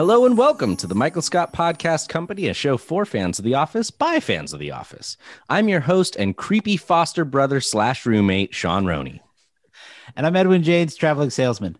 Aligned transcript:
Hello 0.00 0.24
and 0.24 0.38
welcome 0.38 0.76
to 0.76 0.86
the 0.86 0.94
Michael 0.94 1.20
Scott 1.20 1.52
Podcast 1.52 2.08
Company, 2.08 2.48
a 2.48 2.54
show 2.54 2.78
for 2.78 3.04
fans 3.04 3.38
of 3.38 3.44
The 3.44 3.52
Office 3.52 3.90
by 3.90 4.18
fans 4.18 4.54
of 4.54 4.58
The 4.58 4.70
Office. 4.70 5.18
I'm 5.50 5.68
your 5.68 5.80
host 5.80 6.16
and 6.16 6.34
creepy 6.34 6.78
foster 6.78 7.22
brother 7.26 7.60
slash 7.60 8.06
roommate, 8.06 8.54
Sean 8.54 8.86
Roney. 8.86 9.20
And 10.16 10.26
I'm 10.26 10.36
Edwin 10.36 10.62
James, 10.62 10.96
traveling 10.96 11.28
salesman. 11.28 11.76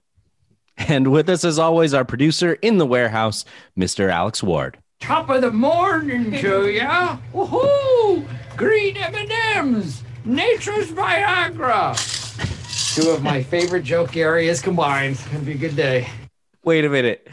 And 0.77 1.11
with 1.11 1.31
us, 1.31 1.47
as 1.47 1.59
always, 1.59 1.95
our 1.95 2.05
producer 2.05 2.59
in 2.61 2.77
the 2.77 2.85
warehouse, 2.85 3.47
Mr. 3.75 4.11
Alex 4.11 4.43
Ward. 4.43 4.77
Top 5.01 5.31
of 5.31 5.41
the 5.41 5.51
morning 5.51 6.31
to 6.41 6.69
ya! 6.71 7.17
Woohoo! 7.33 8.29
Green 8.55 8.99
M&Ms, 8.99 10.03
nature's 10.27 10.93
Viagra. 10.93 11.97
Two 12.95 13.09
of 13.13 13.23
my 13.23 13.43
favorite 13.43 13.85
joke 13.85 14.15
areas 14.15 14.61
combined. 14.61 15.15
It's 15.15 15.27
gonna 15.29 15.39
be 15.39 15.53
a 15.53 15.57
good 15.57 15.75
day. 15.75 16.11
Wait 16.63 16.85
a 16.85 16.91
minute. 16.91 17.27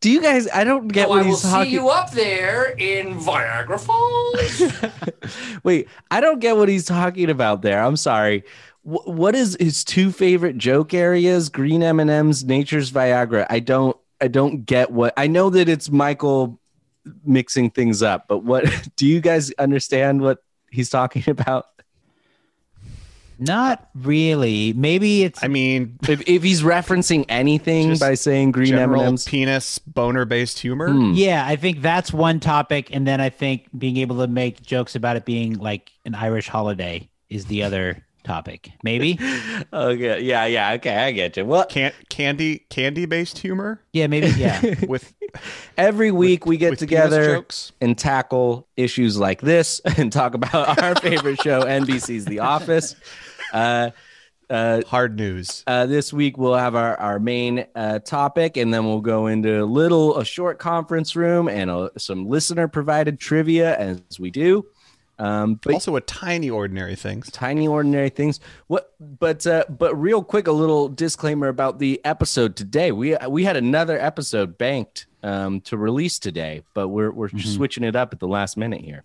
Do 0.00 0.10
you 0.10 0.20
guys? 0.20 0.46
I 0.52 0.64
don't 0.64 0.88
get 0.88 1.06
Oh, 1.06 1.10
what 1.10 1.18
I 1.20 1.22
will 1.22 1.30
he's 1.30 1.42
talking. 1.42 1.64
see 1.70 1.74
you 1.74 1.88
up 1.88 2.10
there 2.12 2.74
in 2.78 3.18
Viagra 3.18 3.80
Falls. 3.80 5.60
Wait, 5.64 5.88
I 6.10 6.20
don't 6.20 6.38
get 6.40 6.56
what 6.56 6.68
he's 6.68 6.84
talking 6.84 7.30
about 7.30 7.62
there. 7.62 7.82
I'm 7.82 7.96
sorry. 7.96 8.44
Wh- 8.82 9.06
what 9.08 9.34
is 9.34 9.56
his 9.58 9.84
two 9.84 10.12
favorite 10.12 10.58
joke 10.58 10.92
areas? 10.94 11.48
Green 11.48 11.82
M 11.82 11.98
and 12.00 12.10
M's, 12.10 12.44
Nature's 12.44 12.90
Viagra. 12.92 13.46
I 13.50 13.60
don't. 13.60 13.96
I 14.20 14.28
don't 14.28 14.64
get 14.64 14.90
what. 14.90 15.12
I 15.16 15.26
know 15.26 15.50
that 15.50 15.68
it's 15.68 15.90
Michael 15.90 16.58
mixing 17.24 17.70
things 17.70 18.02
up, 18.02 18.26
but 18.28 18.38
what 18.38 18.64
do 18.96 19.06
you 19.06 19.20
guys 19.20 19.50
understand 19.58 20.20
what 20.20 20.38
he's 20.70 20.90
talking 20.90 21.24
about? 21.28 21.66
Not 23.38 23.88
really. 23.94 24.72
Maybe 24.72 25.24
it's. 25.24 25.42
I 25.42 25.48
mean, 25.48 25.98
If, 26.08 26.22
if 26.28 26.42
he's 26.42 26.62
referencing 26.62 27.24
anything 27.28 27.96
by 27.98 28.14
saying 28.14 28.52
green 28.52 28.72
M 28.74 28.78
general 28.78 29.00
and 29.02 29.08
M's, 29.08 29.24
penis 29.24 29.78
boner 29.78 30.24
based 30.24 30.58
humor. 30.58 30.90
Hmm. 30.90 31.12
yeah, 31.14 31.44
I 31.46 31.56
think 31.56 31.82
that's 31.82 32.12
one 32.12 32.40
topic, 32.40 32.88
and 32.92 33.06
then 33.06 33.20
I 33.20 33.30
think 33.30 33.68
being 33.76 33.98
able 33.98 34.18
to 34.18 34.26
make 34.26 34.62
jokes 34.62 34.94
about 34.94 35.16
it 35.16 35.24
being 35.24 35.54
like 35.54 35.92
an 36.04 36.14
Irish 36.14 36.48
holiday 36.48 37.08
is 37.28 37.46
the 37.46 37.62
other 37.62 38.05
topic. 38.26 38.72
Maybe. 38.82 39.18
okay, 39.72 40.20
yeah, 40.20 40.44
yeah, 40.46 40.72
okay, 40.72 40.96
I 40.96 41.12
get 41.12 41.36
you. 41.36 41.44
Well, 41.44 41.64
Can- 41.66 41.92
candy 42.10 42.58
candy 42.68 43.06
based 43.06 43.38
humor 43.38 43.80
Yeah, 43.92 44.08
maybe. 44.08 44.28
Yeah. 44.28 44.74
with 44.88 45.14
every 45.78 46.10
week 46.10 46.44
we 46.44 46.56
get 46.56 46.78
together 46.78 47.44
and 47.80 47.96
tackle 47.96 48.66
issues 48.76 49.16
like 49.18 49.40
this 49.40 49.80
and 49.96 50.12
talk 50.12 50.34
about 50.34 50.82
our 50.82 50.94
favorite 50.96 51.40
show, 51.40 51.62
NBC's 51.62 52.24
The 52.24 52.40
Office. 52.40 52.96
Uh, 53.52 53.90
uh, 54.48 54.80
hard 54.86 55.16
news. 55.16 55.64
uh, 55.66 55.86
this 55.86 56.12
week 56.12 56.38
we'll 56.38 56.54
have 56.54 56.76
our, 56.76 56.96
our 57.00 57.18
main 57.18 57.66
uh, 57.74 57.98
topic, 57.98 58.56
and 58.56 58.72
then 58.72 58.84
we'll 58.84 59.00
go 59.00 59.26
into 59.26 59.62
a 59.62 59.66
little 59.66 60.18
a 60.18 60.24
short 60.24 60.58
conference 60.60 61.16
room 61.16 61.48
and 61.48 61.68
a, 61.68 61.90
some 61.98 62.28
listener 62.28 62.68
provided 62.68 63.18
trivia 63.18 63.76
as 63.76 64.00
we 64.20 64.30
do. 64.30 64.64
Um, 65.18 65.54
but 65.62 65.72
also 65.72 65.96
a 65.96 66.00
tiny 66.02 66.50
ordinary 66.50 66.94
things. 66.94 67.30
tiny 67.30 67.66
ordinary 67.66 68.10
things 68.10 68.38
what 68.66 68.92
but 69.00 69.46
uh 69.46 69.64
but 69.68 69.94
real 69.98 70.22
quick 70.22 70.46
a 70.46 70.52
little 70.52 70.88
disclaimer 70.88 71.48
about 71.48 71.78
the 71.78 72.00
episode 72.04 72.54
today 72.54 72.92
we 72.92 73.16
we 73.28 73.44
had 73.44 73.56
another 73.56 73.98
episode 73.98 74.58
banked 74.58 75.06
um 75.22 75.60
to 75.62 75.78
release 75.78 76.18
today 76.18 76.62
but 76.74 76.88
we're 76.88 77.10
we're 77.10 77.28
Mm-hmm. 77.28 77.38
switching 77.48 77.82
it 77.82 77.96
up 77.96 78.12
at 78.12 78.20
the 78.20 78.28
last 78.28 78.58
minute 78.58 78.82
here 78.82 79.04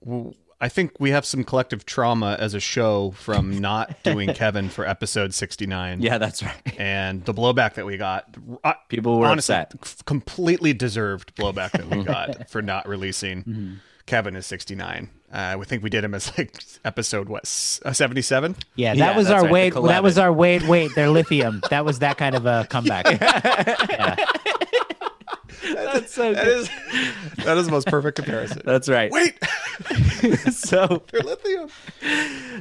Well, 0.00 0.34
I 0.60 0.68
think 0.68 0.92
we 0.98 1.10
have 1.10 1.24
some 1.24 1.44
collective 1.44 1.84
trauma 1.86 2.36
as 2.38 2.52
a 2.54 2.60
show 2.60 3.12
from 3.12 3.58
not 3.60 4.02
doing 4.02 4.32
Kevin 4.34 4.68
for 4.68 4.86
episode 4.86 5.32
69. 5.34 6.02
yeah 6.02 6.18
that's 6.18 6.42
right 6.42 6.80
And 6.80 7.24
the 7.24 7.34
blowback 7.34 7.74
that 7.74 7.86
we 7.86 7.96
got, 7.96 8.36
uh, 8.64 8.72
People 8.88 9.18
were 9.18 9.26
honestly, 9.26 9.54
upset. 9.54 10.04
completely 10.04 10.72
deserved 10.72 11.34
blowback 11.36 11.72
that 11.72 11.88
we 11.88 12.02
got 12.14 12.48
for 12.50 12.60
not 12.62 12.88
releasing 12.88 13.78
Kevin 14.08 14.34
is 14.36 14.46
69. 14.46 15.10
Uh, 15.30 15.56
we 15.58 15.66
think 15.66 15.82
we 15.82 15.90
did 15.90 16.02
him 16.02 16.14
as 16.14 16.36
like 16.38 16.58
episode 16.84 17.28
what 17.28 17.42
uh, 17.84 17.92
77. 17.92 18.56
Yeah, 18.74 18.94
that 18.94 18.98
Yeah, 18.98 19.16
was 19.16 19.30
our 19.30 19.42
right, 19.42 19.50
wait. 19.52 19.74
That 19.74 20.02
was 20.02 20.16
our 20.16 20.32
wait. 20.32 20.66
Wait, 20.66 20.90
they're 20.94 21.10
lithium. 21.10 21.60
that 21.70 21.84
was 21.84 21.98
that 21.98 22.16
kind 22.16 22.34
of 22.34 22.46
a 22.46 22.66
comeback. 22.70 23.06
Yeah. 25.60 25.84
that's 25.92 26.14
so 26.14 26.32
That 26.32 26.46
is 26.46 26.70
that 27.44 27.58
is 27.58 27.66
the 27.66 27.72
most 27.72 27.88
perfect 27.88 28.16
comparison. 28.16 28.62
that's 28.64 28.88
right 28.88 29.10
Wait, 29.10 29.36
so 30.52 31.02
they're 31.12 31.20
lithium. 31.22 31.68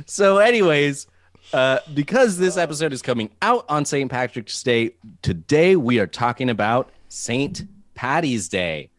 so 0.06 0.38
anyways 0.40 1.08
uh 1.54 1.80
because 1.94 2.38
this 2.38 2.58
episode 2.58 2.92
is 2.94 3.02
coming 3.02 3.30
out 3.42 3.66
on 3.70 3.86
st 3.86 4.10
patrick's 4.12 4.62
day 4.64 4.92
today 5.22 5.76
we 5.76 6.00
are 6.00 6.08
talking 6.08 6.50
about 6.50 6.90
saint 7.08 7.64
patty's 7.96 8.50
day 8.50 8.90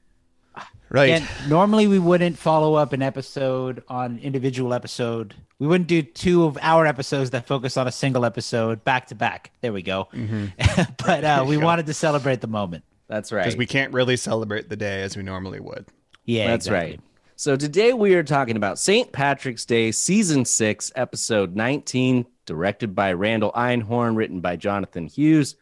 Right. 0.91 1.11
And 1.11 1.29
normally 1.49 1.87
we 1.87 1.99
wouldn't 1.99 2.39
follow 2.39 2.75
up 2.75 2.93
an 2.93 3.03
episode 3.03 3.83
on 3.89 4.19
individual 4.19 4.73
episode. 4.73 5.35
We 5.59 5.67
wouldn't 5.67 5.89
do 5.89 6.03
two 6.03 6.45
of 6.45 6.57
our 6.63 6.87
episodes 6.87 7.31
that 7.31 7.47
focus 7.47 7.77
on 7.77 7.87
a 7.87 7.93
single 7.93 8.25
episode 8.25 8.85
back 8.85 9.09
to 9.09 9.15
back. 9.15 9.51
There 9.61 9.73
we 9.73 9.83
go. 9.83 10.09
but 11.05 11.25
uh, 11.25 11.45
we 11.47 11.57
wanted 11.57 11.87
to 11.87 11.95
celebrate 11.95 12.41
the 12.41 12.47
moment. 12.47 12.85
that's 13.09 13.33
right 13.33 13.45
because 13.45 13.57
we 13.57 13.67
can't 13.67 13.93
really 13.93 14.17
celebrate 14.17 14.69
the 14.69 14.77
day 14.77 15.03
as 15.03 15.17
we 15.17 15.23
normally 15.23 15.61
would. 15.61 15.87
Yeah, 16.25 16.49
That's 16.49 16.67
exactly. 16.67 16.91
right. 16.93 17.01
So 17.37 17.57
today 17.57 17.93
we 17.93 18.15
are 18.15 18.23
talking 18.25 18.57
about 18.57 18.79
St. 18.79 19.13
Patrick's 19.13 19.65
Day, 19.65 19.93
season 19.93 20.45
six, 20.45 20.93
episode 20.97 21.55
19, 21.55 22.27
directed 22.47 22.95
by 22.95 23.13
Randall 23.13 23.53
Einhorn, 23.53 24.17
written 24.17 24.41
by 24.41 24.57
Jonathan 24.57 25.07
Hughes. 25.07 25.55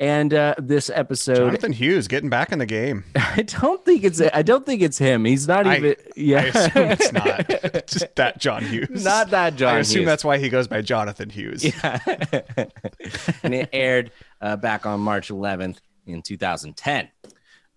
And 0.00 0.34
uh, 0.34 0.56
this 0.58 0.90
episode, 0.90 1.36
Jonathan 1.36 1.72
Hughes 1.72 2.08
getting 2.08 2.28
back 2.28 2.50
in 2.50 2.58
the 2.58 2.66
game. 2.66 3.04
I 3.14 3.42
don't 3.42 3.84
think 3.84 4.02
it's 4.02 4.20
I 4.20 4.42
don't 4.42 4.66
think 4.66 4.82
it's 4.82 4.98
him. 4.98 5.24
He's 5.24 5.46
not 5.46 5.66
I- 5.68 5.76
even. 5.76 5.94
yeah, 6.16 6.38
I 6.38 6.42
assume 6.46 6.90
it's 6.90 7.12
not 7.12 7.46
It's 7.48 7.92
just 8.00 8.14
that 8.16 8.38
John 8.40 8.64
Hughes. 8.64 9.04
Not 9.04 9.30
that 9.30 9.54
John 9.54 9.76
I 9.76 9.78
assume 9.78 10.00
Hughes. 10.00 10.06
that's 10.06 10.24
why 10.24 10.38
he 10.38 10.48
goes 10.48 10.66
by 10.66 10.82
Jonathan 10.82 11.30
Hughes. 11.30 11.64
Yeah. 11.64 12.00
and 13.44 13.54
it 13.54 13.68
aired 13.72 14.10
uh, 14.40 14.56
back 14.56 14.84
on 14.84 14.98
March 15.00 15.28
11th 15.28 15.78
in 16.06 16.22
2010. 16.22 17.08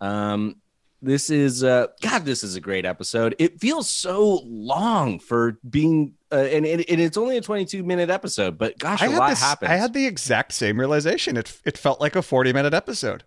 Um, 0.01 0.55
this 1.01 1.29
is 1.29 1.63
uh, 1.63 1.87
God. 2.01 2.25
This 2.25 2.43
is 2.43 2.55
a 2.55 2.61
great 2.61 2.85
episode. 2.85 3.35
It 3.37 3.59
feels 3.59 3.89
so 3.89 4.41
long 4.45 5.19
for 5.19 5.59
being, 5.69 6.13
uh, 6.31 6.35
and, 6.35 6.65
it, 6.65 6.89
and 6.89 6.99
it's 6.99 7.17
only 7.17 7.37
a 7.37 7.41
22 7.41 7.83
minute 7.83 8.09
episode. 8.09 8.57
But 8.57 8.79
gosh, 8.79 9.01
I 9.01 9.07
a 9.07 9.09
lot 9.11 9.29
this, 9.29 9.39
happens. 9.39 9.69
I 9.69 9.75
had 9.75 9.93
the 9.93 10.07
exact 10.07 10.53
same 10.53 10.79
realization. 10.79 11.37
It 11.37 11.59
it 11.65 11.77
felt 11.77 12.01
like 12.01 12.15
a 12.15 12.21
40 12.21 12.51
minute 12.53 12.73
episode. 12.73 13.23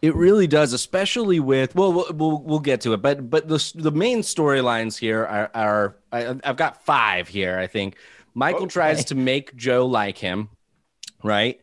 It 0.00 0.14
really 0.14 0.46
does, 0.46 0.72
especially 0.72 1.40
with 1.40 1.74
well, 1.74 1.92
we'll 1.92 2.12
we'll, 2.12 2.42
we'll 2.42 2.58
get 2.58 2.80
to 2.82 2.94
it, 2.94 3.02
but 3.02 3.28
but 3.28 3.48
the 3.48 3.72
the 3.74 3.92
main 3.92 4.20
storylines 4.20 4.98
here 4.98 5.24
are 5.24 5.50
are 5.54 5.96
I, 6.12 6.36
I've 6.44 6.56
got 6.56 6.84
five 6.84 7.28
here. 7.28 7.58
I 7.58 7.66
think 7.66 7.96
Michael 8.34 8.66
tries 8.66 9.06
to 9.06 9.14
make 9.14 9.54
Joe 9.56 9.86
like 9.86 10.18
him, 10.18 10.48
right? 11.22 11.60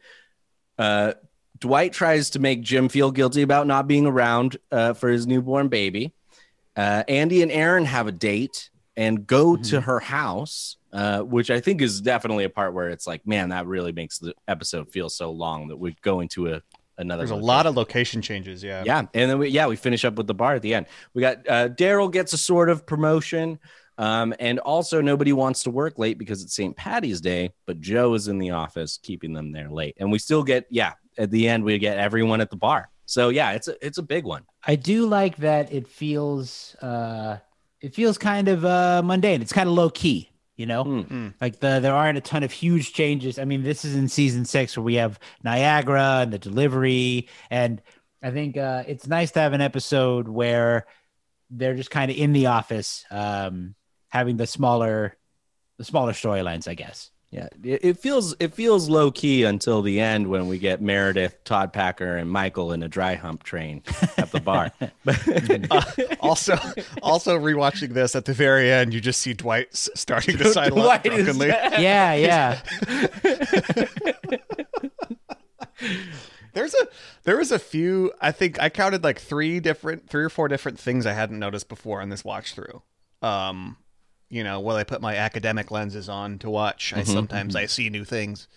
Uh, 0.78 1.14
Dwight 1.62 1.94
tries 1.94 2.32
to 2.32 2.40
make 2.40 2.62
Jim 2.62 2.90
feel 2.90 3.12
guilty 3.12 3.42
about 3.44 3.68
not 3.68 3.88
being 3.88 4.06
around 4.06 4.58
uh, 4.72 4.94
for 4.94 5.10
his 5.10 5.26
newborn 5.28 5.70
baby. 5.70 6.12
Uh, 6.76 7.04
Andy 7.08 7.42
and 7.42 7.52
Erin 7.52 7.86
have 7.86 8.08
a 8.08 8.12
date 8.12 8.70
and 8.98 9.26
go 9.26 9.54
Mm-hmm. 9.54 9.64
to 9.64 9.82
her 9.82 10.00
house, 10.00 10.78
uh, 10.92 11.22
which 11.22 11.50
I 11.50 11.60
think 11.62 11.82
is 11.82 12.02
definitely 12.02 12.44
a 12.44 12.50
part 12.50 12.74
where 12.74 12.90
it's 12.90 13.08
like, 13.08 13.26
man, 13.26 13.50
that 13.50 13.66
really 13.68 13.92
makes 13.94 14.20
the 14.20 14.34
episode 14.48 14.90
feel 14.90 15.08
so 15.10 15.32
long 15.32 15.70
that 15.70 15.78
we 15.78 15.96
go 16.02 16.20
into 16.20 16.54
a 16.54 16.62
another. 16.98 17.22
There's 17.26 17.32
a 17.32 17.36
lot 17.36 17.66
of 17.68 17.76
location 17.76 18.22
changes. 18.22 18.64
Yeah. 18.64 18.84
Yeah, 18.86 19.00
and 19.14 19.30
then 19.32 19.40
we, 19.40 19.48
yeah, 19.50 19.68
we 19.68 19.76
finish 19.76 20.04
up 20.04 20.16
with 20.16 20.28
the 20.28 20.34
bar 20.34 20.56
at 20.56 20.62
the 20.62 20.74
end. 20.74 20.88
We 21.14 21.22
got 21.22 21.48
uh, 21.48 21.70
Daryl 21.70 22.12
gets 22.12 22.34
a 22.34 22.38
sort 22.38 22.70
of 22.70 22.86
promotion, 22.86 23.60
um, 23.98 24.34
and 24.40 24.60
also 24.60 25.00
nobody 25.02 25.32
wants 25.34 25.64
to 25.64 25.70
work 25.72 25.98
late 26.00 26.18
because 26.18 26.44
it's 26.44 26.54
St. 26.56 26.76
Patty's 26.76 27.22
Day, 27.22 27.52
but 27.66 27.80
Joe 27.82 28.14
is 28.14 28.28
in 28.28 28.38
the 28.40 28.52
office 28.52 28.98
keeping 29.02 29.34
them 29.34 29.52
there 29.52 29.70
late, 29.70 29.96
and 30.00 30.12
we 30.12 30.18
still 30.20 30.44
get 30.44 30.66
yeah. 30.70 30.94
At 31.22 31.30
the 31.30 31.48
end, 31.48 31.64
we 31.64 31.78
get 31.78 31.98
everyone 31.98 32.42
at 32.42 32.50
the 32.50 32.56
bar. 32.56 32.90
So 33.06 33.30
yeah, 33.30 33.52
it's 33.52 33.68
a 33.68 33.86
it's 33.86 33.98
a 33.98 34.04
big 34.04 34.26
one. 34.26 34.44
I 34.66 34.76
do 34.76 35.06
like 35.06 35.38
that 35.38 35.72
it 35.72 35.88
feels 35.88 36.76
uh 36.82 37.38
it 37.80 37.94
feels 37.94 38.18
kind 38.18 38.48
of 38.48 38.66
uh 38.66 39.02
mundane. 39.04 39.42
It's 39.42 39.54
kind 39.54 39.68
of 39.70 39.76
low 39.76 39.90
key, 39.90 40.30
you 40.56 40.66
know? 40.66 40.84
Hmm. 40.84 41.28
Like 41.40 41.60
the 41.60 41.80
there 41.80 41.94
aren't 41.94 42.18
a 42.18 42.22
ton 42.22 42.44
of 42.44 42.52
huge 42.52 42.94
changes. 42.94 43.38
I 43.38 43.46
mean, 43.46 43.64
this 43.64 43.86
is 43.86 43.96
in 43.96 44.08
season 44.08 44.46
6 44.46 44.78
where 44.78 44.84
we 44.84 44.96
have 44.96 45.20
Niagara 45.44 46.22
and 46.22 46.34
the 46.34 46.40
delivery 46.40 47.28
and 47.50 47.82
I 48.24 48.32
think 48.32 48.58
uh 48.58 48.84
it's 48.88 49.08
nice 49.08 49.32
to 49.32 49.42
have 49.42 49.54
an 49.54 49.62
episode 49.62 50.28
where 50.28 50.88
they're 51.50 51.76
just 51.76 51.92
kind 51.92 52.10
of 52.10 52.18
in 52.18 52.32
the 52.34 52.48
office 52.48 53.06
um 53.12 53.76
having 54.10 54.38
the 54.38 54.48
smaller 54.48 55.18
the 55.78 55.84
smaller 55.84 56.14
storylines, 56.14 56.68
I 56.68 56.76
guess. 56.76 57.12
Yeah, 57.32 57.48
it, 57.64 57.86
it 57.86 57.98
feels 57.98 58.36
it 58.42 58.54
feels 58.54 58.90
low 58.90 59.10
key 59.10 59.46
until 59.46 59.82
the 59.82 60.02
end 60.02 60.28
when 60.28 60.48
we 60.48 60.60
get 60.60 60.82
Meredith, 60.82 61.42
Todd 61.46 61.72
Packer, 61.72 62.18
and 62.18 62.30
Michael 62.30 62.74
in 62.74 62.84
a 62.84 62.90
dry 62.90 63.16
hump 63.16 63.44
train 63.44 63.84
at 64.18 64.32
the 64.32 64.42
bar. 64.42 64.70
But 65.06 65.18
Also, 66.20 66.58
also 67.02 67.40
rewatching 67.40 67.94
this 67.94 68.16
at 68.18 68.26
the 68.26 68.34
very 68.34 68.70
end, 68.70 68.94
you 68.94 69.00
just 69.00 69.22
see 69.22 69.34
Dwight 69.34 69.70
starting 69.72 70.38
to 70.40 70.52
sidle 70.52 70.80
up 70.82 71.04
Dwight 71.04 71.20
is- 71.20 71.24
drunkenly. 71.26 71.48
Yeah, 71.82 72.14
yeah. 72.16 72.60
There's 76.54 76.74
a 76.74 76.88
there 77.24 77.38
was 77.38 77.52
a 77.54 77.60
few. 77.60 78.12
I 78.20 78.32
think 78.34 78.60
I 78.62 78.68
counted 78.70 79.04
like 79.06 79.20
three 79.20 79.60
different, 79.62 80.10
three 80.10 80.24
or 80.24 80.30
four 80.30 80.48
different 80.50 80.78
things 80.80 81.06
I 81.06 81.14
hadn't 81.14 81.40
noticed 81.40 81.70
before 81.70 82.02
on 82.02 82.10
this 82.10 82.26
watch 82.26 82.54
through. 82.54 82.82
Um, 83.22 83.78
you 84.32 84.44
know, 84.44 84.60
while 84.60 84.78
I 84.78 84.84
put 84.84 85.02
my 85.02 85.16
academic 85.16 85.70
lenses 85.70 86.10
on 86.10 86.40
to 86.40 86.50
watch, 86.50 86.94
I 86.96 87.04
sometimes 87.04 87.56
I 87.56 87.68
see 87.68 87.90
new 87.90 88.04
things, 88.06 88.48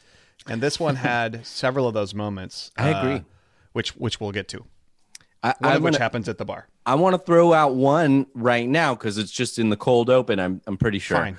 and 0.46 0.62
this 0.62 0.80
one 0.80 0.96
had 0.96 1.44
several 1.62 1.86
of 1.86 1.92
those 1.94 2.14
moments. 2.14 2.70
I 2.78 2.92
uh, 2.92 3.00
agree. 3.00 3.24
which 3.72 3.90
which 3.96 4.20
we'll 4.20 4.32
get 4.32 4.48
to. 4.48 4.64
I, 5.42 5.48
One 5.48 5.56
I'm 5.60 5.76
of 5.76 5.82
which 5.82 5.92
gonna- 5.94 6.02
happens 6.04 6.28
at 6.30 6.38
the 6.38 6.44
bar. 6.46 6.68
I 6.86 6.94
want 6.94 7.14
to 7.14 7.18
throw 7.18 7.52
out 7.52 7.74
one 7.74 8.26
right 8.34 8.66
now 8.68 8.94
because 8.94 9.18
it's 9.18 9.30
just 9.32 9.58
in 9.58 9.68
the 9.68 9.76
cold 9.76 10.08
open. 10.08 10.38
I'm 10.40 10.62
I'm 10.66 10.78
pretty 10.78 10.98
sure. 11.00 11.18
Fine. 11.18 11.36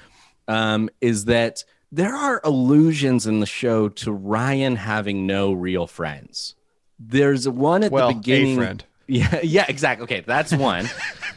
Um, 0.47 0.89
is 1.01 1.25
that 1.25 1.63
there 1.91 2.13
are 2.13 2.41
allusions 2.43 3.25
in 3.25 3.39
the 3.39 3.45
show 3.47 3.89
to 3.89 4.11
Ryan 4.11 4.75
having 4.75 5.25
no 5.25 5.53
real 5.53 5.87
friends. 5.87 6.55
There's 6.99 7.47
one 7.49 7.83
at 7.83 7.91
Well, 7.91 8.09
the 8.09 8.15
beginning. 8.15 8.81
Yeah, 9.07 9.39
yeah, 9.43 9.65
exactly. 9.67 10.03
Okay, 10.05 10.23
that's 10.25 10.53
one. 10.53 10.89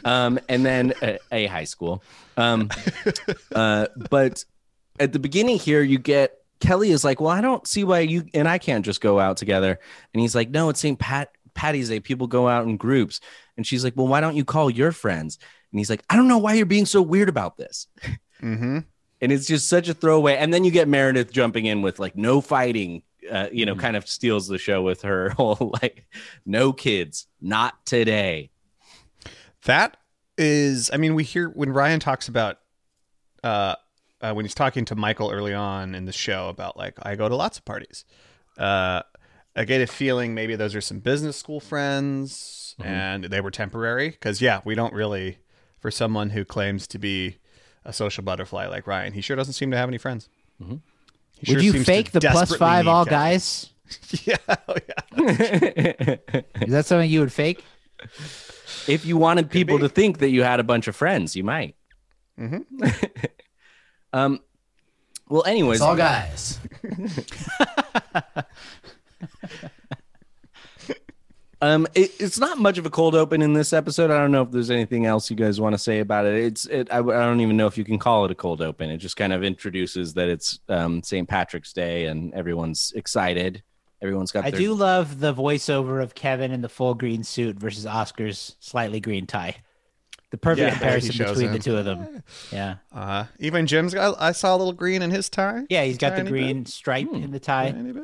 um, 0.05 0.39
and 0.49 0.65
then 0.65 0.93
uh, 1.01 1.17
a 1.31 1.45
high 1.47 1.65
school. 1.65 2.03
Um, 2.37 2.69
uh, 3.53 3.87
but 4.09 4.43
at 4.99 5.13
the 5.13 5.19
beginning 5.19 5.57
here, 5.59 5.81
you 5.81 5.99
get 5.99 6.33
Kelly 6.59 6.91
is 6.91 7.03
like, 7.03 7.21
"Well, 7.21 7.29
I 7.29 7.41
don't 7.41 7.65
see 7.67 7.83
why 7.83 7.99
you 7.99 8.25
and 8.33 8.47
I 8.47 8.57
can't 8.57 8.85
just 8.85 9.01
go 9.01 9.19
out 9.19 9.37
together." 9.37 9.79
And 10.13 10.21
he's 10.21 10.35
like, 10.35 10.49
"No, 10.49 10.69
it's 10.69 10.79
St. 10.79 10.97
Pat 10.97 11.29
Patty's 11.53 11.89
Day. 11.89 11.99
People 11.99 12.27
go 12.27 12.47
out 12.47 12.65
in 12.65 12.77
groups." 12.77 13.19
And 13.57 13.65
she's 13.67 13.83
like, 13.83 13.93
"Well, 13.95 14.07
why 14.07 14.21
don't 14.21 14.35
you 14.35 14.45
call 14.45 14.69
your 14.69 14.91
friends?" 14.91 15.37
And 15.71 15.79
he's 15.79 15.89
like, 15.89 16.03
"I 16.09 16.15
don't 16.15 16.27
know 16.27 16.37
why 16.37 16.53
you're 16.53 16.65
being 16.65 16.85
so 16.85 17.01
weird 17.01 17.29
about 17.29 17.57
this." 17.57 17.87
Mm-hmm. 18.41 18.79
and 19.21 19.31
it's 19.33 19.45
just 19.45 19.67
such 19.67 19.89
a 19.89 19.93
throwaway. 19.93 20.37
And 20.37 20.53
then 20.53 20.63
you 20.63 20.71
get 20.71 20.87
Meredith 20.87 21.31
jumping 21.33 21.65
in 21.65 21.81
with 21.81 21.99
like 21.99 22.15
no 22.15 22.39
fighting, 22.39 23.03
uh, 23.29 23.47
you 23.51 23.65
know, 23.65 23.75
kind 23.75 23.95
of 23.95 24.07
steals 24.07 24.47
the 24.47 24.57
show 24.57 24.81
with 24.81 25.01
her 25.03 25.29
whole 25.37 25.73
like 25.81 26.05
no 26.45 26.73
kids, 26.73 27.27
not 27.41 27.85
today. 27.85 28.51
That 29.65 29.97
is, 30.37 30.89
I 30.93 30.97
mean, 30.97 31.15
we 31.15 31.23
hear 31.23 31.49
when 31.49 31.71
Ryan 31.71 31.99
talks 31.99 32.27
about, 32.27 32.59
uh, 33.43 33.75
uh, 34.21 34.33
when 34.33 34.45
he's 34.45 34.55
talking 34.55 34.85
to 34.85 34.95
Michael 34.95 35.31
early 35.31 35.53
on 35.53 35.95
in 35.95 36.05
the 36.05 36.11
show 36.11 36.49
about 36.49 36.77
like 36.77 36.97
I 37.01 37.15
go 37.15 37.27
to 37.29 37.35
lots 37.35 37.57
of 37.57 37.65
parties. 37.65 38.05
Uh, 38.57 39.01
I 39.55 39.65
get 39.65 39.81
a 39.81 39.87
feeling 39.87 40.33
maybe 40.33 40.55
those 40.55 40.75
are 40.75 40.81
some 40.81 40.99
business 40.99 41.35
school 41.37 41.59
friends 41.59 42.75
and 42.81 43.25
they 43.25 43.41
were 43.41 43.51
temporary 43.51 44.09
because 44.09 44.41
yeah, 44.41 44.61
we 44.63 44.75
don't 44.75 44.93
really 44.93 45.39
for 45.79 45.91
someone 45.91 46.29
who 46.31 46.45
claims 46.45 46.87
to 46.87 46.99
be 46.99 47.37
a 47.85 47.93
social 47.93 48.23
butterfly 48.23 48.67
like 48.67 48.87
Ryan, 48.87 49.13
he 49.13 49.21
sure 49.21 49.35
doesn't 49.35 49.53
seem 49.53 49.71
to 49.71 49.77
have 49.77 49.89
any 49.89 49.97
friends. 49.97 50.29
He 51.41 51.53
Would 51.53 51.63
sure 51.63 51.73
you 51.73 51.83
fake 51.83 52.11
the 52.11 52.19
5 52.21 52.87
all 52.87 53.05
Kevin. 53.05 53.19
guys? 53.19 53.69
yeah, 54.23 54.35
oh, 54.47 54.75
yeah. 54.87 56.17
Is 56.61 56.71
that 56.71 56.85
something 56.85 57.09
you 57.09 57.21
would 57.21 57.33
fake? 57.33 57.63
If 58.87 59.05
you 59.05 59.17
wanted 59.17 59.49
people 59.49 59.79
to 59.79 59.89
think 59.89 60.19
that 60.19 60.29
you 60.29 60.43
had 60.43 60.59
a 60.59 60.63
bunch 60.63 60.87
of 60.87 60.95
friends, 60.95 61.35
you 61.35 61.43
might. 61.43 61.75
um. 64.13 64.39
Well, 65.27 65.45
anyways, 65.45 65.77
It's 65.77 65.83
all 65.83 65.95
guys. 65.95 66.59
Um, 71.61 71.87
it, 71.93 72.11
it's 72.19 72.39
not 72.39 72.57
much 72.57 72.77
of 72.77 72.85
a 72.85 72.89
cold 72.89 73.15
open 73.15 73.41
in 73.41 73.53
this 73.53 73.73
episode. 73.73 74.11
I 74.11 74.17
don't 74.17 74.31
know 74.31 74.43
if 74.43 74.51
there's 74.51 74.71
anything 74.71 75.05
else 75.05 75.29
you 75.29 75.35
guys 75.35 75.59
want 75.59 75.73
to 75.73 75.77
say 75.77 75.99
about 75.99 76.25
it. 76.25 76.35
It's 76.43 76.65
it. 76.65 76.87
I, 76.91 76.99
I 76.99 77.01
don't 77.01 77.41
even 77.41 77.57
know 77.57 77.67
if 77.67 77.77
you 77.77 77.83
can 77.83 77.99
call 77.99 78.23
it 78.25 78.31
a 78.31 78.35
cold 78.35 78.61
open. 78.61 78.89
It 78.89 78.97
just 78.97 79.17
kind 79.17 79.33
of 79.33 79.43
introduces 79.43 80.13
that 80.13 80.29
it's 80.29 80.59
um, 80.69 81.03
St. 81.03 81.27
Patrick's 81.27 81.73
Day 81.73 82.05
and 82.05 82.33
everyone's 82.33 82.93
excited. 82.95 83.61
Everyone's 84.01 84.31
got. 84.31 84.45
I 84.45 84.51
their, 84.51 84.59
do 84.59 84.73
love 84.73 85.19
the 85.19 85.33
voiceover 85.33 86.01
of 86.01 86.15
Kevin 86.15 86.51
in 86.51 86.61
the 86.61 86.69
full 86.69 86.93
green 86.93 87.23
suit 87.23 87.57
versus 87.57 87.85
Oscar's 87.85 88.55
slightly 88.61 89.01
green 89.01 89.27
tie. 89.27 89.57
The 90.31 90.37
perfect 90.37 90.65
Yeah, 90.65 90.71
comparison 90.71 91.11
he 91.11 91.17
shows 91.17 91.37
between 91.37 91.51
the 91.51 91.59
two 91.59 91.75
of 91.75 91.85
them. 91.85 92.23
Yeah. 92.51 92.75
Uh, 92.93 93.25
even 93.39 93.65
Jim's 93.67 93.93
got. 93.93 94.15
I 94.21 94.31
saw 94.31 94.55
a 94.55 94.57
little 94.57 94.73
green 94.73 95.01
in 95.01 95.09
his 95.09 95.27
tie. 95.27 95.65
Yeah, 95.69 95.83
he's 95.83 95.97
got 95.97 96.15
the 96.15 96.23
green 96.23 96.63
bit. 96.63 96.67
stripe 96.69 97.11
in 97.11 97.31
the 97.31 97.39
tie. 97.39 97.71
Tiny 97.71 97.91
bit. 97.91 98.03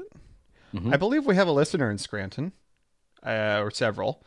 I 0.91 0.97
believe 0.97 1.25
we 1.25 1.35
have 1.35 1.47
a 1.47 1.53
listener 1.53 1.89
in 1.89 1.97
Scranton, 1.97 2.51
uh, 3.25 3.59
or 3.61 3.71
several. 3.71 4.23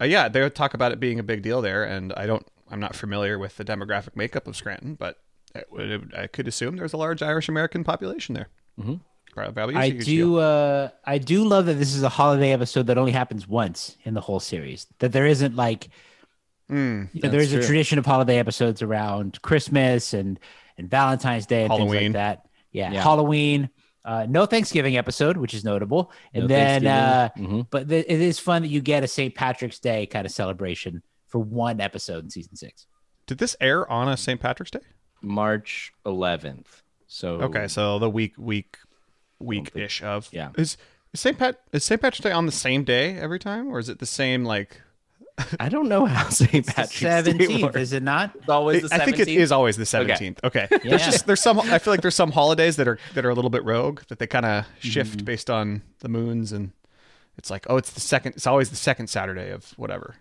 Uh, 0.00 0.04
yeah, 0.04 0.28
they 0.28 0.40
would 0.40 0.54
talk 0.54 0.74
about 0.74 0.92
it 0.92 1.00
being 1.00 1.18
a 1.18 1.22
big 1.22 1.42
deal 1.42 1.60
there, 1.60 1.84
and 1.84 2.12
I 2.14 2.26
don't. 2.26 2.46
I'm 2.70 2.80
not 2.80 2.94
familiar 2.94 3.38
with 3.38 3.56
the 3.56 3.64
demographic 3.64 4.14
makeup 4.14 4.46
of 4.46 4.56
Scranton, 4.56 4.94
but 4.94 5.18
it 5.54 5.66
would, 5.70 6.14
I 6.16 6.28
could 6.28 6.46
assume 6.46 6.76
there's 6.76 6.92
a 6.92 6.96
large 6.96 7.20
Irish 7.20 7.48
American 7.48 7.82
population 7.82 8.34
there. 8.34 8.48
Mm-hmm. 8.78 8.94
Probably 9.34 9.74
a 9.74 9.78
I 9.78 9.90
do 9.90 10.38
uh 10.38 10.88
I 11.04 11.18
do 11.18 11.44
love 11.44 11.66
that 11.66 11.74
this 11.74 11.94
is 11.94 12.02
a 12.02 12.08
holiday 12.08 12.52
episode 12.52 12.88
that 12.88 12.98
only 12.98 13.12
happens 13.12 13.46
once 13.46 13.96
in 14.04 14.14
the 14.14 14.20
whole 14.20 14.40
series. 14.40 14.86
That 14.98 15.12
there 15.12 15.26
isn't 15.26 15.56
like 15.56 15.88
Mm, 16.70 17.08
you 17.12 17.22
know, 17.22 17.30
there 17.30 17.40
is 17.40 17.52
a 17.52 17.60
tradition 17.60 17.98
of 17.98 18.06
holiday 18.06 18.38
episodes 18.38 18.80
around 18.80 19.42
Christmas 19.42 20.14
and 20.14 20.38
and 20.78 20.88
Valentine's 20.88 21.46
Day 21.46 21.62
and 21.62 21.70
things 21.70 21.80
Halloween. 21.80 22.12
like 22.12 22.12
that. 22.12 22.46
Yeah, 22.72 22.92
Yeah. 22.92 23.02
Halloween. 23.02 23.70
Uh, 24.04 24.26
no 24.28 24.46
Thanksgiving 24.46 24.96
episode, 24.96 25.36
which 25.36 25.52
is 25.54 25.62
notable, 25.64 26.10
and 26.32 26.44
No 26.44 26.48
then 26.48 26.86
uh, 26.86 27.28
Thanksgiving. 27.34 27.62
Mhm. 27.62 27.66
but 27.70 27.88
th- 27.88 28.06
it 28.08 28.20
is 28.20 28.38
fun 28.38 28.62
that 28.62 28.68
you 28.68 28.80
get 28.80 29.04
a 29.04 29.08
St. 29.08 29.34
Patrick's 29.34 29.78
Day 29.78 30.06
kind 30.06 30.24
of 30.26 30.32
celebration 30.32 31.02
for 31.28 31.38
one 31.38 31.80
episode 31.80 32.24
in 32.24 32.30
season 32.30 32.56
six. 32.56 32.86
Did 33.26 33.38
this 33.38 33.56
air 33.60 33.88
on 33.90 34.08
a 34.08 34.16
St. 34.16 34.40
Patrick's 34.40 34.70
Day? 34.70 34.80
March 35.22 35.92
11th. 36.06 36.82
So 37.06 37.40
Okay, 37.42 37.68
so 37.68 37.98
the 37.98 38.08
week 38.08 38.34
week 38.38 38.78
week 39.38 39.70
ish 39.74 40.02
of 40.02 40.28
Yeah. 40.32 40.50
Is 40.56 40.76
Is 41.12 41.20
St. 41.20 41.36
Pat 41.38 41.60
is 41.72 41.84
St. 41.84 42.00
Patrick's 42.00 42.20
Day 42.22 42.32
on 42.32 42.46
the 42.46 42.52
same 42.52 42.84
day 42.84 43.18
every 43.18 43.38
time, 43.38 43.68
or 43.68 43.78
is 43.78 43.88
it 43.88 43.98
the 43.98 44.06
same 44.06 44.44
like? 44.44 44.80
I 45.58 45.68
don't 45.68 45.88
know 45.88 46.06
how 46.06 46.28
St. 46.28 46.66
Patrick's 46.66 47.00
Day 47.00 47.08
Seventeenth, 47.22 47.76
is 47.76 47.92
it 47.92 48.02
not? 48.02 48.34
It's 48.36 48.48
always 48.48 48.88
the 48.88 48.94
I 48.94 49.04
think 49.04 49.18
it 49.18 49.28
is 49.28 49.52
always 49.52 49.76
the 49.76 49.86
seventeenth. 49.86 50.40
Okay. 50.44 50.66
There's 50.70 50.84
Yeah. 50.84 50.96
just 50.98 51.26
there's 51.26 51.40
some 51.40 51.60
I 51.60 51.78
feel 51.78 51.92
like 51.92 52.02
there's 52.02 52.14
some 52.14 52.32
holidays 52.32 52.76
that 52.76 52.86
are 52.88 52.98
that 53.14 53.24
are 53.24 53.30
a 53.30 53.34
little 53.34 53.50
bit 53.50 53.64
rogue 53.64 54.00
that 54.08 54.18
they 54.18 54.26
kind 54.26 54.46
of 54.46 54.66
shift 54.80 55.18
Mm-hmm. 55.18 55.24
based 55.24 55.50
on 55.50 55.82
the 56.00 56.08
moons 56.08 56.52
and 56.52 56.72
it's 57.38 57.50
like 57.50 57.66
oh 57.70 57.76
it's 57.76 57.90
the 57.90 58.00
second 58.00 58.34
it's 58.36 58.46
always 58.46 58.70
the 58.70 58.76
second 58.76 59.08
Saturday 59.08 59.50
of 59.50 59.70
whatever. 59.76 60.16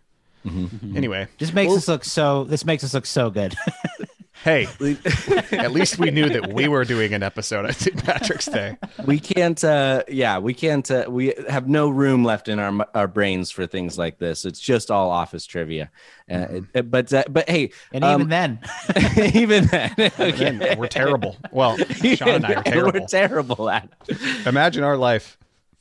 Mm-hmm. 0.46 0.96
Anyway, 0.96 1.28
Just 1.38 1.54
makes 1.54 1.74
us 1.74 1.88
look 1.90 2.06
so. 2.06 2.46
This 2.46 2.64
makes 2.64 2.84
us 2.86 2.94
look 2.94 3.06
so 3.06 3.30
good. 3.30 3.56
hey, 4.44 4.68
at 5.52 5.72
least 5.72 6.00
we 6.00 6.12
knew 6.12 6.30
that 6.30 6.54
we 6.54 6.68
were 6.68 6.86
doing 6.86 7.14
an 7.14 7.24
episode 7.24 7.66
on 7.66 7.74
St. 7.74 8.04
Patrick's 8.04 8.46
Day. 8.46 8.78
we 9.06 9.20
can't 9.20 9.62
uh 9.64 10.04
yeah 10.08 10.38
we 10.40 10.54
can't 10.54 10.90
uh, 10.90 11.06
we 11.10 11.34
have 11.50 11.68
no 11.68 11.90
room 11.90 12.24
left 12.24 12.48
in 12.48 12.60
our 12.60 12.88
our 12.96 13.08
brains 13.08 13.52
for 13.52 13.68
things 13.68 13.98
like 13.98 14.18
this 14.20 14.46
it's 14.46 14.60
just 14.60 14.90
all 14.92 15.10
office 15.12 15.46
trivia 15.46 15.90
uh, 16.32 16.62
it- 16.74 16.90
but 16.92 17.12
uh, 17.14 17.24
but 17.30 17.50
hey 17.50 17.72
and 17.92 18.04
um, 18.04 18.22
even 18.22 18.30
then, 18.30 18.60
even 19.34 19.66
then 19.68 19.94
Then 20.60 20.78
we're 20.80 20.88
terrible. 20.88 21.38
Well, 21.52 21.78
Sean 21.78 22.30
and 22.30 22.46
I 22.46 22.54
are 22.56 22.64
terrible. 22.64 23.00
we're 23.02 23.08
terrible 23.08 23.70
at 23.70 23.90
it. 24.08 24.48
Imagine 24.48 24.84
our 24.84 24.98
life 24.98 25.38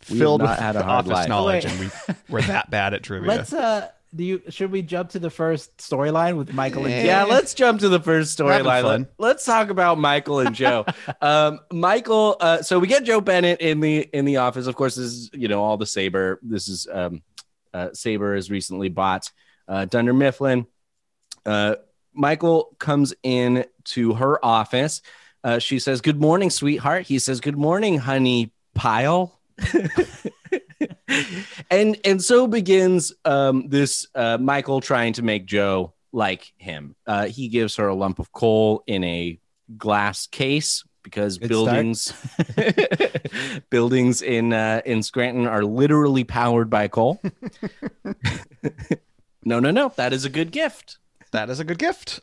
have 0.08 0.18
filled 0.18 0.40
not 0.40 0.50
with 0.50 0.58
had 0.58 0.76
a 0.76 0.82
hard 0.82 0.98
office 1.06 1.12
life. 1.12 1.28
knowledge, 1.28 1.64
Wait. 1.64 1.72
and 1.72 1.80
we 1.80 2.14
we're 2.30 2.42
that 2.42 2.70
bad 2.70 2.94
at 2.94 3.02
trivia. 3.02 3.28
let's. 3.28 3.52
uh 3.52 3.88
Do 4.14 4.24
you? 4.24 4.42
Should 4.48 4.72
we 4.72 4.82
jump 4.82 5.10
to 5.10 5.18
the 5.18 5.30
first 5.30 5.76
storyline 5.78 6.38
with 6.38 6.52
Michael 6.54 6.86
and 6.86 7.06
yeah 7.06 7.24
Joe? 7.24 7.30
let's 7.30 7.54
jump 7.54 7.80
to 7.80 7.88
the 7.88 8.00
first 8.00 8.38
having 8.38 8.64
storyline. 8.64 9.08
Let, 9.18 9.36
us 9.36 9.44
talk 9.44 9.68
about 9.70 9.98
michael 9.98 10.40
and 10.40 10.54
joe 10.54 10.86
um 11.20 11.60
michael 11.70 12.36
uh 12.40 12.62
so 12.62 12.78
we 12.78 12.86
get 12.86 13.04
joe 13.04 13.20
bennett 13.20 13.60
in 13.60 13.80
the 13.80 14.08
in 14.12 14.24
the 14.24 14.38
office 14.38 14.66
of 14.66 14.74
course 14.74 14.94
this 14.96 15.06
is 15.06 15.30
you 15.32 15.48
know 15.48 15.62
all 15.62 15.76
the 15.76 15.86
saber 15.86 16.38
this 16.42 16.68
is 16.68 16.86
um 16.90 17.22
uh 17.74 17.88
saber 17.92 18.34
has 18.34 18.50
recently 18.50 18.88
bought 18.88 19.30
uh 19.68 19.84
dunder 19.84 20.14
mifflin 20.14 20.66
uh 21.46 21.76
michael 22.14 22.74
comes 22.78 23.14
in 23.22 23.64
to 23.84 24.14
her 24.14 24.44
office 24.44 25.02
uh 25.44 25.58
she 25.58 25.78
says 25.78 26.00
good 26.00 26.20
morning 26.20 26.50
sweetheart 26.50 27.06
he 27.06 27.18
says 27.18 27.40
good 27.40 27.58
morning 27.58 27.98
honey 27.98 28.52
pile 28.74 29.37
and 31.70 31.98
and 32.04 32.22
so 32.22 32.46
begins 32.46 33.12
um, 33.24 33.68
this 33.68 34.06
uh, 34.14 34.38
Michael 34.38 34.80
trying 34.80 35.12
to 35.14 35.22
make 35.22 35.46
Joe 35.46 35.94
like 36.12 36.52
him. 36.56 36.94
Uh, 37.06 37.26
he 37.26 37.48
gives 37.48 37.76
her 37.76 37.88
a 37.88 37.94
lump 37.94 38.18
of 38.18 38.32
coal 38.32 38.82
in 38.86 39.04
a 39.04 39.38
glass 39.76 40.26
case 40.26 40.84
because 41.02 41.38
Good 41.38 41.48
buildings 41.48 42.12
buildings 43.70 44.22
in 44.22 44.52
uh, 44.52 44.82
in 44.84 45.02
Scranton 45.02 45.46
are 45.46 45.64
literally 45.64 46.24
powered 46.24 46.70
by 46.70 46.88
coal. 46.88 47.20
no, 49.44 49.60
no, 49.60 49.70
no. 49.70 49.92
That 49.96 50.12
is 50.12 50.24
a 50.24 50.30
good 50.30 50.52
gift. 50.52 50.98
that 51.32 51.50
is 51.50 51.60
a 51.60 51.64
good 51.64 51.78
gift. 51.78 52.20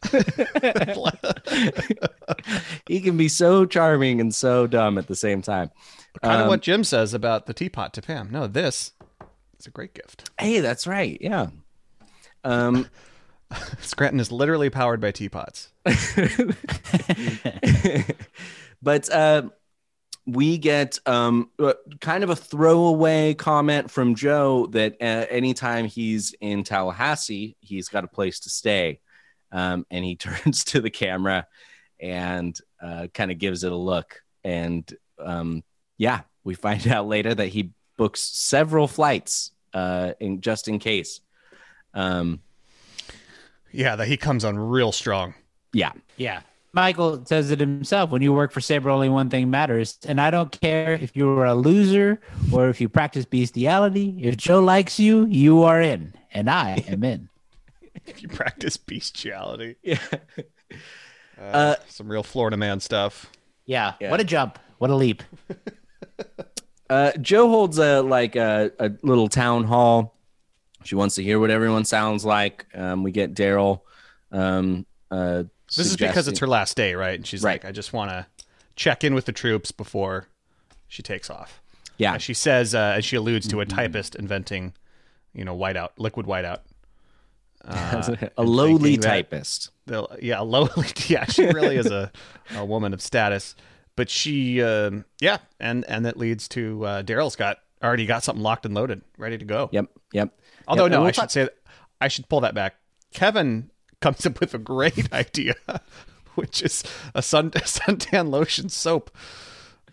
He 2.87 3.01
can 3.01 3.17
be 3.17 3.29
so 3.29 3.65
charming 3.65 4.21
and 4.21 4.33
so 4.33 4.67
dumb 4.67 4.97
at 4.97 5.07
the 5.07 5.15
same 5.15 5.41
time. 5.41 5.71
Kind 6.21 6.35
of 6.35 6.41
Um, 6.43 6.47
what 6.47 6.61
Jim 6.61 6.83
says 6.83 7.13
about 7.13 7.45
the 7.45 7.53
teapot 7.53 7.93
to 7.93 8.01
Pam. 8.01 8.29
No, 8.31 8.47
this 8.47 8.91
is 9.59 9.67
a 9.67 9.71
great 9.71 9.93
gift. 9.93 10.29
Hey, 10.39 10.59
that's 10.59 10.87
right. 10.87 11.17
Yeah. 11.21 11.47
Um, 12.43 12.87
Scranton 13.81 14.19
is 14.19 14.31
literally 14.31 14.69
powered 14.69 15.01
by 15.01 15.11
teapots. 15.11 15.71
but 18.81 19.09
uh, 19.11 19.43
we 20.25 20.57
get 20.57 20.99
um, 21.05 21.49
uh, 21.59 21.73
kind 22.01 22.23
of 22.23 22.29
a 22.29 22.35
throwaway 22.35 23.33
comment 23.33 23.91
from 23.91 24.15
Joe 24.15 24.67
that 24.67 24.95
uh, 24.99 25.25
anytime 25.29 25.85
he's 25.85 26.33
in 26.41 26.63
Tallahassee, 26.63 27.55
he's 27.59 27.89
got 27.89 28.03
a 28.03 28.07
place 28.07 28.39
to 28.41 28.49
stay. 28.49 28.99
Um, 29.51 29.85
and 29.91 30.03
he 30.03 30.15
turns 30.17 30.63
to 30.65 30.81
the 30.81 30.89
camera 30.89 31.47
and 31.99 32.57
uh, 32.81 33.07
kind 33.13 33.31
of 33.31 33.37
gives 33.37 33.63
it 33.63 33.71
a 33.71 33.77
look. 33.77 34.21
And 34.43 34.91
um, 35.19 35.63
yeah, 35.97 36.21
we 36.43 36.53
find 36.55 36.87
out 36.95 37.07
later 37.07 37.33
that 37.33 37.47
he 37.47 37.71
books 37.97 38.21
several 38.21 38.87
flights 38.87 39.51
uh, 39.73 40.13
in, 40.19 40.41
just 40.41 40.67
in 40.67 40.79
case. 40.79 41.21
Um, 41.93 42.39
Yeah, 43.71 43.95
that 43.97 44.07
he 44.07 44.17
comes 44.17 44.43
on 44.45 44.57
real 44.57 44.91
strong. 44.91 45.33
yeah. 45.73 45.91
Yeah. 46.17 46.41
Michael 46.73 47.25
says 47.25 47.51
it 47.51 47.61
himself. 47.61 48.09
When 48.09 48.21
you 48.21 48.33
work 48.33 48.51
for 48.51 48.59
Saber, 48.59 48.89
only 48.89 49.07
one 49.07 49.29
thing 49.29 49.49
matters. 49.49 49.97
And 50.05 50.19
I 50.19 50.29
don't 50.29 50.51
care 50.59 50.91
if 50.91 51.15
you're 51.15 51.45
a 51.45 51.53
loser 51.55 52.19
or 52.51 52.67
if 52.67 52.81
you 52.81 52.89
practice 52.89 53.23
bestiality. 53.23 54.17
If 54.21 54.35
Joe 54.35 54.59
likes 54.61 54.99
you, 54.99 55.25
you 55.25 55.63
are 55.63 55.79
in. 55.81 56.13
And 56.33 56.49
I 56.49 56.83
am 56.87 57.03
in. 57.05 57.29
If 58.05 58.21
you 58.21 58.27
practice 58.27 58.75
bestiality. 58.75 59.77
Yeah. 59.81 59.99
Uh, 61.41 61.75
some 61.87 62.09
real 62.09 62.23
Florida 62.23 62.57
man 62.57 62.79
stuff. 62.81 63.31
Yeah. 63.65 63.93
Yeah. 64.01 64.11
What 64.11 64.19
a 64.19 64.25
jump. 64.25 64.59
What 64.77 64.89
a 64.89 64.95
leap. 64.95 65.23
Uh, 66.89 67.11
Joe 67.19 67.49
holds 67.49 67.79
a 67.79 68.01
like 68.01 68.35
a, 68.35 68.71
a 68.79 68.91
little 69.01 69.27
town 69.27 69.63
hall. 69.63 70.15
She 70.83 70.93
wants 70.95 71.15
to 71.15 71.23
hear 71.23 71.39
what 71.39 71.49
everyone 71.49 71.83
sounds 71.83 72.23
like. 72.23 72.67
Um, 72.75 73.01
we 73.01 73.11
get 73.11 73.33
Daryl. 73.33 73.81
Um, 74.31 74.85
uh, 75.09 75.43
This 75.75 75.87
is 75.87 75.97
because 75.97 76.27
it's 76.27 76.39
her 76.39 76.47
last 76.47 76.77
day, 76.77 76.93
right? 76.93 77.15
And 77.15 77.25
she's 77.25 77.41
Right. 77.41 77.53
like, 77.63 77.65
I 77.67 77.71
just 77.71 77.91
want 77.91 78.11
to 78.11 78.27
check 78.75 79.03
in 79.03 79.15
with 79.15 79.25
the 79.25 79.31
troops 79.31 79.71
before 79.71 80.27
she 80.87 81.01
takes 81.01 81.29
off. 81.29 81.59
yeah. 81.97 82.13
Uh, 82.13 82.17
she 82.19 82.35
says, 82.35 82.75
uh, 82.75 82.93
as 82.97 83.03
she 83.05 83.15
alludes 83.15 83.47
to 83.47 83.61
a 83.61 83.65
typist 83.65 84.13
inventing, 84.15 84.73
you 85.33 85.43
know, 85.43 85.57
whiteout, 85.57 85.89
liquid 85.97 86.27
whiteout. 86.27 86.59
Uh, 87.63 88.15
a 88.37 88.43
lowly 88.43 88.95
typist. 88.97 89.71
Yeah, 90.21 90.41
a 90.41 90.43
lowly. 90.43 90.87
Yeah, 91.07 91.25
she 91.25 91.45
really 91.47 91.77
is 91.77 91.87
a, 91.87 92.11
a 92.55 92.63
woman 92.63 92.93
of 92.93 93.01
status. 93.01 93.55
But 93.95 94.09
she, 94.09 94.61
um, 94.61 95.05
yeah, 95.21 95.37
and 95.59 95.85
and 95.87 96.05
that 96.05 96.17
leads 96.17 96.47
to 96.49 96.85
uh, 96.85 97.03
Daryl's 97.03 97.35
got 97.35 97.59
already 97.83 98.05
got 98.05 98.23
something 98.23 98.43
locked 98.43 98.65
and 98.65 98.73
loaded, 98.75 99.01
ready 99.17 99.37
to 99.37 99.45
go. 99.45 99.69
Yep. 99.71 99.85
Yep. 100.13 100.33
Although 100.67 100.83
Yep, 100.85 100.91
no, 100.91 100.99
we'll 100.99 101.07
I 101.07 101.11
should 101.11 101.21
talk- 101.21 101.29
say 101.29 101.49
I 102.01 102.07
should 102.09 102.27
pull 102.27 102.41
that 102.41 102.53
back. 102.53 102.75
Kevin 103.13 103.69
comes 104.01 104.25
up 104.25 104.39
with 104.41 104.53
a 104.53 104.57
great 104.57 105.13
idea, 105.13 105.55
which 106.35 106.61
is 106.61 106.83
a 107.13 107.21
sun 107.21 107.51
suntan 107.51 108.29
lotion 108.29 108.67
soap. 108.69 109.11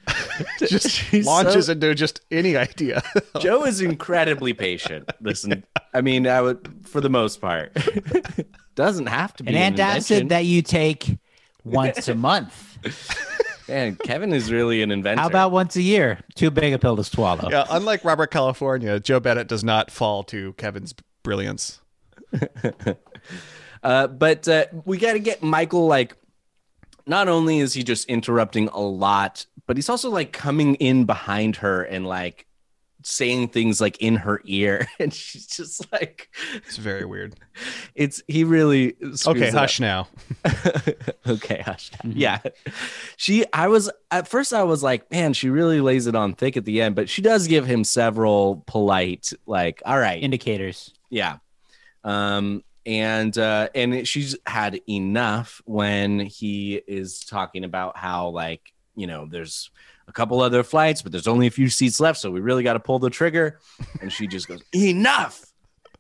just 0.59 0.91
She's 0.91 1.25
launches 1.25 1.67
so- 1.67 1.73
into 1.73 1.95
just 1.95 2.23
any 2.33 2.57
idea. 2.57 3.03
Joe 3.39 3.65
is 3.65 3.81
incredibly 3.81 4.53
patient. 4.53 5.09
Listen, 5.21 5.63
I 5.95 6.01
mean, 6.01 6.27
I 6.27 6.41
would 6.41 6.69
for 6.85 7.01
the 7.01 7.09
most 7.11 7.41
part. 7.41 7.71
Doesn't 8.75 9.07
have 9.07 9.35
to 9.37 9.45
be 9.45 9.55
An 9.55 9.57
an 9.57 9.75
antacid 9.75 9.97
invention. 9.97 10.29
that 10.29 10.45
you 10.47 10.63
take 10.63 11.19
once 11.63 12.09
a 12.09 12.17
month. 12.17 12.79
Man, 13.69 13.97
Kevin 13.97 14.33
is 14.33 14.51
really 14.51 14.83
an 14.83 14.91
inventor. 14.91 15.21
How 15.21 15.29
about 15.29 15.53
once 15.53 15.77
a 15.77 15.83
year? 15.83 16.19
Too 16.35 16.51
big 16.51 16.73
a 16.73 16.79
pill 16.79 16.97
to 16.97 17.05
swallow. 17.05 17.49
yeah, 17.51 17.65
unlike 17.71 18.05
Robert 18.05 18.31
California, 18.31 18.99
Joe 19.01 19.21
Bennett 19.21 19.49
does 19.49 19.63
not 19.63 19.91
fall 19.91 20.23
to 20.25 20.53
Kevin's 20.55 20.95
brilliance. 21.23 21.81
Uh, 23.83 24.07
but 24.07 24.47
uh, 24.47 24.65
we 24.85 24.97
got 24.97 25.15
to 25.15 25.19
get 25.19 25.43
Michael 25.43 25.87
like. 25.87 26.17
Not 27.05 27.27
only 27.27 27.59
is 27.59 27.75
he 27.75 27.83
just 27.83 28.09
interrupting 28.09 28.69
a 28.69 28.81
lot, 28.81 29.45
but 29.67 29.77
he's 29.77 29.89
also 29.89 30.09
like 30.09 30.33
coming 30.33 30.77
in 30.77 31.05
behind 31.05 31.57
her 31.57 31.83
and 31.83 32.07
like 32.07 32.47
saying 33.03 33.49
things 33.49 33.81
like 33.81 33.97
in 34.01 34.17
her 34.17 34.41
ear, 34.45 34.87
and 34.99 35.13
she's 35.13 35.47
just 35.47 35.91
like, 35.93 36.29
It's 36.67 36.77
very 36.77 37.05
weird. 37.05 37.35
it's 37.95 38.23
he 38.29 38.45
really 38.45 38.97
Okay, 39.27 39.49
it 39.49 39.55
up. 39.55 39.61
hush 39.61 39.81
now. 39.81 40.09
okay, 41.27 41.63
hush. 41.65 41.91
Yeah. 42.05 42.39
She 43.17 43.45
I 43.53 43.69
was 43.69 43.91
at 44.11 44.29
first 44.29 44.53
I 44.53 44.63
was 44.65 44.83
like, 44.83 45.11
man, 45.11 45.33
she 45.33 45.51
really 45.51 45.81
lays 45.81 46.07
it 46.07 46.15
on 46.15 46.35
thick 46.35 46.57
at 46.57 46.65
the 46.65 46.81
end, 46.83 46.95
but 46.95 47.09
she 47.09 47.23
does 47.23 47.47
give 47.47 47.67
him 47.67 47.85
several 47.85 48.63
polite 48.67 49.33
like, 49.47 49.83
all 49.85 49.99
right. 49.99 50.23
Indicators. 50.23 50.93
yeah. 51.11 51.39
Um 52.05 52.65
and 52.85 53.37
uh 53.39 53.69
and 53.77 54.07
she's 54.09 54.37
had 54.45 54.81
enough 54.89 55.63
when 55.67 56.19
he 56.19 56.83
is 56.89 57.21
talking 57.21 57.63
about 57.65 57.97
how 57.97 58.29
like, 58.31 58.73
you 58.97 59.07
know, 59.07 59.27
there's 59.31 59.71
a 60.09 60.13
couple 60.13 60.41
other 60.41 60.63
flights, 60.63 61.03
but 61.03 61.13
there's 61.13 61.29
only 61.29 61.47
a 61.47 61.51
few 61.51 61.69
seats 61.69 62.01
left, 62.01 62.19
so 62.19 62.31
we 62.31 62.41
really 62.41 62.63
got 62.63 62.75
to 62.75 62.81
pull 62.81 62.99
the 62.99 63.11
trigger. 63.11 63.59
And 64.01 64.13
she 64.13 64.27
just 64.27 64.49
goes, 64.49 64.63
"Enough." 64.75 65.45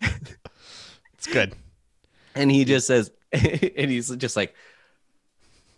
It's 0.02 1.32
good. 1.32 1.54
And 2.34 2.50
he 2.50 2.64
just 2.64 2.88
says, 2.88 3.12
and 3.32 3.90
he's 3.90 4.10
just 4.16 4.36
like, 4.36 4.54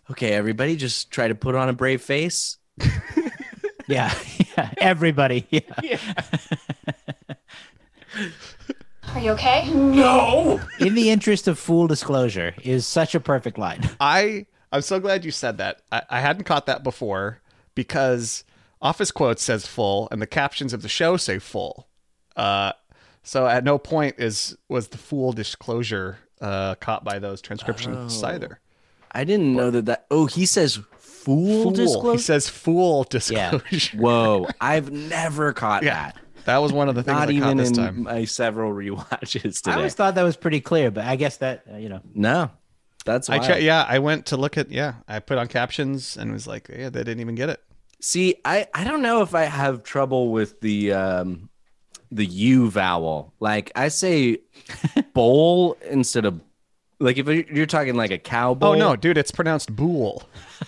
okay, 0.09 0.33
everybody, 0.33 0.75
just 0.75 1.11
try 1.11 1.27
to 1.27 1.35
put 1.35 1.53
on 1.53 1.69
a 1.69 1.73
brave 1.73 2.01
face. 2.01 2.57
Yeah. 3.87 4.11
yeah. 4.57 4.71
Everybody. 4.79 5.45
Yeah. 5.51 5.99
Are 9.13 9.19
you 9.19 9.31
okay? 9.33 9.69
No. 9.71 10.59
In 10.79 10.95
the 10.95 11.11
interest 11.11 11.47
of 11.47 11.59
full 11.59 11.85
disclosure 11.85 12.55
is 12.63 12.87
such 12.87 13.13
a 13.13 13.19
perfect 13.19 13.59
line. 13.59 13.87
I 13.99 14.47
I'm 14.71 14.81
so 14.81 14.99
glad 14.99 15.23
you 15.23 15.29
said 15.29 15.59
that. 15.59 15.81
I, 15.91 16.01
I 16.09 16.19
hadn't 16.19 16.45
caught 16.45 16.65
that 16.65 16.83
before 16.83 17.41
because 17.75 18.43
Office 18.81 19.11
Quotes 19.11 19.43
says 19.43 19.67
full, 19.67 20.07
and 20.11 20.21
the 20.21 20.27
captions 20.27 20.73
of 20.73 20.81
the 20.81 20.89
show 20.89 21.17
say 21.17 21.39
full. 21.39 21.87
Uh, 22.35 22.71
so 23.23 23.47
at 23.47 23.63
no 23.63 23.77
point 23.77 24.15
is 24.17 24.57
was 24.69 24.89
the 24.89 24.97
full 24.97 25.31
disclosure 25.33 26.17
uh, 26.41 26.75
caught 26.75 27.03
by 27.03 27.19
those 27.19 27.41
transcriptions 27.41 28.23
Oh. 28.23 28.27
either. 28.27 28.59
I 29.11 29.23
didn't 29.23 29.55
know 29.55 29.71
that. 29.71 29.85
That 29.85 30.05
oh, 30.11 30.25
he 30.25 30.45
says 30.45 30.79
fool, 30.99 31.63
Fool. 31.63 31.71
disclosure. 31.71 32.17
He 32.17 32.21
says 32.23 32.49
fool 32.49 33.03
disclosure. 33.05 33.97
Whoa, 33.97 34.47
I've 34.61 34.91
never 34.91 35.53
caught 35.53 35.83
Yeah. 35.83 35.93
that. 36.11 36.17
That 36.43 36.57
was 36.57 36.71
one 36.71 36.89
of 36.89 36.95
the 36.95 37.01
things 37.01 37.13
Not 37.17 37.21
I 37.23 37.25
caught 37.25 37.31
even 37.33 37.57
this 37.57 37.69
in 37.69 37.75
time. 37.75 38.03
my 38.03 38.25
several 38.25 38.71
rewatches 38.75 39.45
I 39.65 39.71
today. 39.71 39.71
always 39.77 39.95
thought 39.95 40.13
that 40.15 40.23
was 40.23 40.35
pretty 40.37 40.61
clear, 40.61 40.91
but 40.91 41.05
I 41.05 41.15
guess 41.15 41.37
that 41.37 41.63
uh, 41.73 41.77
you 41.77 41.89
know. 41.89 42.01
no, 42.13 42.51
that's 43.05 43.29
I 43.29 43.37
wild. 43.37 43.47
che- 43.47 43.65
yeah, 43.65 43.85
I 43.87 43.99
went 43.99 44.25
to 44.27 44.37
look 44.37 44.57
at 44.57 44.71
yeah, 44.71 44.95
I 45.07 45.19
put 45.19 45.37
on 45.37 45.47
captions 45.47 46.17
and 46.17 46.31
was 46.31 46.47
like, 46.47 46.69
yeah, 46.69 46.89
they 46.89 46.99
didn't 47.03 47.21
even 47.21 47.35
get 47.35 47.49
it. 47.49 47.61
See, 48.01 48.35
I 48.43 48.67
I 48.73 48.83
don't 48.83 49.01
know 49.01 49.21
if 49.21 49.33
I 49.33 49.43
have 49.43 49.83
trouble 49.83 50.31
with 50.31 50.59
the 50.61 50.91
um 50.93 51.49
the 52.11 52.25
U 52.25 52.69
vowel. 52.69 53.33
Like 53.39 53.71
I 53.75 53.87
say 53.87 54.39
bowl 55.13 55.77
instead 55.89 56.25
of 56.25 56.41
like 56.99 57.17
if 57.17 57.27
you're 57.27 57.43
you're 57.51 57.65
talking 57.65 57.95
like 57.95 58.11
a 58.11 58.17
cow 58.17 58.53
bowl. 58.53 58.73
Oh 58.73 58.75
no, 58.75 58.95
dude, 58.95 59.17
it's 59.17 59.31
pronounced 59.31 59.75
bool. 59.75 60.23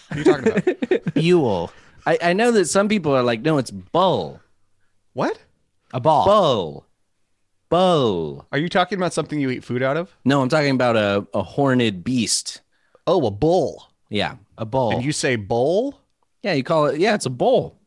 What 0.09 0.17
are 0.17 0.19
you 0.19 0.23
talking 0.23 0.47
about? 0.47 1.13
Buell, 1.13 1.71
I, 2.05 2.17
I 2.21 2.33
know 2.33 2.51
that 2.51 2.65
some 2.65 2.87
people 2.87 3.13
are 3.15 3.23
like, 3.23 3.41
no, 3.41 3.57
it's 3.57 3.71
bull. 3.71 4.39
what? 5.13 5.39
a 5.93 5.99
ball. 5.99 6.25
Bull. 6.25 6.86
Bull. 7.69 8.45
Are 8.51 8.57
you 8.57 8.69
talking 8.69 8.97
about 8.97 9.13
something 9.13 9.39
you 9.39 9.49
eat 9.49 9.63
food 9.63 9.83
out 9.83 9.97
of? 9.97 10.15
No, 10.23 10.41
I'm 10.41 10.49
talking 10.49 10.71
about 10.71 10.95
a, 10.95 11.27
a 11.33 11.43
horned 11.43 12.03
beast. 12.03 12.61
Oh, 13.05 13.25
a 13.25 13.31
bull. 13.31 13.91
Yeah. 14.09 14.35
A 14.57 14.65
bull. 14.65 14.91
And 14.91 15.03
you 15.03 15.11
say 15.11 15.35
bull? 15.35 15.99
Yeah, 16.43 16.53
you 16.53 16.63
call 16.63 16.87
it 16.87 16.99
yeah, 16.99 17.15
it's 17.15 17.25
a 17.25 17.29
bull. 17.29 17.75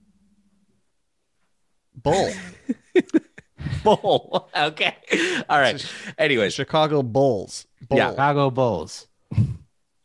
Bull. 2.02 2.30
bull. 3.84 4.48
okay. 4.56 4.96
All 5.50 5.58
right. 5.58 5.84
Anyways, 6.16 6.54
Chicago 6.54 7.02
Bulls. 7.02 7.66
Bull. 7.88 7.98
Yeah. 7.98 8.10
Chicago 8.10 8.50
Bulls. 8.50 9.06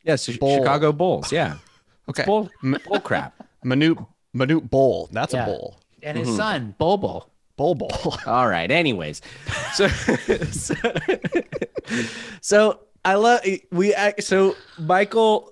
yes, 0.03 0.25
Chi- 0.25 0.36
Bowl. 0.36 0.58
Chicago 0.58 0.91
Bulls. 0.91 1.32
Yeah. 1.32 1.55
Okay. 2.08 2.24
Bull, 2.24 2.51
bull 2.62 3.00
crap. 3.00 3.34
Minute 3.63 3.98
Minute 4.32 4.70
Bowl. 4.70 5.10
That's 5.12 5.34
Yeah. 5.34 5.41
a 5.41 5.46
bull. 5.48 5.79
And 6.03 6.20
his 6.20 6.27
mm-hmm. 6.27 6.38
son, 6.38 6.75
Bobo. 6.77 7.25
Bowl 7.57 7.75
bowl. 7.75 8.15
All 8.25 8.47
right. 8.47 8.69
Anyways, 8.69 9.21
so 9.74 9.88
so, 10.51 10.75
so 12.41 12.79
I 13.03 13.15
love 13.15 13.41
we 13.71 13.93
act- 13.93 14.24
so 14.24 14.55
Michael. 14.77 15.51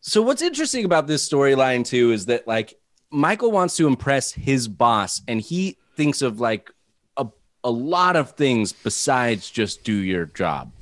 So 0.00 0.20
what's 0.20 0.42
interesting 0.42 0.84
about 0.84 1.06
this 1.06 1.26
storyline 1.26 1.84
too 1.84 2.12
is 2.12 2.26
that 2.26 2.46
like 2.46 2.74
Michael 3.10 3.50
wants 3.50 3.76
to 3.76 3.86
impress 3.86 4.32
his 4.32 4.68
boss, 4.68 5.22
and 5.26 5.40
he 5.40 5.78
thinks 5.96 6.20
of 6.20 6.40
like 6.40 6.70
a 7.16 7.26
a 7.62 7.70
lot 7.70 8.16
of 8.16 8.32
things 8.32 8.72
besides 8.72 9.50
just 9.50 9.82
do 9.84 9.94
your 9.94 10.26
job, 10.26 10.72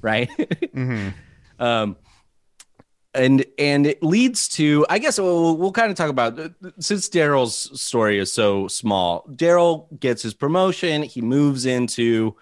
right? 0.00 0.30
Um, 1.60 1.96
and 3.18 3.44
and 3.58 3.86
it 3.86 4.02
leads 4.02 4.48
to 4.50 4.86
I 4.88 4.98
guess 4.98 5.18
we'll, 5.18 5.56
we'll 5.56 5.72
kind 5.72 5.90
of 5.90 5.96
talk 5.96 6.08
about 6.08 6.38
since 6.78 7.08
Daryl's 7.08 7.80
story 7.80 8.18
is 8.18 8.32
so 8.32 8.68
small. 8.68 9.26
Daryl 9.30 9.86
gets 10.00 10.22
his 10.22 10.34
promotion. 10.34 11.02
He 11.02 11.20
moves 11.20 11.66
into 11.66 12.36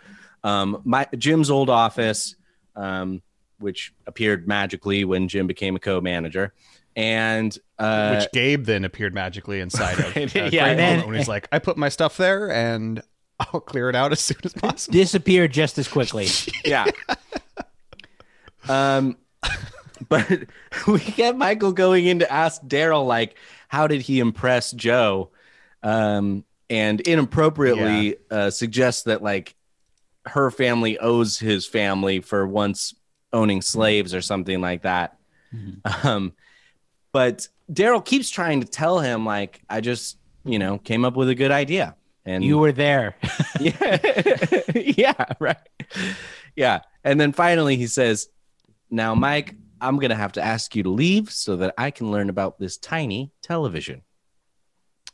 um, 0.45 0.83
my 0.85 1.07
Jim's 1.19 1.51
old 1.51 1.71
office, 1.71 2.37
um, 2.77 3.23
which 3.59 3.93
appeared 4.07 4.47
magically 4.47 5.05
when 5.05 5.27
Jim 5.29 5.47
became 5.47 5.75
a 5.75 5.81
co-manager, 5.81 6.53
and 6.95 7.59
uh, 7.79 8.17
which 8.17 8.31
Gabe 8.33 8.65
then 8.65 8.85
appeared 8.85 9.15
magically 9.15 9.61
inside 9.61 9.99
of. 9.99 10.15
Right. 10.15 10.37
Uh, 10.37 10.51
Yeah, 10.53 10.67
and 10.67 10.79
then- 10.79 11.07
when 11.07 11.17
he's 11.17 11.29
like, 11.29 11.49
I 11.51 11.59
put 11.59 11.77
my 11.77 11.89
stuff 11.89 12.17
there 12.17 12.51
and 12.51 13.03
I'll 13.41 13.61
clear 13.61 13.89
it 13.91 13.97
out 13.97 14.13
as 14.13 14.21
soon 14.21 14.39
as 14.45 14.53
possible. 14.53 14.93
Disappeared 14.93 15.53
just 15.53 15.79
as 15.79 15.89
quickly. 15.89 16.29
yeah. 16.65 16.87
um, 18.69 19.17
but 20.09 20.45
we 20.87 20.99
get 21.01 21.37
Michael 21.37 21.73
going 21.73 22.07
in 22.07 22.21
to 22.21 22.33
ask 22.33 22.63
Daryl, 22.63 23.07
like, 23.07 23.37
how 23.69 23.87
did 23.87 24.03
he 24.03 24.21
impress 24.21 24.73
Joe? 24.73 25.31
Um, 25.83 26.45
and 26.69 27.01
inappropriately 27.01 28.17
uh, 28.31 28.51
suggests 28.51 29.05
that 29.05 29.23
like 29.23 29.55
her 30.27 30.51
family 30.51 30.99
owes 30.99 31.39
his 31.39 31.65
family 31.65 32.21
for 32.21 32.47
once 32.47 32.95
owning 33.33 33.63
slaves 33.63 34.15
or 34.15 34.21
something 34.21 34.61
like 34.61 34.83
that. 34.83 35.19
Um, 36.03 36.33
but 37.13 37.49
Daryl 37.73 38.05
keeps 38.05 38.29
trying 38.29 38.61
to 38.61 38.67
tell 38.67 38.99
him, 38.99 39.25
like, 39.25 39.63
I 39.71 39.81
just, 39.81 40.19
you 40.45 40.59
know, 40.59 40.77
came 40.77 41.05
up 41.05 41.17
with 41.17 41.31
a 41.31 41.35
good 41.35 41.51
idea. 41.51 41.97
And 42.27 42.45
You 42.45 42.59
were 42.59 42.73
there. 42.73 43.17
yeah. 43.61 43.99
yeah, 44.75 45.25
right. 45.39 45.57
Yeah. 46.57 46.81
And 47.05 47.19
then 47.19 47.33
finally 47.33 47.77
he 47.77 47.87
says, 47.87 48.29
Now, 48.91 49.15
Mike, 49.15 49.55
I'm 49.81 49.97
going 49.97 50.11
to 50.11 50.17
have 50.17 50.33
to 50.33 50.43
ask 50.43 50.75
you 50.75 50.83
to 50.85 50.91
leave 50.91 51.31
so 51.31 51.57
that 51.57 51.75
I 51.77 51.91
can 51.91 52.11
learn 52.11 52.29
about 52.29 52.59
this 52.59 52.77
tiny 52.77 53.33
television, 53.43 54.03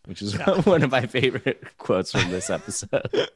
which 0.06 0.22
is 0.22 0.34
one 0.64 0.82
of 0.82 0.90
my 0.90 1.06
favorite 1.06 1.64
quotes 1.78 2.12
from 2.12 2.30
this 2.30 2.50
episode. 2.50 3.30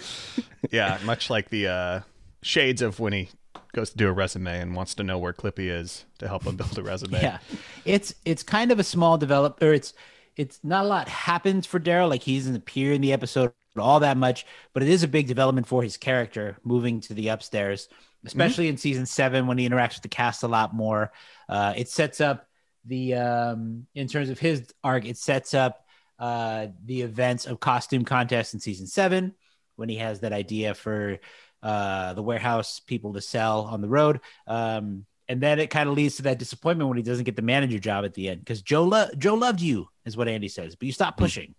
yeah, 0.70 0.98
much 1.04 1.30
like 1.30 1.50
the 1.50 1.68
uh, 1.68 2.00
shades 2.42 2.82
of 2.82 3.00
when 3.00 3.12
he 3.12 3.30
goes 3.72 3.90
to 3.90 3.96
do 3.96 4.08
a 4.08 4.12
resume 4.12 4.60
and 4.60 4.74
wants 4.74 4.94
to 4.94 5.02
know 5.02 5.18
where 5.18 5.32
Clippy 5.32 5.70
is 5.70 6.04
to 6.18 6.28
help 6.28 6.44
him 6.44 6.56
build 6.56 6.76
a 6.78 6.82
resume. 6.82 7.20
Yeah, 7.20 7.38
it's 7.84 8.14
it's 8.24 8.42
kind 8.42 8.72
of 8.72 8.78
a 8.78 8.84
small 8.84 9.18
develop, 9.18 9.62
or 9.62 9.72
it's 9.72 9.94
it's 10.36 10.60
not 10.62 10.84
a 10.84 10.88
lot 10.88 11.08
happens 11.08 11.66
for 11.66 11.78
Daryl. 11.78 12.08
Like 12.08 12.22
he 12.22 12.38
doesn't 12.38 12.56
appear 12.56 12.92
in 12.92 13.00
the 13.00 13.12
episode 13.12 13.52
all 13.76 14.00
that 14.00 14.16
much, 14.16 14.46
but 14.72 14.82
it 14.82 14.88
is 14.88 15.02
a 15.02 15.08
big 15.08 15.26
development 15.26 15.66
for 15.66 15.82
his 15.82 15.96
character 15.96 16.56
moving 16.64 17.00
to 17.00 17.14
the 17.14 17.28
upstairs, 17.28 17.88
especially 18.24 18.68
in 18.68 18.76
season 18.76 19.06
seven 19.06 19.46
when 19.46 19.58
he 19.58 19.68
interacts 19.68 19.94
with 19.94 20.02
the 20.02 20.08
cast 20.08 20.42
a 20.42 20.48
lot 20.48 20.74
more. 20.74 21.12
Uh, 21.48 21.74
it 21.76 21.88
sets 21.88 22.20
up 22.20 22.46
the 22.84 23.14
um, 23.14 23.86
in 23.94 24.08
terms 24.08 24.30
of 24.30 24.38
his 24.38 24.66
arc. 24.82 25.04
It 25.04 25.16
sets 25.16 25.54
up 25.54 25.86
uh, 26.18 26.68
the 26.84 27.02
events 27.02 27.46
of 27.46 27.60
costume 27.60 28.04
contest 28.04 28.54
in 28.54 28.60
season 28.60 28.86
seven 28.86 29.34
when 29.76 29.88
he 29.88 29.96
has 29.96 30.20
that 30.20 30.32
idea 30.32 30.74
for 30.74 31.18
uh, 31.62 32.14
the 32.14 32.22
warehouse 32.22 32.80
people 32.80 33.14
to 33.14 33.20
sell 33.20 33.62
on 33.62 33.80
the 33.80 33.88
road. 33.88 34.20
Um, 34.46 35.06
and 35.28 35.40
then 35.40 35.58
it 35.60 35.70
kind 35.70 35.88
of 35.88 35.94
leads 35.94 36.16
to 36.16 36.22
that 36.22 36.38
disappointment 36.38 36.88
when 36.88 36.96
he 36.96 37.04
doesn't 37.04 37.24
get 37.24 37.36
the 37.36 37.42
manager 37.42 37.78
job 37.78 38.04
at 38.04 38.14
the 38.14 38.28
end 38.28 38.40
because 38.40 38.62
Joe 38.62 38.84
lo- 38.84 39.08
Joe 39.16 39.34
loved 39.34 39.60
you 39.60 39.88
is 40.04 40.16
what 40.16 40.26
Andy 40.28 40.48
says, 40.48 40.74
but 40.74 40.86
you 40.86 40.92
stopped 40.92 41.18
pushing. 41.18 41.54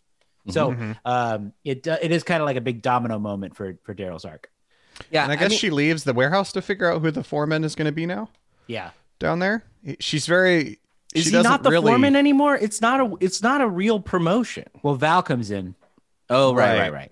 So 0.50 0.72
um, 1.06 1.54
it 1.64 1.88
uh, 1.88 1.98
it 2.02 2.12
is 2.12 2.24
kind 2.24 2.42
of 2.42 2.46
like 2.48 2.58
a 2.58 2.62
big 2.62 2.82
domino 2.82 3.18
moment 3.20 3.56
for 3.56 3.78
for 3.84 3.96
Daryl's 3.96 4.26
arc. 4.26 4.50
Yeah. 5.10 5.24
And 5.24 5.32
I 5.32 5.36
guess 5.36 5.54
she 5.54 5.70
leaves 5.70 6.04
the 6.04 6.14
warehouse 6.14 6.52
to 6.54 6.62
figure 6.62 6.92
out 6.92 7.02
who 7.02 7.12
the 7.12 7.24
foreman 7.24 7.64
is 7.64 7.76
going 7.76 7.86
to 7.88 7.92
be 7.92 8.06
now 8.06 8.30
Yeah, 8.68 8.92
down 9.20 9.40
there. 9.40 9.64
She's 10.00 10.28
very. 10.28 10.80
is 11.14 11.24
she 11.26 11.30
he 11.32 11.36
not 11.38 11.44
doesn't 11.44 11.64
the 11.64 11.70
really, 11.72 11.88
foreman 11.92 12.16
anymore? 12.16 12.56
It's 12.56 12.82
not 12.82 13.00
a 13.02 13.18
it's 13.20 13.42
not 13.42 13.62
a 13.62 13.68
real 13.68 14.00
promotion. 14.00 14.66
well 14.84 14.96
Val 14.96 15.22
comes 15.24 15.52
in. 15.52 15.76
Oh, 16.30 16.54
right, 16.54 16.78
Right. 16.78 16.80
right, 16.80 16.94
right. 16.94 17.12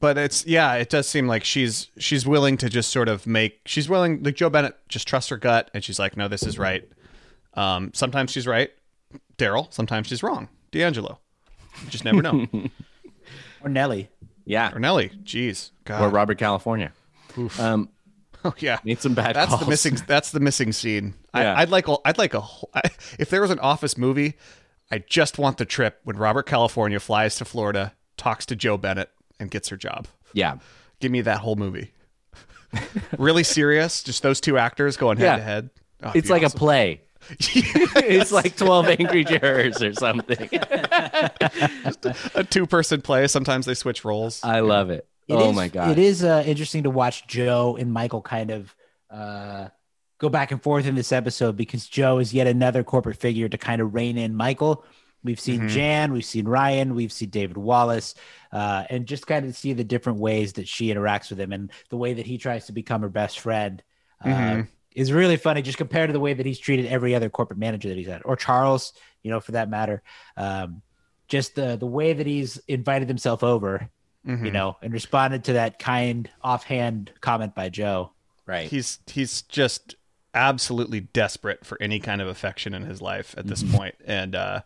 but 0.00 0.18
it's 0.18 0.44
yeah 0.46 0.74
it 0.74 0.90
does 0.90 1.08
seem 1.08 1.26
like 1.26 1.42
she's 1.44 1.88
she's 1.98 2.26
willing 2.26 2.56
to 2.58 2.68
just 2.68 2.90
sort 2.90 3.08
of 3.08 3.26
make 3.26 3.60
she's 3.64 3.88
willing 3.88 4.22
like 4.22 4.34
joe 4.36 4.50
bennett 4.50 4.76
just 4.88 5.08
trusts 5.08 5.30
her 5.30 5.38
gut 5.38 5.70
and 5.72 5.82
she's 5.82 5.98
like 5.98 6.16
no 6.18 6.28
this 6.28 6.42
is 6.42 6.58
right 6.58 6.86
um 7.54 7.90
sometimes 7.94 8.30
she's 8.30 8.46
right 8.46 8.70
daryl 9.38 9.72
sometimes 9.72 10.06
she's 10.06 10.22
wrong 10.22 10.48
d'angelo 10.70 11.18
you 11.82 11.88
just 11.90 12.04
never 12.04 12.20
know 12.20 12.46
Or 13.62 13.70
Nellie. 13.70 14.08
Yeah. 14.44 14.70
or 14.74 14.78
nellie 14.78 15.10
jeez 15.24 15.70
god 15.84 16.02
Or 16.02 16.10
Robert 16.10 16.36
California. 16.38 16.92
Um, 17.58 17.90
oh 18.44 18.54
yeah 18.58 18.78
need 18.84 19.00
some 19.00 19.14
bad 19.14 19.34
that's 19.36 19.48
calls. 19.50 19.60
the 19.62 19.66
missing 19.68 19.98
that's 20.06 20.30
the 20.30 20.40
missing 20.40 20.72
scene 20.72 21.14
Yeah. 21.34 21.54
I, 21.54 21.62
i'd 21.62 21.70
like 21.70 21.88
a, 21.88 21.96
i'd 22.04 22.18
like 22.18 22.34
a 22.34 22.40
whole- 22.40 22.70
if 23.18 23.30
there 23.30 23.40
was 23.40 23.50
an 23.50 23.58
office 23.58 23.98
movie 23.98 24.34
i 24.92 24.98
just 24.98 25.38
want 25.38 25.58
the 25.58 25.64
trip 25.64 26.00
when 26.04 26.16
robert 26.16 26.44
california 26.46 27.00
flies 27.00 27.34
to 27.36 27.44
florida 27.44 27.94
talks 28.16 28.46
to 28.46 28.54
joe 28.56 28.76
bennett 28.76 29.10
and 29.40 29.50
gets 29.50 29.68
her 29.70 29.76
job 29.76 30.06
Yeah. 30.32 30.58
Give 31.00 31.10
me 31.12 31.20
that 31.22 31.38
whole 31.38 31.54
movie. 31.56 31.92
really 33.18 33.44
serious, 33.44 34.02
just 34.02 34.22
those 34.22 34.40
two 34.40 34.58
actors 34.58 34.96
going 34.96 35.16
head 35.18 35.36
to 35.36 35.42
head. 35.42 35.70
Oh, 36.02 36.12
It's 36.14 36.28
like 36.28 36.42
a 36.42 36.46
awesome. 36.46 36.58
play. 36.58 37.00
it's 37.40 38.32
like 38.32 38.56
12 38.56 38.88
Angry 38.88 39.22
Jurors 39.24 39.80
or 39.82 39.92
something. 39.94 40.48
a 42.34 42.44
two-person 42.48 43.00
play. 43.02 43.26
Sometimes 43.28 43.66
they 43.66 43.74
switch 43.74 44.04
roles. 44.04 44.42
I 44.44 44.60
love 44.60 44.90
it. 44.90 45.06
It 45.28 45.34
oh 45.34 45.50
is- 45.50 45.56
my 45.56 45.68
god. 45.68 45.90
It 45.90 45.98
is 45.98 46.24
uh, 46.24 46.42
interesting 46.46 46.82
to 46.84 46.90
watch 46.90 47.26
Joe 47.26 47.76
and 47.78 47.92
Michael 47.92 48.22
kind 48.22 48.50
of 48.50 48.74
uh, 49.10 49.68
go 50.18 50.28
back 50.28 50.50
and 50.52 50.62
forth 50.62 50.86
in 50.86 50.94
this 50.94 51.12
episode 51.12 51.56
because 51.56 51.86
Joe 51.86 52.18
is 52.18 52.32
yet 52.34 52.46
another 52.46 52.82
corporate 52.82 53.16
figure 53.16 53.48
to 53.48 53.58
kind 53.58 53.80
of 53.80 53.94
rein 53.94 54.16
in 54.18 54.34
Michael. 54.34 54.84
We've 55.24 55.40
seen 55.40 55.58
Mm-hmm. 55.60 55.68
Jan, 55.68 56.12
we've 56.12 56.24
seen 56.24 56.46
Ryan, 56.46 56.94
we've 56.94 57.12
seen 57.12 57.30
David 57.30 57.56
Wallace, 57.56 58.14
uh, 58.52 58.84
and 58.88 59.04
just 59.06 59.26
kind 59.26 59.44
of 59.46 59.56
see 59.56 59.72
the 59.72 59.84
different 59.84 60.20
ways 60.20 60.54
that 60.54 60.68
she 60.68 60.88
interacts 60.94 61.28
with 61.30 61.40
him 61.40 61.52
and 61.52 61.70
the 61.90 61.96
way 61.96 62.14
that 62.14 62.24
he 62.26 62.38
tries 62.38 62.66
to 62.66 62.72
become 62.72 63.02
her 63.02 63.08
best 63.08 63.40
friend. 63.40 63.82
Uh, 64.24 64.28
Mm-hmm. 64.28 64.60
is 64.94 65.12
really 65.12 65.36
funny 65.36 65.62
just 65.62 65.78
compared 65.78 66.08
to 66.08 66.12
the 66.12 66.20
way 66.20 66.34
that 66.34 66.46
he's 66.46 66.58
treated 66.58 66.86
every 66.86 67.14
other 67.14 67.28
corporate 67.28 67.58
manager 67.58 67.88
that 67.88 67.96
he's 67.98 68.06
had, 68.08 68.22
or 68.24 68.34
Charles, 68.36 68.92
you 69.22 69.30
know, 69.30 69.40
for 69.40 69.52
that 69.52 69.68
matter. 69.68 70.02
Um, 70.36 70.82
just 71.28 71.54
the 71.54 71.76
the 71.76 71.86
way 71.86 72.12
that 72.14 72.26
he's 72.26 72.56
invited 72.68 73.06
himself 73.08 73.44
over, 73.44 73.90
Mm-hmm. 74.26 74.44
you 74.46 74.50
know, 74.50 74.76
and 74.82 74.92
responded 74.92 75.44
to 75.44 75.54
that 75.54 75.78
kind 75.78 76.28
offhand 76.42 77.12
comment 77.20 77.54
by 77.54 77.68
Joe. 77.70 78.12
Right. 78.46 78.68
he's 78.68 78.98
he's 79.06 79.42
just 79.42 79.94
absolutely 80.34 81.00
desperate 81.00 81.64
for 81.64 81.76
any 81.80 82.00
kind 82.00 82.20
of 82.20 82.28
affection 82.28 82.74
in 82.74 82.82
his 82.84 83.00
life 83.02 83.34
at 83.38 83.46
this 83.46 83.62
point. 83.62 83.94
and 84.06 84.34
uh 84.36 84.60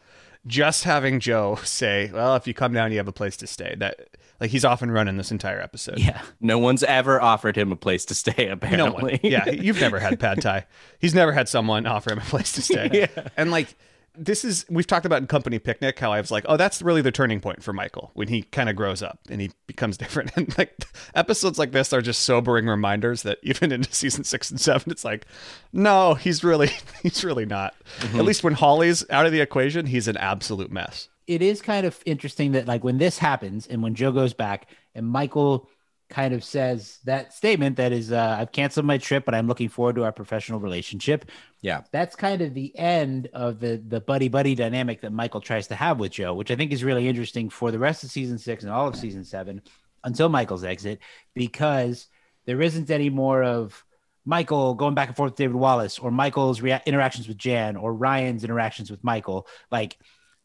just 0.46 0.84
having 0.84 1.20
joe 1.20 1.54
say 1.64 2.10
well 2.12 2.34
if 2.36 2.46
you 2.48 2.54
come 2.54 2.72
down 2.72 2.90
you 2.90 2.98
have 2.98 3.08
a 3.08 3.12
place 3.12 3.36
to 3.36 3.46
stay 3.46 3.74
that 3.78 4.08
like 4.40 4.50
he's 4.50 4.64
off 4.64 4.82
and 4.82 4.92
running 4.92 5.16
this 5.16 5.30
entire 5.30 5.60
episode 5.60 5.98
Yeah. 5.98 6.20
no 6.40 6.58
one's 6.58 6.82
ever 6.82 7.20
offered 7.22 7.56
him 7.56 7.70
a 7.72 7.76
place 7.76 8.04
to 8.06 8.14
stay. 8.14 8.48
Apparently. 8.48 9.18
one 9.20 9.20
yeah 9.22 9.48
you've 9.50 9.80
never 9.80 10.00
had 10.00 10.18
pad 10.18 10.42
thai 10.42 10.66
he's 10.98 11.14
never 11.14 11.32
had 11.32 11.48
someone 11.48 11.86
offer 11.86 12.12
him 12.12 12.18
a 12.18 12.22
place 12.22 12.52
to 12.52 12.62
stay 12.62 12.88
Yeah. 13.16 13.28
and 13.36 13.50
like 13.52 13.74
this 14.16 14.44
is 14.44 14.66
we've 14.68 14.86
talked 14.86 15.06
about 15.06 15.22
in 15.22 15.26
company 15.26 15.58
picnic 15.58 15.98
how 15.98 16.12
i 16.12 16.20
was 16.20 16.30
like 16.30 16.44
oh 16.48 16.56
that's 16.56 16.82
really 16.82 17.00
the 17.00 17.10
turning 17.10 17.40
point 17.40 17.62
for 17.62 17.72
michael 17.72 18.10
when 18.14 18.28
he 18.28 18.42
kind 18.42 18.68
of 18.68 18.76
grows 18.76 19.02
up 19.02 19.18
and 19.30 19.40
he 19.40 19.50
becomes 19.66 19.96
different. 20.02 20.30
And 20.36 20.56
like 20.58 20.84
episodes 21.14 21.58
like 21.58 21.72
this 21.72 21.92
are 21.92 22.02
just 22.02 22.22
sobering 22.22 22.66
reminders 22.66 23.22
that 23.22 23.38
even 23.42 23.72
into 23.72 23.92
season 23.94 24.24
six 24.24 24.50
and 24.50 24.60
seven 24.60 24.90
it's 24.92 25.04
like 25.04 25.26
no 25.72 26.14
he's 26.14 26.44
really 26.44 26.70
he's 27.02 27.24
really 27.24 27.46
not. 27.46 27.74
Mm-hmm. 28.00 28.18
At 28.18 28.24
least 28.24 28.44
when 28.44 28.54
holly's 28.54 29.08
out 29.10 29.26
of 29.26 29.32
the 29.32 29.40
equation 29.40 29.86
he's 29.86 30.08
an 30.08 30.16
absolute 30.16 30.70
mess. 30.70 31.08
It 31.26 31.40
is 31.40 31.62
kind 31.62 31.86
of 31.86 32.02
interesting 32.04 32.52
that 32.52 32.66
like 32.66 32.84
when 32.84 32.98
this 32.98 33.18
happens 33.18 33.66
and 33.66 33.82
when 33.82 33.94
Joe 33.94 34.12
goes 34.12 34.34
back 34.34 34.68
and 34.94 35.06
Michael 35.06 35.68
kind 36.12 36.34
of 36.34 36.44
says 36.44 36.98
that 37.04 37.32
statement 37.32 37.76
that 37.78 37.90
is 37.90 38.12
uh, 38.12 38.36
I've 38.38 38.52
canceled 38.52 38.84
my 38.84 38.98
trip 38.98 39.24
but 39.24 39.34
I'm 39.34 39.46
looking 39.48 39.70
forward 39.70 39.96
to 39.96 40.04
our 40.04 40.12
professional 40.12 40.60
relationship. 40.60 41.24
Yeah. 41.62 41.82
That's 41.90 42.14
kind 42.14 42.42
of 42.42 42.52
the 42.52 42.76
end 42.78 43.30
of 43.32 43.60
the 43.60 43.82
the 43.88 44.00
buddy 44.00 44.28
buddy 44.28 44.54
dynamic 44.54 45.00
that 45.00 45.12
Michael 45.12 45.40
tries 45.40 45.68
to 45.68 45.74
have 45.74 45.98
with 45.98 46.12
Joe, 46.12 46.34
which 46.34 46.50
I 46.50 46.56
think 46.56 46.70
is 46.70 46.84
really 46.84 47.08
interesting 47.08 47.48
for 47.48 47.70
the 47.70 47.78
rest 47.78 48.04
of 48.04 48.10
season 48.10 48.38
6 48.38 48.62
and 48.62 48.72
all 48.72 48.88
of 48.88 48.96
season 48.96 49.24
7 49.24 49.62
until 50.04 50.28
Michael's 50.28 50.64
exit 50.64 51.00
because 51.34 52.08
there 52.44 52.60
isn't 52.60 52.90
any 52.90 53.08
more 53.08 53.42
of 53.42 53.82
Michael 54.26 54.74
going 54.74 54.94
back 54.94 55.08
and 55.08 55.16
forth 55.16 55.32
with 55.32 55.38
David 55.38 55.56
Wallace 55.56 55.98
or 55.98 56.10
Michael's 56.10 56.60
rea- 56.60 56.82
interactions 56.84 57.26
with 57.26 57.38
Jan 57.38 57.76
or 57.76 57.94
Ryan's 57.94 58.44
interactions 58.44 58.90
with 58.90 59.02
Michael. 59.02 59.46
Like 59.70 59.96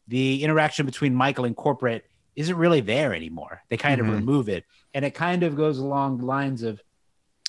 the 0.08 0.42
interaction 0.42 0.86
between 0.86 1.14
Michael 1.14 1.44
and 1.44 1.54
corporate 1.54 2.04
isn't 2.38 2.56
really 2.56 2.80
there 2.80 3.12
anymore. 3.12 3.62
They 3.68 3.76
kind 3.76 4.00
Mhm. 4.00 4.04
of 4.08 4.14
remove 4.14 4.48
it. 4.48 4.64
And 4.94 5.04
it 5.04 5.10
kind 5.12 5.42
of 5.42 5.56
goes 5.56 5.78
along 5.78 6.18
the 6.18 6.24
lines 6.24 6.62
of 6.62 6.80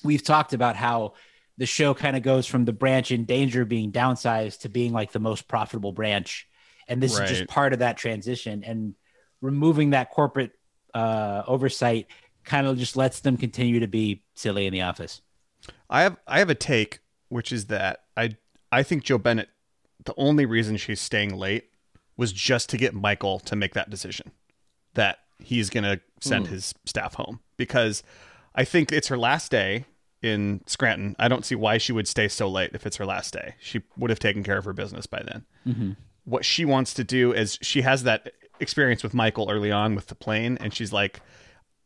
we've 0.02 0.24
talked 0.24 0.52
about 0.52 0.74
how 0.74 1.14
the 1.58 1.66
show 1.66 1.94
kind 1.94 2.16
of 2.16 2.24
goes 2.24 2.44
from 2.44 2.64
the 2.64 2.72
branch 2.72 3.12
in 3.12 3.24
danger 3.24 3.62
of 3.62 3.68
being 3.68 3.92
downsized 3.92 4.62
to 4.62 4.68
being 4.68 4.92
like 4.92 5.12
the 5.12 5.20
most 5.20 5.46
profitable 5.46 5.92
branch. 5.92 6.48
And 6.88 7.00
this 7.00 7.12
is 7.16 7.28
just 7.28 7.46
part 7.46 7.72
of 7.72 7.78
that 7.78 7.98
transition. 7.98 8.64
And 8.64 8.96
removing 9.40 9.90
that 9.90 10.10
corporate 10.10 10.50
uh, 10.92 11.44
oversight 11.46 12.08
kind 12.42 12.66
of 12.66 12.76
just 12.76 12.96
lets 12.96 13.20
them 13.20 13.36
continue 13.36 13.78
to 13.78 13.86
be 13.86 14.24
silly 14.34 14.66
in 14.66 14.72
the 14.72 14.82
office. 14.82 15.22
I 15.88 16.02
have 16.02 16.16
I 16.26 16.40
have 16.40 16.50
a 16.50 16.54
take, 16.56 16.98
which 17.28 17.52
is 17.52 17.66
that 17.66 18.00
I 18.16 18.36
I 18.72 18.82
think 18.82 19.04
Joe 19.04 19.18
Bennett, 19.18 19.50
the 20.04 20.14
only 20.16 20.46
reason 20.46 20.76
she's 20.78 21.00
staying 21.00 21.36
late 21.36 21.70
was 22.16 22.32
just 22.32 22.68
to 22.70 22.76
get 22.76 22.92
Michael 22.92 23.38
to 23.40 23.54
make 23.54 23.74
that 23.74 23.88
decision 23.88 24.32
that 24.94 25.18
he's 25.38 25.70
gonna 25.70 26.00
send 26.20 26.46
hmm. 26.46 26.54
his 26.54 26.74
staff 26.84 27.14
home 27.14 27.40
because 27.56 28.02
I 28.54 28.64
think 28.64 28.92
it's 28.92 29.08
her 29.08 29.18
last 29.18 29.50
day 29.50 29.84
in 30.22 30.60
Scranton. 30.66 31.16
I 31.18 31.28
don't 31.28 31.44
see 31.44 31.54
why 31.54 31.78
she 31.78 31.92
would 31.92 32.08
stay 32.08 32.28
so 32.28 32.48
late 32.48 32.70
if 32.74 32.86
it's 32.86 32.96
her 32.96 33.06
last 33.06 33.32
day. 33.32 33.54
She 33.60 33.82
would 33.96 34.10
have 34.10 34.18
taken 34.18 34.42
care 34.42 34.58
of 34.58 34.64
her 34.64 34.72
business 34.72 35.06
by 35.06 35.22
then. 35.24 35.44
Mm-hmm. 35.66 35.92
What 36.24 36.44
she 36.44 36.64
wants 36.64 36.94
to 36.94 37.04
do 37.04 37.32
is 37.32 37.58
she 37.62 37.82
has 37.82 38.02
that 38.02 38.32
experience 38.60 39.02
with 39.02 39.14
Michael 39.14 39.50
early 39.50 39.72
on 39.72 39.94
with 39.94 40.08
the 40.08 40.14
plane, 40.14 40.58
and 40.60 40.74
she's 40.74 40.92
like, 40.92 41.20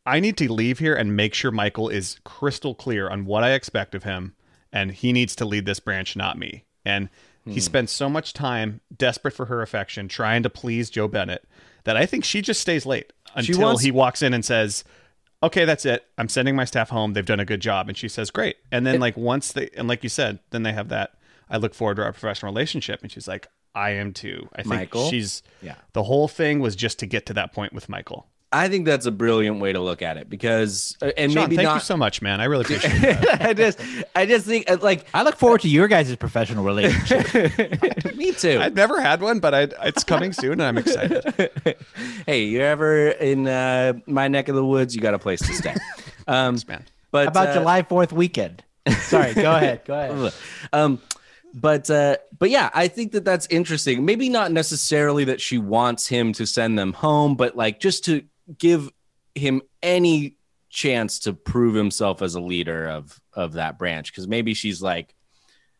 I 0.05 0.19
need 0.19 0.37
to 0.37 0.51
leave 0.51 0.79
here 0.79 0.93
and 0.93 1.15
make 1.15 1.33
sure 1.33 1.51
Michael 1.51 1.89
is 1.89 2.19
crystal 2.23 2.75
clear 2.75 3.09
on 3.09 3.25
what 3.25 3.43
I 3.43 3.53
expect 3.53 3.95
of 3.95 4.03
him, 4.03 4.35
and 4.71 4.91
he 4.91 5.13
needs 5.13 5.35
to 5.37 5.45
lead 5.45 5.65
this 5.65 5.79
branch, 5.79 6.15
not 6.15 6.37
me. 6.37 6.65
And 6.83 7.09
he 7.45 7.53
hmm. 7.53 7.59
spends 7.59 7.91
so 7.91 8.09
much 8.09 8.33
time 8.33 8.81
desperate 8.95 9.33
for 9.33 9.45
her 9.45 9.61
affection, 9.61 10.07
trying 10.07 10.43
to 10.43 10.49
please 10.49 10.89
Joe 10.89 11.07
Bennett, 11.07 11.45
that 11.85 11.95
I 11.97 12.05
think 12.05 12.23
she 12.25 12.41
just 12.41 12.59
stays 12.61 12.85
late 12.85 13.11
until 13.35 13.61
wants- 13.61 13.81
he 13.83 13.91
walks 13.91 14.21
in 14.21 14.33
and 14.33 14.43
says, 14.45 14.83
"Okay, 15.41 15.65
that's 15.65 15.85
it. 15.85 16.05
I'm 16.17 16.29
sending 16.29 16.55
my 16.55 16.65
staff 16.65 16.89
home. 16.89 17.13
They've 17.13 17.25
done 17.25 17.39
a 17.39 17.45
good 17.45 17.61
job." 17.61 17.87
And 17.87 17.97
she 17.97 18.07
says, 18.09 18.29
"Great." 18.31 18.57
And 18.71 18.85
then, 18.85 18.99
like 18.99 19.15
once 19.17 19.51
they 19.53 19.69
and 19.77 19.87
like 19.87 20.03
you 20.03 20.09
said, 20.09 20.39
then 20.51 20.63
they 20.63 20.73
have 20.73 20.89
that. 20.89 21.13
I 21.49 21.57
look 21.57 21.73
forward 21.73 21.95
to 21.95 22.03
our 22.03 22.11
professional 22.11 22.51
relationship, 22.51 23.01
and 23.01 23.11
she's 23.11 23.27
like, 23.27 23.47
"I 23.73 23.91
am 23.91 24.13
too." 24.13 24.49
I 24.53 24.57
think 24.63 24.67
Michael? 24.67 25.09
she's 25.09 25.41
Yeah. 25.61 25.75
The 25.93 26.03
whole 26.03 26.27
thing 26.27 26.59
was 26.59 26.75
just 26.75 26.99
to 26.99 27.05
get 27.05 27.25
to 27.27 27.33
that 27.33 27.53
point 27.53 27.71
with 27.73 27.87
Michael. 27.89 28.27
I 28.55 28.69
think 28.69 28.85
that's 28.85 29.05
a 29.05 29.11
brilliant 29.11 29.59
way 29.59 29.73
to 29.73 29.81
look 29.81 30.01
at 30.01 30.15
it 30.15 30.29
because, 30.29 30.95
uh, 31.01 31.11
and 31.17 31.29
Sean, 31.29 31.43
maybe 31.43 31.57
thank 31.57 31.65
not. 31.65 31.73
you 31.75 31.79
so 31.81 31.97
much, 31.97 32.21
man. 32.21 32.39
I 32.39 32.45
really 32.45 32.63
appreciate 32.73 33.03
it. 33.03 33.41
I 33.41 33.53
just, 33.53 33.81
I 34.15 34.25
just 34.25 34.45
think 34.45 34.71
uh, 34.71 34.77
like 34.81 35.05
I 35.13 35.23
look 35.23 35.35
forward 35.35 35.59
to 35.61 35.69
your 35.69 35.89
guys' 35.89 36.15
professional 36.15 36.63
relationship. 36.63 37.33
me 38.15 38.31
too. 38.31 38.59
I've 38.61 38.73
never 38.73 39.01
had 39.01 39.21
one, 39.21 39.39
but 39.39 39.53
I, 39.53 39.67
it's 39.83 40.05
coming 40.05 40.31
soon, 40.31 40.53
and 40.53 40.63
I'm 40.63 40.77
excited. 40.77 41.51
hey, 42.25 42.45
you're 42.45 42.65
ever 42.65 43.09
in 43.09 43.45
uh, 43.45 43.93
my 44.07 44.29
neck 44.29 44.47
of 44.47 44.55
the 44.55 44.65
woods? 44.65 44.95
You 44.95 45.01
got 45.01 45.13
a 45.13 45.19
place 45.19 45.41
to 45.41 45.53
stay. 45.53 45.75
Um, 46.25 46.57
man. 46.65 46.85
but 47.11 47.25
How 47.25 47.31
about 47.31 47.49
uh, 47.49 47.53
July 47.55 47.81
4th 47.81 48.13
weekend? 48.13 48.63
Sorry, 48.99 49.33
go 49.33 49.53
ahead. 49.53 49.81
Go 49.83 49.99
ahead. 49.99 50.33
um 50.71 51.01
but 51.57 51.89
uh 51.89 52.17
but 52.37 52.49
yeah 52.49 52.69
i 52.73 52.85
think 52.85 53.13
that 53.13 53.23
that's 53.23 53.47
interesting 53.47 54.03
maybe 54.03 54.27
not 54.27 54.51
necessarily 54.51 55.23
that 55.23 55.39
she 55.39 55.57
wants 55.57 56.05
him 56.05 56.33
to 56.33 56.45
send 56.45 56.77
them 56.77 56.91
home 56.91 57.35
but 57.35 57.55
like 57.55 57.79
just 57.79 58.03
to 58.03 58.21
give 58.57 58.89
him 59.33 59.61
any 59.81 60.37
chance 60.69 61.19
to 61.19 61.33
prove 61.33 61.73
himself 61.75 62.21
as 62.21 62.35
a 62.35 62.41
leader 62.41 62.87
of 62.89 63.19
of 63.33 63.53
that 63.53 63.77
branch 63.79 64.11
because 64.11 64.27
maybe 64.27 64.53
she's 64.53 64.81
like 64.81 65.15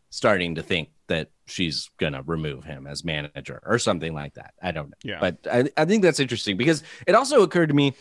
starting 0.09 0.55
to 0.55 0.63
think 0.63 0.89
that 1.07 1.29
she's 1.47 1.89
gonna 1.97 2.21
remove 2.25 2.63
him 2.63 2.87
as 2.87 3.03
manager 3.03 3.61
or 3.65 3.77
something 3.77 4.13
like 4.13 4.33
that 4.35 4.53
i 4.61 4.71
don't 4.71 4.87
know 4.89 4.95
Yeah. 5.03 5.17
but 5.19 5.37
I, 5.51 5.69
I 5.75 5.83
think 5.85 6.01
that's 6.01 6.21
interesting 6.21 6.55
because 6.55 6.81
it 7.05 7.13
also 7.13 7.41
occurred 7.43 7.67
to 7.67 7.75
me 7.75 7.93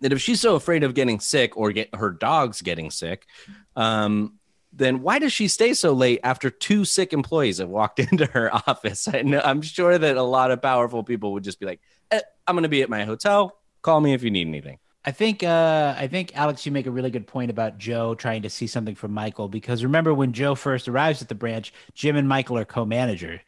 that 0.00 0.12
if 0.12 0.20
she's 0.20 0.40
so 0.40 0.54
afraid 0.54 0.84
of 0.84 0.94
getting 0.94 1.18
sick 1.18 1.56
or 1.56 1.72
get 1.72 1.92
her 1.94 2.10
dogs 2.10 2.62
getting 2.62 2.90
sick 2.92 3.26
um 3.74 4.38
then 4.72 5.00
why 5.02 5.18
does 5.18 5.32
she 5.32 5.48
stay 5.48 5.74
so 5.74 5.92
late 5.92 6.20
after 6.22 6.50
two 6.50 6.84
sick 6.84 7.12
employees 7.12 7.58
have 7.58 7.68
walked 7.68 7.98
into 8.10 8.26
her 8.26 8.54
office? 8.54 9.08
I 9.08 9.22
know, 9.22 9.40
I'm 9.42 9.62
sure 9.62 9.96
that 9.96 10.16
a 10.18 10.22
lot 10.22 10.50
of 10.50 10.60
powerful 10.60 11.02
people 11.02 11.32
would 11.32 11.44
just 11.44 11.58
be 11.58 11.64
like, 11.64 11.80
eh, 12.10 12.20
"I'm 12.46 12.54
going 12.56 12.64
to 12.64 12.68
be 12.68 12.82
at 12.82 12.90
my 12.90 13.04
hotel. 13.06 13.56
Call 13.86 14.00
me 14.00 14.12
if 14.12 14.24
you 14.24 14.30
need 14.32 14.48
anything." 14.48 14.78
I 15.04 15.12
think 15.12 15.44
uh, 15.44 15.94
I 15.96 16.08
think 16.08 16.36
Alex, 16.36 16.66
you 16.66 16.72
make 16.72 16.86
a 16.86 16.90
really 16.90 17.10
good 17.10 17.28
point 17.28 17.52
about 17.52 17.78
Joe 17.78 18.16
trying 18.16 18.42
to 18.42 18.50
see 18.50 18.66
something 18.66 18.96
from 18.96 19.12
Michael 19.12 19.48
because 19.48 19.84
remember 19.84 20.12
when 20.12 20.32
Joe 20.32 20.56
first 20.56 20.88
arrives 20.88 21.22
at 21.22 21.28
the 21.28 21.36
branch, 21.36 21.72
Jim 21.94 22.16
and 22.16 22.28
Michael 22.28 22.58
are 22.58 22.64
co-manager, 22.64 23.40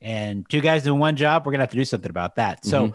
and 0.00 0.44
two 0.50 0.60
guys 0.60 0.82
doing 0.82 0.98
one 0.98 1.14
job. 1.14 1.46
We're 1.46 1.52
gonna 1.52 1.62
have 1.62 1.70
to 1.70 1.76
do 1.76 1.84
something 1.84 2.10
about 2.10 2.36
that. 2.36 2.64
So. 2.64 2.94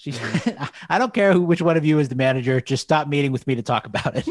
She, 0.00 0.14
I 0.88 0.98
don't 0.98 1.12
care 1.12 1.32
who, 1.32 1.42
which 1.42 1.60
one 1.60 1.76
of 1.76 1.84
you 1.84 1.98
is 1.98 2.08
the 2.08 2.14
manager. 2.14 2.60
Just 2.60 2.84
stop 2.84 3.08
meeting 3.08 3.32
with 3.32 3.48
me 3.48 3.56
to 3.56 3.62
talk 3.62 3.84
about 3.84 4.12
it. 4.14 4.24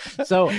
so 0.26 0.50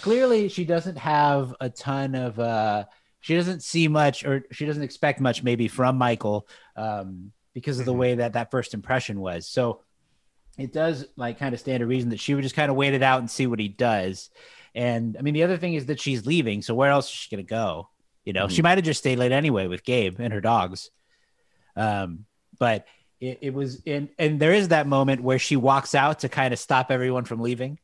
clearly, 0.00 0.48
she 0.48 0.64
doesn't 0.64 0.96
have 0.96 1.54
a 1.60 1.68
ton 1.68 2.14
of. 2.14 2.38
Uh, 2.38 2.86
she 3.20 3.36
doesn't 3.36 3.62
see 3.62 3.86
much, 3.86 4.24
or 4.24 4.44
she 4.50 4.64
doesn't 4.64 4.82
expect 4.82 5.20
much, 5.20 5.42
maybe 5.42 5.68
from 5.68 5.98
Michael, 5.98 6.48
um, 6.74 7.32
because 7.54 7.78
of 7.78 7.86
the 7.86 7.92
way 7.92 8.14
that 8.16 8.32
that 8.34 8.50
first 8.50 8.74
impression 8.74 9.20
was. 9.20 9.46
So 9.46 9.80
it 10.58 10.72
does 10.72 11.06
like 11.16 11.38
kind 11.38 11.54
of 11.54 11.60
stand 11.60 11.80
to 11.80 11.86
reason 11.86 12.10
that 12.10 12.20
she 12.20 12.34
would 12.34 12.42
just 12.42 12.54
kind 12.54 12.70
of 12.70 12.76
wait 12.76 12.94
it 12.94 13.02
out 13.02 13.20
and 13.20 13.30
see 13.30 13.46
what 13.46 13.58
he 13.58 13.68
does. 13.68 14.30
And 14.74 15.16
I 15.18 15.22
mean, 15.22 15.34
the 15.34 15.42
other 15.42 15.58
thing 15.58 15.74
is 15.74 15.86
that 15.86 16.00
she's 16.00 16.26
leaving. 16.26 16.62
So 16.62 16.74
where 16.74 16.90
else 16.90 17.06
is 17.06 17.12
she 17.12 17.34
going 17.34 17.44
to 17.44 17.48
go? 17.48 17.88
You 18.24 18.32
know, 18.32 18.48
she 18.48 18.62
might 18.62 18.78
have 18.78 18.84
just 18.84 19.00
stayed 19.00 19.18
late 19.18 19.32
anyway 19.32 19.66
with 19.66 19.82
Gabe 19.84 20.20
and 20.20 20.32
her 20.32 20.40
dogs. 20.40 20.90
Um, 21.76 22.26
but 22.58 22.86
it, 23.20 23.38
it 23.42 23.54
was 23.54 23.82
in, 23.84 24.10
and 24.18 24.38
there 24.38 24.52
is 24.52 24.68
that 24.68 24.86
moment 24.86 25.22
where 25.22 25.38
she 25.38 25.56
walks 25.56 25.94
out 25.94 26.20
to 26.20 26.28
kind 26.28 26.52
of 26.52 26.60
stop 26.60 26.90
everyone 26.90 27.24
from 27.24 27.40
leaving. 27.40 27.78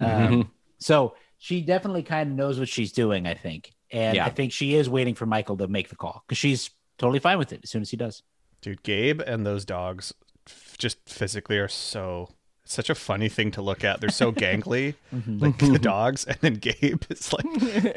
Um, 0.00 0.50
so 0.78 1.14
she 1.38 1.60
definitely 1.60 2.02
kind 2.02 2.30
of 2.30 2.36
knows 2.36 2.58
what 2.58 2.68
she's 2.68 2.92
doing, 2.92 3.26
I 3.26 3.34
think. 3.34 3.72
And 3.90 4.16
Yeah. 4.16 4.24
I 4.24 4.30
think 4.30 4.52
she 4.52 4.74
is 4.74 4.88
waiting 4.88 5.14
for 5.14 5.26
Michael 5.26 5.56
to 5.58 5.68
make 5.68 5.88
the 5.88 5.96
call 5.96 6.22
because 6.26 6.38
she's 6.38 6.70
totally 6.98 7.18
fine 7.18 7.38
with 7.38 7.52
it 7.52 7.60
as 7.64 7.70
soon 7.70 7.82
as 7.82 7.90
he 7.90 7.96
does. 7.96 8.22
Dude, 8.60 8.82
Gabe 8.82 9.20
and 9.20 9.46
those 9.46 9.64
dogs 9.64 10.12
f- 10.46 10.76
just 10.78 10.98
physically 11.08 11.58
are 11.58 11.68
so 11.68 12.28
such 12.64 12.88
a 12.90 12.94
funny 12.94 13.28
thing 13.28 13.50
to 13.52 13.62
look 13.62 13.82
at. 13.84 14.00
They're 14.00 14.10
so 14.10 14.30
gangly, 14.32 14.94
like 15.26 15.58
the 15.58 15.78
dogs, 15.82 16.24
and 16.24 16.36
then 16.40 16.54
Gabe 16.54 17.02
is 17.10 17.32
like 17.32 17.46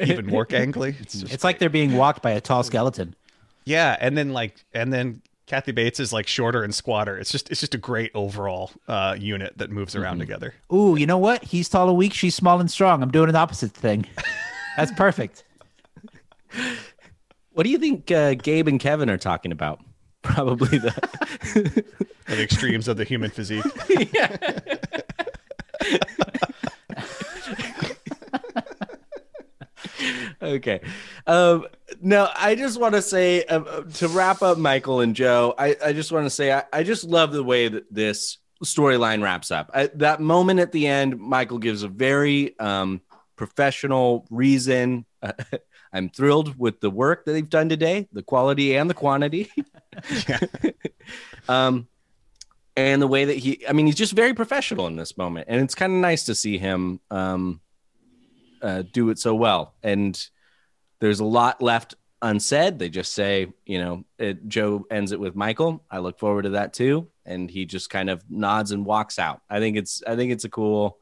even 0.00 0.26
more 0.26 0.46
gangly. 0.46 1.00
It's 1.00 1.20
just 1.20 1.32
It's 1.32 1.44
like 1.44 1.58
they're 1.58 1.68
being 1.70 1.96
walked 1.96 2.22
by 2.22 2.32
a 2.32 2.40
tall 2.40 2.62
skeleton. 2.62 3.14
yeah, 3.64 3.96
and 4.00 4.16
then 4.18 4.32
like 4.32 4.64
and 4.72 4.92
then 4.92 5.22
Kathy 5.46 5.72
Bates 5.72 6.00
is 6.00 6.12
like 6.12 6.26
shorter 6.26 6.64
and 6.64 6.74
squatter. 6.74 7.18
It's 7.18 7.30
just 7.30 7.50
it's 7.50 7.60
just 7.60 7.74
a 7.74 7.78
great 7.78 8.10
overall 8.14 8.70
uh, 8.88 9.14
unit 9.18 9.58
that 9.58 9.70
moves 9.70 9.94
around 9.94 10.18
together. 10.18 10.54
Ooh, 10.72 10.96
you 10.96 11.06
know 11.06 11.18
what? 11.18 11.44
He's 11.44 11.68
tall 11.68 11.88
and 11.90 11.98
weak. 11.98 12.14
She's 12.14 12.34
small 12.34 12.58
and 12.60 12.70
strong. 12.70 13.02
I'm 13.02 13.10
doing 13.10 13.28
an 13.28 13.36
opposite 13.36 13.72
thing. 13.72 14.06
That's 14.76 14.90
perfect. 14.92 15.44
What 17.52 17.62
do 17.64 17.70
you 17.70 17.78
think 17.78 18.10
uh, 18.10 18.34
Gabe 18.34 18.66
and 18.68 18.80
Kevin 18.80 19.08
are 19.10 19.18
talking 19.18 19.52
about? 19.52 19.80
Probably 20.24 20.78
the 20.78 20.90
the 22.26 22.42
extremes 22.42 22.88
of 22.88 22.96
the 22.96 23.04
human 23.04 23.30
physique. 23.30 23.64
okay. 30.42 30.80
Um, 31.26 31.66
no, 32.00 32.28
I 32.34 32.56
just 32.56 32.80
want 32.80 32.94
to 32.94 33.02
say 33.02 33.44
uh, 33.44 33.82
to 33.82 34.08
wrap 34.08 34.42
up 34.42 34.58
Michael 34.58 35.00
and 35.00 35.14
Joe. 35.14 35.54
I, 35.56 35.76
I 35.84 35.92
just 35.92 36.10
want 36.10 36.26
to 36.26 36.30
say 36.30 36.52
I, 36.52 36.64
I 36.72 36.82
just 36.82 37.04
love 37.04 37.32
the 37.32 37.44
way 37.44 37.68
that 37.68 37.84
this 37.92 38.38
storyline 38.64 39.22
wraps 39.22 39.50
up. 39.52 39.70
I, 39.72 39.88
that 39.94 40.20
moment 40.20 40.58
at 40.58 40.72
the 40.72 40.86
end, 40.86 41.20
Michael 41.20 41.58
gives 41.58 41.82
a 41.82 41.88
very 41.88 42.58
um, 42.58 43.02
professional 43.36 44.26
reason. 44.30 45.04
I'm 45.94 46.08
thrilled 46.10 46.58
with 46.58 46.80
the 46.80 46.90
work 46.90 47.24
that 47.24 47.32
they've 47.32 47.48
done 47.48 47.68
today, 47.68 48.08
the 48.12 48.22
quality 48.22 48.76
and 48.76 48.90
the 48.90 48.94
quantity. 48.94 49.48
um, 51.48 51.86
and 52.76 53.00
the 53.00 53.06
way 53.06 53.24
that 53.24 53.36
he, 53.36 53.64
I 53.68 53.72
mean, 53.72 53.86
he's 53.86 53.94
just 53.94 54.12
very 54.12 54.34
professional 54.34 54.88
in 54.88 54.96
this 54.96 55.16
moment, 55.16 55.46
and 55.48 55.62
it's 55.62 55.76
kind 55.76 55.92
of 55.92 55.98
nice 56.00 56.24
to 56.24 56.34
see 56.34 56.58
him 56.58 56.98
um, 57.12 57.60
uh, 58.60 58.82
do 58.92 59.10
it 59.10 59.20
so 59.20 59.36
well. 59.36 59.74
And 59.84 60.20
there's 60.98 61.20
a 61.20 61.24
lot 61.24 61.62
left 61.62 61.94
unsaid. 62.20 62.80
They 62.80 62.88
just 62.88 63.12
say, 63.12 63.52
you 63.64 63.78
know, 63.78 64.04
it, 64.18 64.48
Joe 64.48 64.86
ends 64.90 65.12
it 65.12 65.20
with 65.20 65.36
Michael. 65.36 65.84
I 65.88 65.98
look 65.98 66.18
forward 66.18 66.42
to 66.42 66.50
that 66.50 66.72
too, 66.72 67.06
and 67.24 67.48
he 67.48 67.66
just 67.66 67.88
kind 67.88 68.10
of 68.10 68.28
nods 68.28 68.72
and 68.72 68.84
walks 68.84 69.20
out. 69.20 69.42
I 69.48 69.60
think 69.60 69.76
it's, 69.76 70.02
I 70.04 70.16
think 70.16 70.32
it's 70.32 70.44
a 70.44 70.50
cool. 70.50 70.98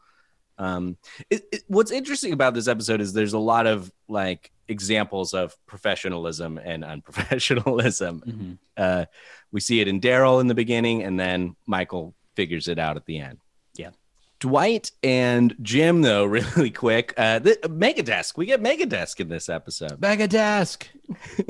Um, 0.58 0.96
it, 1.30 1.44
it, 1.52 1.62
what's 1.66 1.90
interesting 1.90 2.32
about 2.32 2.54
this 2.54 2.68
episode 2.68 3.00
is 3.00 3.12
there's 3.12 3.32
a 3.32 3.38
lot 3.38 3.66
of 3.66 3.90
like 4.08 4.52
examples 4.68 5.34
of 5.34 5.56
professionalism 5.66 6.58
and 6.58 6.84
unprofessionalism. 6.84 8.22
Mm-hmm. 8.32 8.52
Uh, 8.76 9.04
we 9.50 9.60
see 9.60 9.80
it 9.80 9.88
in 9.88 10.00
Daryl 10.00 10.40
in 10.40 10.46
the 10.46 10.54
beginning, 10.54 11.02
and 11.02 11.20
then 11.20 11.56
Michael 11.66 12.14
figures 12.34 12.68
it 12.68 12.78
out 12.78 12.96
at 12.96 13.04
the 13.04 13.18
end. 13.18 13.38
Yeah. 13.74 13.90
Dwight 14.40 14.90
and 15.02 15.54
Jim, 15.60 16.02
though, 16.02 16.24
really 16.56 16.70
quick. 16.70 17.12
Uh, 17.16 17.38
the 17.38 17.56
Megadesk. 17.64 18.36
We 18.36 18.46
get 18.46 18.62
Megadesk 18.62 19.20
in 19.20 19.28
this 19.28 19.48
episode. 19.48 20.00
Mega 20.00 20.26
desk. 20.26 20.88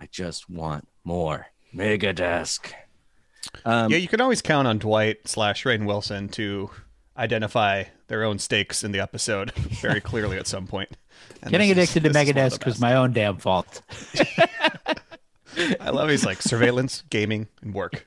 I 0.00 0.06
just 0.10 0.48
want 0.48 0.88
more 1.04 1.48
Megadesk. 1.74 2.72
Um, 3.64 3.90
yeah, 3.90 3.98
you 3.98 4.08
can 4.08 4.20
always 4.20 4.42
count 4.42 4.66
on 4.66 4.78
Dwight 4.78 5.28
slash 5.28 5.64
Rainn 5.64 5.86
Wilson 5.86 6.28
to 6.30 6.70
identify 7.16 7.84
their 8.08 8.24
own 8.24 8.38
stakes 8.38 8.82
in 8.84 8.92
the 8.92 9.00
episode 9.00 9.52
very 9.54 10.00
clearly 10.00 10.36
at 10.36 10.46
some 10.46 10.66
point. 10.66 10.90
And 11.42 11.50
Getting 11.50 11.68
this 11.74 11.90
is- 11.90 11.96
addicted 11.96 12.08
to 12.08 12.12
this 12.12 12.28
is 12.28 12.34
one 12.34 12.44
of 12.46 12.52
Megadesk 12.52 12.66
was 12.66 12.80
my 12.80 12.94
own 12.94 13.12
damn 13.12 13.36
fault. 13.38 13.82
I 15.80 15.90
love 15.90 16.08
he's 16.10 16.24
like 16.26 16.42
surveillance, 16.42 17.02
gaming, 17.10 17.46
and 17.62 17.72
work. 17.74 18.06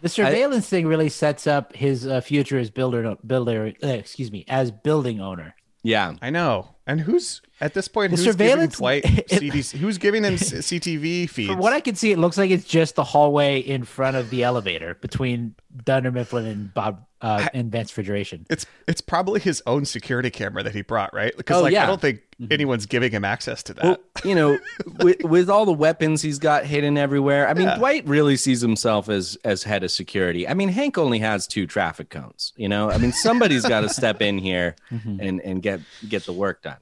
The 0.00 0.08
surveillance 0.08 0.68
thing 0.68 0.86
really 0.88 1.08
sets 1.08 1.46
up 1.46 1.76
his 1.76 2.06
uh, 2.06 2.20
future 2.20 2.58
as 2.58 2.70
builder, 2.70 3.16
builder. 3.24 3.72
Uh, 3.82 3.86
excuse 3.88 4.32
me, 4.32 4.44
as 4.48 4.72
building 4.72 5.20
owner. 5.20 5.54
yeah. 5.84 6.14
I 6.20 6.30
know. 6.30 6.68
And 6.86 7.00
who's 7.00 7.40
at 7.60 7.74
this 7.74 7.86
point? 7.86 8.10
The 8.10 8.16
who's 8.16 8.24
surveillance- 8.24 8.76
giving 8.76 9.00
Dwight 9.00 9.04
CDs? 9.28 9.70
Who's 9.76 9.98
giving 9.98 10.24
him 10.24 10.34
CTV 10.34 11.28
feeds? 11.28 11.48
From 11.50 11.58
what 11.58 11.72
I 11.72 11.80
can 11.80 11.94
see, 11.94 12.10
it 12.12 12.18
looks 12.18 12.36
like 12.36 12.50
it's 12.50 12.64
just 12.66 12.96
the 12.96 13.04
hallway 13.04 13.58
in 13.60 13.84
front 13.84 14.16
of 14.16 14.30
the 14.30 14.42
elevator 14.42 14.96
between 14.96 15.54
Dunder 15.84 16.10
Mifflin 16.10 16.46
and 16.46 16.74
Bob 16.74 17.06
uh, 17.20 17.46
and 17.54 17.70
Vance 17.70 17.92
Refrigeration. 17.92 18.44
it's 18.50 18.66
it's 18.88 19.00
probably 19.00 19.38
his 19.38 19.62
own 19.64 19.84
security 19.84 20.28
camera 20.28 20.64
that 20.64 20.74
he 20.74 20.82
brought, 20.82 21.14
right? 21.14 21.32
Because 21.36 21.58
Oh, 21.58 21.62
like 21.62 21.72
yeah. 21.72 21.84
I 21.84 21.86
don't 21.86 22.00
think 22.00 22.20
anyone's 22.50 22.84
giving 22.86 23.12
him 23.12 23.24
access 23.24 23.62
to 23.62 23.74
that. 23.74 23.84
Well, 23.84 23.96
you 24.24 24.34
know, 24.34 24.58
with, 24.98 25.22
with 25.22 25.48
all 25.48 25.64
the 25.64 25.72
weapons 25.72 26.20
he's 26.20 26.40
got 26.40 26.64
hidden 26.66 26.98
everywhere. 26.98 27.46
I 27.48 27.54
mean, 27.54 27.68
Yeah. 27.68 27.76
Dwight 27.78 28.04
really 28.08 28.36
sees 28.36 28.60
himself 28.60 29.08
as 29.08 29.38
as 29.44 29.62
head 29.62 29.84
of 29.84 29.92
security. 29.92 30.48
I 30.48 30.54
mean, 30.54 30.68
Hank 30.68 30.98
only 30.98 31.20
has 31.20 31.46
two 31.46 31.64
traffic 31.68 32.10
cones. 32.10 32.52
You 32.56 32.68
know, 32.68 32.90
I 32.90 32.98
mean, 32.98 33.12
somebody's 33.12 33.64
got 33.64 33.82
to 33.82 33.88
step 34.00 34.20
in 34.20 34.36
here 34.38 34.74
and 34.90 35.40
and 35.40 35.62
get 35.62 35.78
get 36.08 36.24
the 36.26 36.32
work 36.32 36.62
done. 36.62 36.78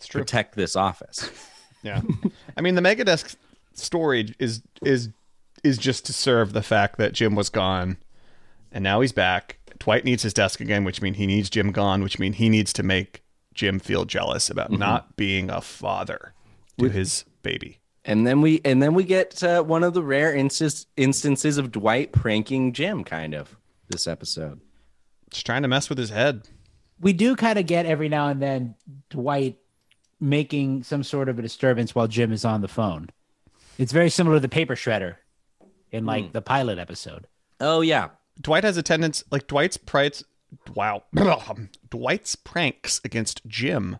It's 0.00 0.06
true. 0.06 0.22
Protect 0.22 0.56
this 0.56 0.76
office. 0.76 1.30
Yeah. 1.82 2.02
I 2.58 2.60
mean, 2.60 2.74
the 2.74 2.82
Megadesk 2.82 3.36
story 3.72 4.34
is 4.38 4.60
is 4.82 5.08
is 5.64 5.78
just 5.78 6.04
to 6.04 6.12
serve 6.12 6.52
the 6.52 6.60
fact 6.60 6.98
that 6.98 7.14
Jim 7.14 7.34
was 7.34 7.48
gone, 7.48 7.96
and 8.70 8.84
now 8.84 9.00
he's 9.00 9.12
back. 9.12 9.58
Dwight 9.78 10.04
needs 10.04 10.22
his 10.22 10.34
desk 10.34 10.60
again, 10.60 10.84
which 10.84 11.00
means 11.00 11.16
he 11.16 11.26
needs 11.26 11.48
Jim 11.48 11.72
gone, 11.72 12.02
which 12.02 12.18
means 12.18 12.36
he 12.36 12.50
needs 12.50 12.74
to 12.74 12.82
make 12.82 13.22
Jim 13.54 13.78
feel 13.78 14.04
jealous 14.04 14.50
about 14.50 14.70
not 14.70 15.16
being 15.16 15.48
a 15.50 15.62
father 15.62 16.34
to 16.78 16.90
his 16.90 17.24
baby. 17.42 17.80
And 18.04 18.26
then 18.26 18.42
we 18.42 18.60
and 18.62 18.82
then 18.82 18.92
we 18.92 19.04
get 19.04 19.42
uh, 19.42 19.62
one 19.62 19.82
of 19.82 19.94
the 19.94 20.02
rare 20.02 20.34
instance, 20.34 20.84
instances 20.98 21.56
of 21.56 21.72
Dwight 21.72 22.12
pranking 22.12 22.74
Jim, 22.74 23.04
kind 23.04 23.34
of 23.34 23.56
this 23.88 24.06
episode. 24.06 24.60
Just 25.30 25.46
trying 25.46 25.62
to 25.62 25.68
mess 25.68 25.88
with 25.88 25.96
his 25.96 26.10
head. 26.10 26.48
We 27.00 27.14
do 27.14 27.36
kind 27.36 27.58
of 27.58 27.64
get 27.64 27.86
every 27.86 28.10
now 28.10 28.28
and 28.28 28.42
then 28.42 28.74
Dwight 29.08 29.56
making 30.20 30.82
some 30.82 31.02
sort 31.02 31.28
of 31.28 31.38
a 31.38 31.42
disturbance 31.42 31.94
while 31.94 32.06
Jim 32.06 32.32
is 32.32 32.44
on 32.44 32.60
the 32.60 32.68
phone. 32.68 33.10
It's 33.78 33.92
very 33.92 34.10
similar 34.10 34.36
to 34.36 34.40
the 34.40 34.48
paper 34.48 34.74
shredder 34.74 35.16
in 35.90 36.04
like 36.04 36.32
the 36.32 36.42
pilot 36.42 36.78
episode. 36.78 37.26
Oh 37.60 37.80
yeah, 37.80 38.08
Dwight 38.40 38.64
has 38.64 38.76
a 38.76 38.82
tendency, 38.82 39.24
like 39.30 39.46
Dwight's 39.46 39.76
prides. 39.76 40.24
Wow, 40.74 41.04
Dwight's 41.90 42.36
pranks 42.36 43.00
against 43.04 43.46
Jim 43.46 43.98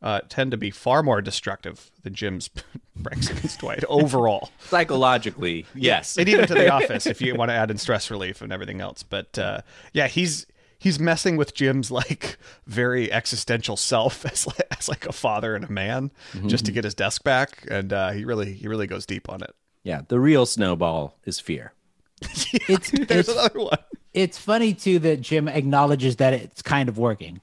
uh, 0.00 0.20
tend 0.28 0.50
to 0.52 0.56
be 0.56 0.70
far 0.70 1.02
more 1.02 1.20
destructive 1.20 1.90
than 2.02 2.14
Jim's 2.14 2.48
pranks 3.02 3.30
against 3.30 3.60
Dwight 3.60 3.84
overall. 3.88 4.50
psychologically, 4.60 5.66
yes. 5.74 6.16
and 6.16 6.28
even 6.28 6.46
to 6.46 6.54
the 6.54 6.68
office 6.72 7.06
if 7.06 7.20
you 7.20 7.34
want 7.34 7.50
to 7.50 7.54
add 7.54 7.70
in 7.70 7.78
stress 7.78 8.10
relief 8.10 8.40
and 8.40 8.52
everything 8.52 8.80
else. 8.80 9.02
But 9.02 9.38
uh, 9.38 9.62
yeah, 9.92 10.06
he's 10.06 10.46
he's 10.78 10.98
messing 11.00 11.36
with 11.36 11.54
Jim's 11.54 11.90
like 11.90 12.38
very 12.66 13.10
existential 13.12 13.76
self 13.76 14.24
as 14.32 14.46
like, 14.46 14.62
as 14.78 14.88
like 14.88 15.06
a 15.06 15.12
father 15.12 15.54
and 15.54 15.64
a 15.64 15.72
man 15.72 16.10
just 16.46 16.64
to 16.66 16.72
get 16.72 16.84
his 16.84 16.94
desk 16.94 17.24
back, 17.24 17.66
and 17.70 17.92
uh, 17.92 18.10
he 18.10 18.24
really 18.24 18.52
he 18.52 18.68
really 18.68 18.86
goes 18.86 19.06
deep 19.06 19.28
on 19.28 19.42
it. 19.42 19.54
yeah, 19.84 20.02
the 20.08 20.18
real 20.20 20.46
snowball 20.46 21.16
is 21.24 21.40
fear. 21.40 21.72
It's 22.68 22.90
There's 22.90 23.28
it's, 23.28 23.28
another 23.28 23.60
one. 23.60 23.78
it's 24.12 24.36
funny 24.38 24.74
too 24.74 24.98
that 25.00 25.20
Jim 25.20 25.48
acknowledges 25.48 26.16
that 26.16 26.32
it's 26.32 26.62
kind 26.62 26.88
of 26.88 26.98
working. 26.98 27.40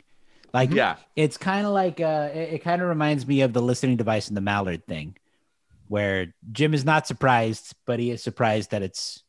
Like 0.53 0.71
Yeah. 0.71 0.95
it's 1.15 1.37
kind 1.37 1.65
of 1.65 1.73
like 1.73 1.99
uh 2.01 2.29
it, 2.33 2.53
it 2.55 2.59
kind 2.63 2.81
of 2.81 2.87
reminds 2.89 3.25
me 3.27 3.41
of 3.41 3.53
the 3.53 3.61
listening 3.61 3.95
device 3.97 4.29
in 4.29 4.35
the 4.35 4.41
Mallard 4.41 4.85
thing 4.85 5.15
where 5.87 6.33
Jim 6.51 6.73
is 6.73 6.83
not 6.83 7.05
surprised, 7.07 7.73
but 7.85 7.99
he 7.99 8.09
is 8.11 8.21
surprised 8.23 8.71
that 8.71 8.81
it's, 8.81 9.23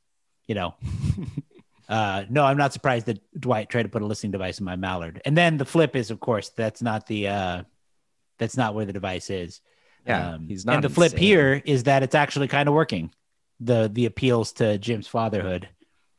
you 0.48 0.54
know, 0.54 0.74
uh 1.88 2.24
no, 2.28 2.44
I'm 2.44 2.56
not 2.56 2.72
surprised 2.72 3.06
that 3.06 3.20
Dwight 3.38 3.68
tried 3.68 3.84
to 3.84 3.88
put 3.88 4.02
a 4.02 4.06
listening 4.06 4.32
device 4.32 4.58
in 4.58 4.64
my 4.64 4.76
Mallard. 4.76 5.22
And 5.24 5.36
then 5.36 5.56
the 5.56 5.64
flip 5.64 5.94
is 5.96 6.10
of 6.10 6.20
course 6.20 6.48
that's 6.50 6.82
not 6.82 7.06
the 7.06 7.28
uh 7.28 7.62
that's 8.38 8.56
not 8.56 8.74
where 8.74 8.84
the 8.84 8.92
device 8.92 9.30
is. 9.30 9.60
Yeah, 10.06 10.38
he's 10.46 10.64
not 10.64 10.76
And 10.76 10.84
the 10.84 10.88
flip 10.88 11.12
insane. 11.12 11.26
here 11.26 11.62
is 11.64 11.84
that 11.84 12.02
it's 12.02 12.14
actually 12.14 12.48
kind 12.48 12.68
of 12.68 12.74
working. 12.74 13.12
The 13.60 13.90
the 13.92 14.06
appeals 14.06 14.52
to 14.54 14.78
Jim's 14.78 15.06
fatherhood. 15.08 15.68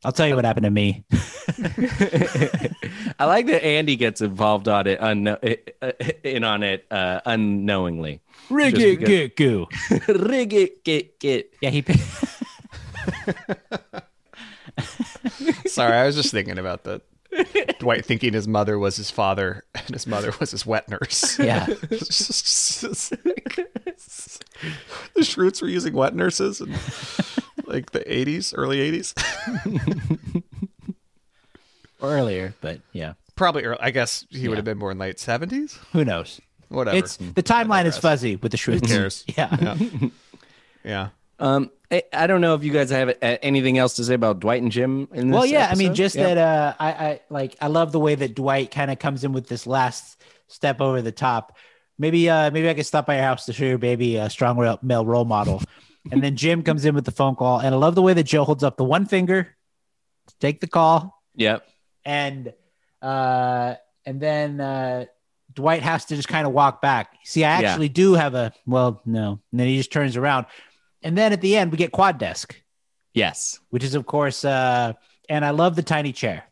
I'll 0.04 0.12
tell 0.12 0.28
you 0.28 0.36
what 0.36 0.46
happened 0.46 0.66
to 0.66 0.70
me. 0.70 1.06
I 3.20 3.26
like 3.26 3.48
that 3.48 3.64
Andy 3.64 3.96
gets 3.96 4.22
involved 4.22 4.68
on 4.68 4.86
it, 4.86 5.00
unno- 5.00 5.60
uh, 5.82 5.92
in 6.24 6.44
on 6.44 6.62
it 6.64 6.86
uh, 6.92 7.22
unknowingly. 7.26 8.22
Rig 8.50 8.78
it, 8.78 9.00
get 9.00 9.36
goo. 9.36 9.68
Rig 10.08 10.54
it, 10.54 10.84
get, 10.84 11.20
get. 11.20 11.52
Yeah, 11.62 11.72
he. 11.72 11.84
Sorry, 15.68 15.94
I 15.94 16.06
was 16.06 16.16
just 16.16 16.32
thinking 16.32 16.58
about 16.58 16.84
the 16.84 17.02
Dwight 17.80 18.06
thinking 18.06 18.34
his 18.34 18.48
mother 18.48 18.80
was 18.80 18.96
his 18.96 19.12
father 19.12 19.63
and 19.76 19.90
his 19.90 20.08
mother 20.08 20.32
was 20.40 20.52
his 20.52 20.66
wet 20.66 20.90
nurse. 20.90 21.38
Yeah. 21.40 21.66
It's 21.70 22.08
just- 22.08 22.84
it's 22.84 23.12
like- 23.26 23.54
the 25.13 25.22
Schrutes 25.22 25.62
were 25.62 25.68
using 25.68 25.94
wet 25.94 26.16
nurses 26.16 26.62
in 26.62 26.74
like 27.66 27.92
the 27.92 28.00
80s, 28.02 28.54
early 28.58 28.78
80s. 28.92 29.13
or 32.02 32.10
earlier, 32.12 32.54
but 32.62 32.80
yeah, 32.94 33.13
Probably, 33.36 33.63
early, 33.66 33.78
I 33.82 33.92
guess 33.92 34.26
he 34.30 34.40
Yeah. 34.40 34.50
would 34.50 34.58
have 34.58 34.66
been 34.66 34.80
born 34.80 34.98
late 34.98 35.18
70s. 35.18 35.78
who 35.94 36.04
knows? 36.06 36.42
Whatever. 36.70 36.98
It's 36.98 37.18
the 37.18 37.44
timeline 37.44 37.86
is 37.86 37.98
fuzzy 37.98 38.36
with 38.36 38.52
the 38.52 38.58
Schrutes. 38.58 38.88
cares? 38.88 39.24
Yeah. 39.38 39.56
yeah. 39.62 40.10
yeah. 40.84 41.10
Um, 41.39 41.71
I, 41.91 42.04
I 42.12 42.28
don't 42.28 42.41
know 42.41 42.54
if 42.56 42.63
you 42.63 42.71
guys 42.73 42.89
have 42.89 43.10
uh, 43.10 43.13
anything 43.21 43.78
else 43.78 43.95
to 43.97 44.04
say 44.04 44.13
about 44.13 44.39
Dwight 44.39 44.62
and 44.62 44.71
Jim. 44.71 45.08
In 45.13 45.30
this 45.30 45.36
Well, 45.36 45.45
yeah. 45.45 45.67
I 45.71 45.76
mean, 45.76 45.93
just 45.93 46.15
Yeah. 46.15 46.34
that. 46.34 46.38
Uh, 46.38 46.73
I, 46.80 46.89
I 46.91 47.19
like. 47.30 47.56
I 47.62 47.67
love 47.67 47.91
the 47.91 48.00
way 48.00 48.15
that 48.15 48.36
Dwight 48.36 48.71
kind 48.71 48.91
of 48.91 49.00
comes 49.00 49.23
in 49.23 49.32
with 49.34 49.47
this 49.47 49.65
last 49.67 50.21
step 50.47 50.82
over 50.82 51.02
the 51.02 51.12
top. 51.12 51.56
Maybe, 52.00 52.30
uh, 52.30 52.52
maybe 52.52 52.69
I 52.69 52.73
could 52.76 52.86
stop 52.86 53.06
by 53.08 53.15
your 53.15 53.23
house 53.23 53.45
to 53.45 53.54
show 53.54 53.65
your 53.65 53.78
baby 53.80 54.17
a 54.17 54.30
strong 54.30 54.78
male 54.84 55.06
role 55.06 55.26
model. 55.26 55.63
and 56.12 56.21
then 56.23 56.36
Jim 56.36 56.62
comes 56.63 56.86
in 56.86 56.93
with 56.95 57.06
the 57.06 57.12
phone 57.12 57.36
call, 57.36 57.60
and 57.60 57.73
I 57.73 57.78
love 57.78 57.95
the 57.95 58.02
way 58.02 58.13
that 58.13 58.23
Joe 58.23 58.43
holds 58.43 58.63
up 58.63 58.78
the 58.78 58.84
one 58.84 59.06
finger 59.06 59.56
to 60.28 60.36
take 60.39 60.60
the 60.62 60.67
call, 60.67 61.23
Yep. 61.36 61.67
and 62.06 62.54
uh, 63.02 63.76
and 64.06 64.19
then 64.21 64.60
uh, 64.62 65.06
Dwight 65.54 65.82
has 65.82 66.06
to 66.06 66.15
just 66.15 66.28
kind 66.28 66.45
of 66.47 66.54
walk 66.54 66.82
back. 66.82 67.13
See, 67.23 67.43
I 67.43 67.60
Yeah. 67.62 67.69
actually 67.71 67.89
do 67.89 68.13
have 68.13 68.36
a 68.36 68.54
well, 68.65 69.02
no, 69.06 69.39
and 69.52 69.60
then 69.60 69.67
he 69.67 69.78
just 69.78 69.91
turns 69.91 70.15
around, 70.17 70.45
And 71.08 71.17
then 71.17 71.32
at 71.32 71.39
the 71.39 71.56
end, 71.56 71.72
we 71.72 71.78
get 71.78 71.93
quad 71.93 72.17
desk, 72.17 72.62
Yes. 73.13 73.60
which 73.70 73.84
is 73.84 73.96
of 73.96 74.06
course, 74.06 74.43
uh, 74.43 74.91
and 75.30 75.46
I 75.46 75.52
love 75.52 75.78
the 75.78 75.84
tiny 75.84 76.12
chair. 76.12 76.43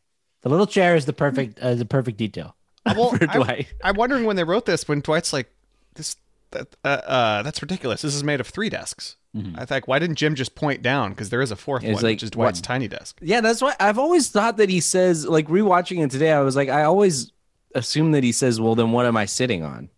The 0.43 0.49
little 0.49 0.65
chair 0.67 0.95
is 0.95 1.05
the 1.05 1.11
perfect, 1.13 1.59
uh, 1.59 1.75
the 1.75 1.83
perfect 1.85 2.17
detail. 2.17 2.55
Well, 2.85 3.09
For 3.17 3.29
I'm- 3.29 3.41
Dwight. 3.41 3.67
I'm 3.83 3.95
wondering 3.95 4.23
when 4.23 4.37
they 4.37 4.45
wrote 4.45 4.65
this, 4.65 4.87
when 4.87 5.01
Dwight's 5.01 5.33
like, 5.33 5.49
"This, 5.95 6.15
that, 6.51 6.67
uh, 6.85 6.87
uh, 6.87 7.41
that's 7.43 7.61
ridiculous. 7.61 8.01
This 8.01 8.15
is 8.15 8.23
made 8.23 8.39
of 8.39 8.47
three 8.47 8.69
desks." 8.69 9.17
I 9.57 9.65
think, 9.65 9.85
why 9.85 9.99
didn't 9.99 10.15
Jim 10.15 10.33
just 10.33 10.55
point 10.55 10.81
down? 10.81 11.09
Because 11.09 11.29
there 11.29 11.41
is 11.41 11.51
a 11.51 11.57
fourth 11.57 11.83
It's 11.83 11.95
one, 11.95 12.03
like, 12.03 12.13
which 12.15 12.23
is 12.23 12.31
Dwight's 12.31 12.59
what- 12.59 12.63
tiny 12.63 12.87
desk. 12.87 13.19
Yeah, 13.21 13.41
that's 13.41 13.61
why 13.61 13.75
I've 13.81 13.99
always 13.99 14.29
thought 14.29 14.55
that 14.55 14.69
he 14.69 14.79
says, 14.79 15.25
like 15.27 15.49
rewatching 15.49 16.01
it 16.01 16.09
today, 16.09 16.31
I 16.31 16.39
was 16.39 16.55
like, 16.55 16.69
I 16.69 16.83
always 16.85 17.33
assume 17.75 18.13
that 18.13 18.23
he 18.23 18.31
says, 18.31 18.61
Well, 18.61 18.75
then 18.75 18.93
what 18.93 19.05
am 19.05 19.17
I 19.17 19.25
sitting 19.25 19.61
on? 19.61 19.89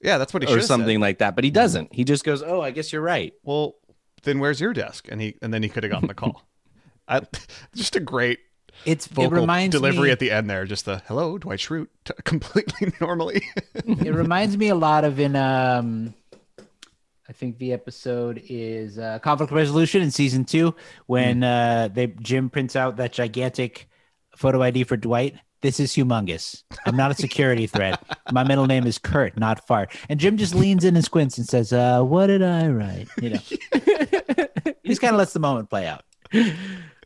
Yeah, 0.00 0.18
that's 0.18 0.32
what 0.32 0.42
he 0.42 0.54
Or 0.54 0.60
something 0.60 1.00
like 1.00 1.18
that. 1.18 1.34
But 1.34 1.44
he 1.44 1.50
doesn't. 1.50 1.92
He 1.94 2.04
just 2.04 2.24
goes, 2.24 2.42
Oh, 2.42 2.60
I 2.60 2.70
guess 2.70 2.92
you're 2.92 3.02
right. 3.02 3.32
Well, 3.42 3.76
then 4.22 4.38
where's 4.38 4.60
your 4.60 4.72
desk? 4.72 5.08
And 5.10 5.20
he 5.20 5.36
and 5.42 5.52
then 5.52 5.62
he 5.62 5.68
could 5.68 5.82
have 5.82 5.92
gotten 5.92 6.08
the 6.08 6.14
call. 6.14 6.42
I, 7.08 7.22
just 7.74 7.96
a 7.96 8.00
great 8.00 8.38
It's 8.84 9.06
it 9.06 9.12
vocal 9.12 9.30
reminds 9.40 9.74
delivery 9.74 10.08
me, 10.08 10.12
at 10.12 10.18
the 10.18 10.30
end 10.30 10.48
there. 10.48 10.64
Just 10.66 10.84
the 10.84 11.02
hello, 11.06 11.38
Dwight 11.38 11.58
Schrute, 11.58 11.88
t- 12.04 12.14
completely 12.24 12.92
normally. 13.00 13.42
it 13.74 14.14
reminds 14.14 14.56
me 14.56 14.68
a 14.68 14.74
lot 14.74 15.04
of 15.04 15.18
in 15.18 15.34
um 15.36 16.14
I 17.28 17.32
think 17.32 17.58
the 17.58 17.74
episode 17.74 18.42
is 18.48 18.98
uh, 18.98 19.18
conflict 19.18 19.52
resolution 19.52 20.00
in 20.00 20.10
season 20.10 20.46
two 20.46 20.74
when 21.06 21.44
uh, 21.44 21.88
they 21.92 22.06
Jim 22.06 22.48
prints 22.48 22.74
out 22.74 22.96
that 22.96 23.12
gigantic 23.12 23.88
photo 24.34 24.62
ID 24.62 24.84
for 24.84 24.96
Dwight. 24.96 25.36
This 25.60 25.80
is 25.80 25.92
humongous. 25.92 26.62
I'm 26.86 26.96
not 26.96 27.10
a 27.10 27.14
security 27.14 27.66
threat. 27.66 28.00
My 28.32 28.44
middle 28.44 28.66
name 28.66 28.86
is 28.86 28.98
Kurt, 28.98 29.36
not 29.36 29.66
Fart. 29.66 29.92
And 30.08 30.20
Jim 30.20 30.36
just 30.36 30.54
leans 30.54 30.84
in 30.84 30.94
and 30.94 31.04
squints 31.04 31.36
and 31.36 31.48
says, 31.48 31.72
uh, 31.72 32.02
"What 32.02 32.28
did 32.28 32.42
I 32.42 32.68
write?" 32.68 33.08
You 33.20 33.30
know, 33.30 33.38
he 34.82 34.88
just 34.88 35.00
kind 35.00 35.14
of 35.14 35.18
lets 35.18 35.32
the 35.32 35.40
moment 35.40 35.68
play 35.68 35.86
out. 35.86 36.04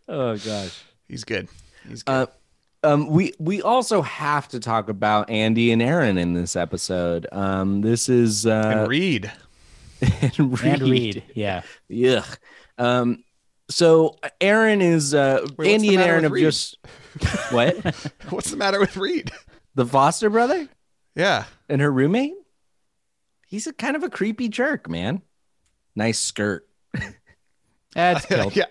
Oh 0.08 0.36
gosh. 0.36 0.82
He's 1.08 1.24
good. 1.24 1.48
He's 1.88 2.02
good. 2.02 2.12
Uh, 2.12 2.26
um, 2.84 3.08
we 3.08 3.32
we 3.38 3.62
also 3.62 4.02
have 4.02 4.48
to 4.48 4.60
talk 4.60 4.88
about 4.88 5.30
Andy 5.30 5.72
and 5.72 5.80
Erin 5.80 6.18
in 6.18 6.34
this 6.34 6.56
episode. 6.56 7.26
Um, 7.32 7.80
this 7.80 8.08
is 8.08 8.46
uh, 8.46 8.72
and 8.78 8.88
Reed. 8.88 9.32
and 10.20 10.60
Reed. 10.60 10.72
And 10.72 10.82
Reed, 10.82 11.22
yeah. 11.34 11.62
Yuck. 11.90 12.38
Um, 12.78 13.24
so 13.72 14.16
Erin 14.40 14.80
is 14.80 15.14
uh, 15.14 15.46
what's 15.56 15.68
Andy 15.68 15.94
and 15.94 16.02
Erin 16.02 16.14
with 16.16 16.22
have 16.24 16.32
Reed? 16.32 16.44
just 16.44 16.78
what 17.50 17.76
What's 18.30 18.50
the 18.50 18.56
matter 18.56 18.78
with 18.80 18.96
Reed? 18.96 19.30
the 19.74 19.86
Foster 19.86 20.28
brother 20.30 20.68
Yeah. 21.14 21.44
and 21.68 21.80
her 21.80 21.90
roommate. 21.90 22.34
He's 23.46 23.66
a 23.66 23.72
kind 23.72 23.96
of 23.96 24.02
a 24.02 24.10
creepy 24.10 24.48
jerk, 24.48 24.88
man. 24.88 25.22
Nice 25.94 26.18
skirt. 26.18 26.66
That's 27.94 28.24
killed. 28.26 28.56
yeah. 28.56 28.64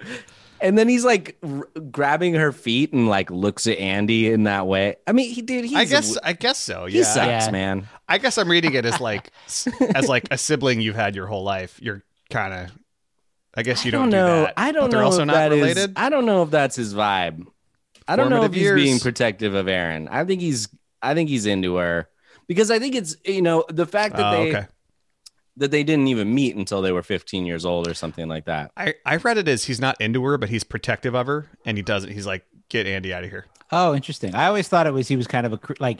And 0.60 0.78
then 0.78 0.88
he's 0.88 1.04
like 1.06 1.38
r- 1.44 1.68
grabbing 1.92 2.36
her 2.36 2.52
feet 2.52 2.94
and 2.94 3.08
like 3.08 3.30
looks 3.32 3.66
at 3.68 3.78
Andy 3.80 4.32
in 4.32 4.44
that 4.44 4.68
way. 4.68 4.96
I 5.08 5.12
mean, 5.12 5.32
he 5.34 5.42
did. 5.42 5.66
He's 5.66 5.76
I 5.76 5.82
a 5.82 5.86
guess 5.86 6.14
w- 6.14 6.20
I 6.24 6.34
guess 6.34 6.58
so. 6.60 6.86
he 6.86 7.00
Yeah. 7.00 7.04
sucks, 7.04 7.46
Yeah. 7.46 7.52
man. 7.52 7.88
I 8.08 8.18
guess 8.20 8.38
I'm 8.38 8.50
reading 8.50 8.74
it 8.74 8.86
as 8.86 9.00
like 9.00 9.32
as 9.96 10.08
like 10.08 10.28
a 10.32 10.38
sibling 10.38 10.82
you've 10.82 10.96
had 10.96 11.16
your 11.16 11.26
whole 11.28 11.44
life. 11.44 11.80
You're 11.82 12.04
kind 12.30 12.54
of. 12.54 12.72
I 13.56 13.64
guess 13.64 13.84
you 13.86 13.90
I 13.90 13.92
don't, 13.92 14.10
don't 14.10 14.12
do 14.12 14.18
know. 14.18 14.42
that. 14.44 14.54
I 14.58 14.72
don't 14.72 14.84
but 14.84 14.92
they're 14.92 15.00
know 15.02 15.06
also 15.06 15.22
if 15.22 15.28
not 15.28 15.34
that 15.34 15.52
is- 15.52 15.60
related. 15.62 15.94
I 15.96 16.10
don't 16.10 16.26
know 16.26 16.44
if 16.44 16.52
that's 16.52 16.76
his 16.76 16.94
vibe. 16.94 17.46
I 18.08 18.16
don't 18.16 18.30
know 18.30 18.38
if 18.44 18.52
Formative 18.52 18.76
he's 18.78 18.86
being 18.86 19.00
protective 19.00 19.54
of 19.54 19.68
Erin. 19.68 20.08
I 20.10 20.24
think 20.26 20.42
he's. 20.42 20.68
I 21.02 21.14
think 21.14 21.30
he's 21.30 21.46
into 21.46 21.76
her 21.78 22.10
because 22.48 22.70
I 22.72 22.78
think 22.80 22.96
it's 22.96 23.16
you 23.26 23.42
know 23.42 23.64
the 23.70 23.86
fact 23.86 24.16
that 24.18 24.34
Oh, 24.34 24.44
they 24.44 24.50
okay. 24.56 24.68
that 25.58 25.72
they 25.72 25.84
didn't 25.84 26.08
even 26.08 26.34
meet 26.34 26.56
until 26.56 26.82
they 26.82 26.92
were 26.92 27.04
15 27.04 27.46
years 27.46 27.66
old 27.66 27.88
or 27.88 27.94
something 27.94 28.28
like 28.28 28.46
that. 28.46 28.72
I, 28.78 28.96
I 29.06 29.16
read 29.18 29.38
it 29.38 29.48
as 29.48 29.66
he's 29.66 29.80
not 29.82 30.00
into 30.00 30.24
her, 30.26 30.38
but 30.38 30.50
he's 30.50 30.64
protective 30.64 31.14
of 31.16 31.28
her, 31.28 31.48
and 31.66 31.78
he 31.78 31.82
doesn't. 31.84 32.12
He's 32.12 32.26
like, 32.28 32.46
get 32.70 32.86
Andy 32.88 33.14
out 33.14 33.24
of 33.24 33.30
here. 33.30 33.46
Oh, 33.72 33.96
interesting. 33.96 34.36
I 34.36 34.46
always 34.48 34.68
thought 34.68 34.88
it 34.88 34.94
was 34.94 35.08
he 35.08 35.16
was 35.16 35.28
kind 35.28 35.46
of 35.46 35.54
a 35.54 35.60
like 35.80 36.00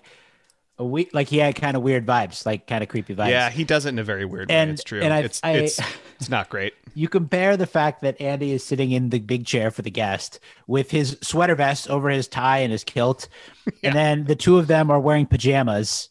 a 0.78 0.86
we 0.86 1.10
like 1.14 1.28
he 1.28 1.38
had 1.38 1.56
kind 1.56 1.76
of 1.78 1.84
weird 1.84 2.06
vibes, 2.06 2.46
like 2.46 2.66
kind 2.68 2.82
of 2.84 2.90
creepy 2.90 3.14
vibes. 3.16 3.30
Yeah, 3.30 3.50
he 3.50 3.64
does 3.64 3.86
it 3.86 3.90
in 3.90 4.00
a 4.00 4.04
very 4.04 4.26
weird 4.26 4.50
And- 4.52 4.70
way. 4.70 4.74
It's 4.74 4.84
true. 4.84 5.02
and 5.02 5.14
I- 5.14 5.20
it's 5.20 5.40
I- 5.44 5.52
it's 5.52 5.80
it's 6.20 6.30
not 6.30 6.50
great. 6.50 6.74
You 6.94 7.08
compare 7.08 7.56
the 7.56 7.68
fact 7.68 8.02
that 8.02 8.20
Andy 8.20 8.52
is 8.52 8.64
sitting 8.64 8.92
in 8.92 9.10
the 9.10 9.20
big 9.20 9.46
chair 9.46 9.72
for 9.72 9.82
the 9.82 9.92
guest 9.92 10.40
with 10.68 10.92
his 10.92 11.18
sweater 11.22 11.56
vest 11.56 11.90
over 11.90 12.10
his 12.10 12.28
tie 12.28 12.60
and 12.60 12.72
his 12.72 12.84
kilt, 12.84 13.28
and 13.84 13.96
then 13.96 14.26
the 14.26 14.36
two 14.36 14.58
of 14.58 14.68
them 14.68 14.90
are 14.92 15.00
wearing 15.00 15.26
pajamas, 15.26 16.10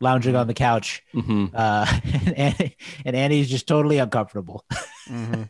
lounging 0.00 0.36
on 0.36 0.46
the 0.46 0.54
couch, 0.54 1.02
Mhm. 1.14 1.50
uh, 1.54 1.86
and, 2.36 2.74
and 3.04 3.16
Andy's 3.16 3.48
just 3.48 3.66
totally 3.68 3.98
uncomfortable. 3.98 4.64
Mm-hmm. 5.08 5.44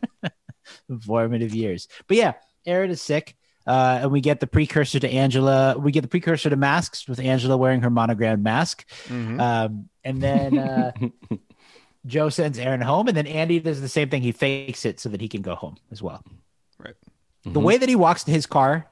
Formative 1.05 1.53
years, 1.53 1.87
but 2.07 2.17
yeah, 2.17 2.33
Erin 2.65 2.91
is 2.91 3.01
sick. 3.01 3.35
Uh, 3.69 3.99
and 4.01 4.11
we 4.11 4.19
get 4.19 4.39
the 4.39 4.47
precursor 4.47 4.99
to 4.99 5.07
Angela. 5.07 5.77
We 5.77 5.91
get 5.91 6.01
the 6.01 6.07
precursor 6.07 6.49
to 6.49 6.55
masks 6.55 7.07
with 7.07 7.19
Angela 7.19 7.55
wearing 7.55 7.81
her 7.81 7.91
monogrammed 7.91 8.43
mask. 8.43 8.83
Mhm. 9.07 9.39
Um, 9.39 9.89
and 10.03 10.23
then 10.23 10.57
uh, 10.57 10.91
Jo 12.07 12.29
sends 12.29 12.57
Erin 12.57 12.81
home, 12.81 13.07
and 13.07 13.15
then 13.15 13.27
Andy 13.27 13.59
does 13.59 13.79
the 13.79 13.87
same 13.89 14.09
thing. 14.09 14.23
He 14.23 14.31
fakes 14.31 14.85
it 14.85 14.99
so 14.99 15.09
that 15.09 15.21
he 15.21 15.27
can 15.27 15.43
go 15.43 15.53
home 15.53 15.77
as 15.91 16.01
well. 16.01 16.23
Right. 16.79 16.95
The 17.45 17.59
way 17.59 17.77
that 17.77 17.87
he 17.87 17.95
walks 17.95 18.23
to 18.23 18.31
his 18.31 18.47
car, 18.47 18.87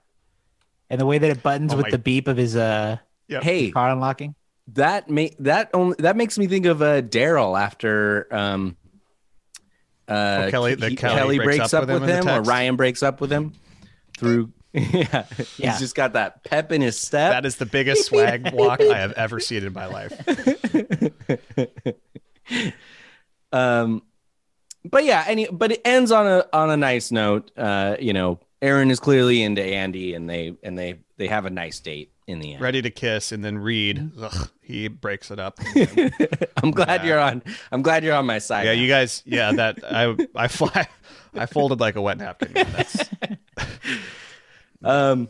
and 0.92 1.02
the 1.02 1.08
way 1.08 1.18
that 1.18 1.30
it 1.32 1.42
buttons 1.42 1.74
Oh 1.74 1.78
with 1.78 1.86
my- 1.88 1.90
the 1.92 1.98
beep 1.98 2.28
of 2.28 2.38
his 2.38 2.56
uh 2.56 2.98
Yep. 3.30 3.44
Hey, 3.44 3.72
car 3.72 3.90
unlocking. 3.90 4.36
that 4.74 5.10
make 5.10 5.36
that 5.40 5.72
only 5.74 5.96
that 6.00 6.16
makes 6.16 6.38
me 6.38 6.46
think 6.46 6.68
of 6.68 6.82
uh, 6.84 7.02
Darryl 7.02 7.60
after 7.60 8.28
um 8.32 8.78
uh 10.08 10.44
Oh, 10.46 10.52
Kelly- 10.52 10.76
he- 10.76 10.96
Kelly 10.96 11.40
breaks 11.40 11.74
up 11.74 11.82
with 11.88 11.90
him 11.96 12.02
with 12.02 12.10
in 12.12 12.28
him, 12.28 12.30
or? 12.30 12.42
Ryan 12.44 12.76
breaks 12.76 13.02
up 13.04 13.20
with 13.22 13.32
him 13.32 13.54
through 14.18 14.52
yeah. 14.94 15.26
he's 15.38 15.60
Yeah. 15.60 15.78
just 15.80 15.96
got 15.96 16.14
that 16.14 16.44
pep 16.44 16.72
in 16.72 16.82
his 16.82 16.98
step. 17.00 17.32
That 17.32 17.46
is 17.46 17.58
the 17.58 17.66
biggest 17.66 18.06
swag 18.06 18.50
walk 18.54 18.82
I 18.82 18.98
have 18.98 19.12
ever 19.14 19.40
seen 19.40 19.64
in 19.64 19.74
my 19.74 19.86
life. 19.88 20.14
um 23.52 24.02
but 24.90 25.04
yeah 25.04 25.24
any 25.28 25.48
but 25.52 25.72
it 25.72 25.82
ends 25.86 26.12
on 26.12 26.28
a 26.28 26.46
on 26.54 26.70
a 26.70 26.78
nice 26.78 27.12
note 27.12 27.52
uh 27.58 27.96
you 28.00 28.14
know 28.14 28.40
erin 28.62 28.92
is 28.92 29.00
clearly 29.00 29.42
into 29.42 29.62
andy 29.64 30.14
and 30.14 30.30
they 30.30 30.56
and 30.64 30.78
they 30.78 31.00
they 31.18 31.28
have 31.28 31.46
a 31.46 31.50
nice 31.50 31.80
date 31.80 32.12
in 32.28 32.40
the 32.40 32.54
end 32.54 32.62
Ready 32.62 32.82
to 32.82 32.90
kiss, 32.90 33.32
and 33.32 33.42
then 33.44 33.58
Reed, 33.58 34.12
ugh, 34.20 34.50
he 34.62 34.90
breaks 34.90 35.32
it 35.32 35.40
up. 35.40 35.60
i'm 36.62 36.72
glad 36.72 37.06
you're 37.06 37.20
on 37.20 37.42
i'm 37.72 37.82
glad 37.82 38.04
you're 38.04 38.16
on 38.16 38.26
my 38.26 38.40
side 38.40 38.66
yeah, 38.66 38.74
now. 38.74 38.82
you 38.82 38.88
guys. 38.90 39.24
Yeah, 39.26 39.54
that 39.54 39.78
I 39.90 40.16
I 40.36 40.48
fly. 40.50 40.88
I 41.34 41.46
folded 41.46 41.80
like 41.80 41.96
a 41.96 42.02
wet 42.02 42.18
napkin. 42.18 42.52
man. 42.52 42.68
That's, 42.76 43.10
um 44.84 45.28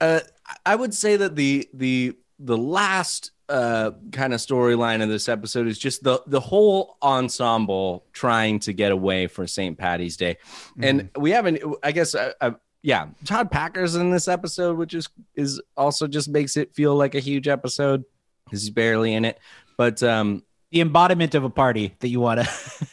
uh 0.00 0.20
i 0.64 0.74
would 0.74 0.94
say 0.94 1.16
that 1.16 1.36
the 1.36 1.68
the 1.74 2.16
the 2.38 2.56
last 2.56 3.32
uh 3.48 3.90
kind 4.12 4.32
of 4.32 4.40
storyline 4.40 5.02
of 5.02 5.08
this 5.08 5.28
episode 5.28 5.66
is 5.66 5.78
just 5.78 6.02
the 6.04 6.22
the 6.26 6.40
whole 6.40 6.96
ensemble 7.02 8.04
trying 8.12 8.58
to 8.58 8.72
get 8.72 8.92
away 8.92 9.26
for 9.26 9.46
st 9.46 9.76
patty's 9.76 10.16
day 10.16 10.36
and 10.80 11.10
we 11.16 11.30
haven't 11.30 11.60
i 11.82 11.92
guess 11.92 12.14
uh, 12.14 12.32
uh, 12.40 12.52
yeah 12.82 13.08
todd 13.24 13.50
packer's 13.50 13.96
in 13.96 14.10
this 14.10 14.28
episode 14.28 14.76
which 14.78 14.94
is 14.94 15.08
is 15.34 15.60
also 15.76 16.06
just 16.06 16.28
makes 16.28 16.56
it 16.56 16.74
feel 16.74 16.94
like 16.94 17.14
a 17.14 17.20
huge 17.20 17.48
episode 17.48 18.04
because 18.44 18.62
he's 18.62 18.70
barely 18.70 19.12
in 19.12 19.24
it 19.24 19.38
but 19.76 20.02
um 20.02 20.42
The 20.70 20.80
embodiment 20.80 21.34
of 21.34 21.42
a 21.42 21.50
party 21.50 21.96
that 21.98 22.08
you 22.08 22.20
want 22.20 22.40
to. 22.40 22.48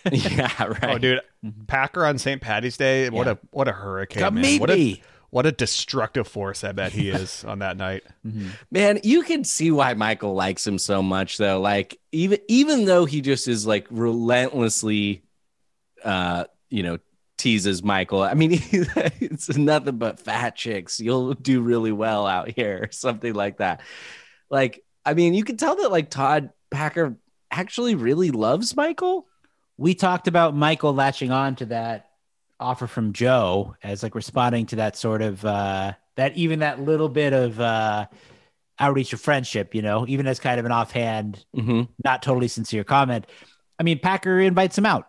yeah 0.12 0.63
right 0.63 0.84
oh, 0.84 0.97
dude, 0.97 1.21
Packer 1.67 2.04
on 2.06 2.17
St. 2.17 2.41
Patty's 2.41 2.76
Day. 2.76 3.10
What 3.12 3.28
a 3.28 3.38
what 3.52 3.67
a 3.67 3.71
hurricane! 3.71 4.23
Come 4.23 4.34
man. 4.36 4.41
meet 4.41 4.60
what 4.60 4.71
a 4.71 4.76
me. 4.76 5.04
What 5.30 5.46
a 5.46 5.52
destructive 5.52 6.28
force 6.28 6.63
I 6.63 6.72
bet 6.72 6.92
he 6.92 7.10
is 7.12 7.44
on 7.44 7.60
that 7.60 7.78
night. 7.78 8.04
Man, 8.72 9.00
you 9.04 9.24
can 9.24 9.44
see 9.44 9.72
why 9.72 9.94
Michael 9.94 10.34
likes 10.34 10.66
him 10.66 10.78
so 10.78 11.02
much 11.02 11.38
though. 11.38 11.60
Like 11.60 12.00
even 12.12 12.40
even 12.48 12.86
though 12.86 13.06
he 13.06 13.22
just 13.22 13.48
is 13.48 13.66
like 13.66 13.88
relentlessly 13.90 15.24
uh, 16.04 16.46
you 16.70 16.84
know, 16.84 16.98
teases 17.38 17.84
Michael. 17.84 18.24
I 18.24 18.34
mean, 18.34 18.51
it's 18.72 19.56
nothing 19.56 19.97
but 19.97 20.20
fat 20.20 20.56
chicks. 20.56 20.99
You'll 20.99 21.34
do 21.34 21.62
really 21.62 21.91
well 21.91 22.26
out 22.26 22.49
here 22.49 22.84
or 22.84 22.91
something 22.91 23.34
like 23.34 23.58
that. 23.58 23.82
Like, 24.49 24.84
I 25.06 25.14
mean, 25.14 25.34
you 25.34 25.43
can 25.43 25.58
tell 25.58 25.76
that 25.76 25.91
like 25.91 26.10
Todd 26.10 26.51
Packer 26.72 27.18
actually 27.51 27.95
really 27.95 28.32
loves 28.32 28.76
Michael. 28.76 29.28
we 29.78 29.93
talked 29.93 30.28
about 30.28 30.56
Michael 30.56 30.93
latching 30.93 31.32
on 31.32 31.56
to 31.58 31.66
that 31.68 32.07
offer 32.60 32.88
from 32.88 33.14
Jo 33.14 33.76
as 33.84 34.03
like 34.03 34.16
responding 34.16 34.66
to 34.68 34.78
that 34.78 34.95
sort 34.95 35.22
of 35.22 35.43
uh 35.45 35.93
that 36.16 36.36
even 36.38 36.60
that 36.60 36.82
little 36.82 37.10
bit 37.10 37.34
of 37.34 37.60
uh 37.60 38.08
outreach 38.80 39.14
of 39.14 39.22
friendship, 39.22 39.76
you 39.76 39.82
know, 39.82 40.05
even 40.08 40.28
as 40.28 40.39
kind 40.39 40.60
of 40.60 40.66
an 40.66 40.72
offhand, 40.72 41.45
Mm-hmm. 41.55 41.84
not 42.03 42.22
totally 42.24 42.47
sincere 42.47 42.84
comment. 42.84 43.26
I 43.80 43.84
mean, 43.84 43.99
Packer 43.99 44.39
invites 44.39 44.78
him 44.78 44.86
out. 44.86 45.05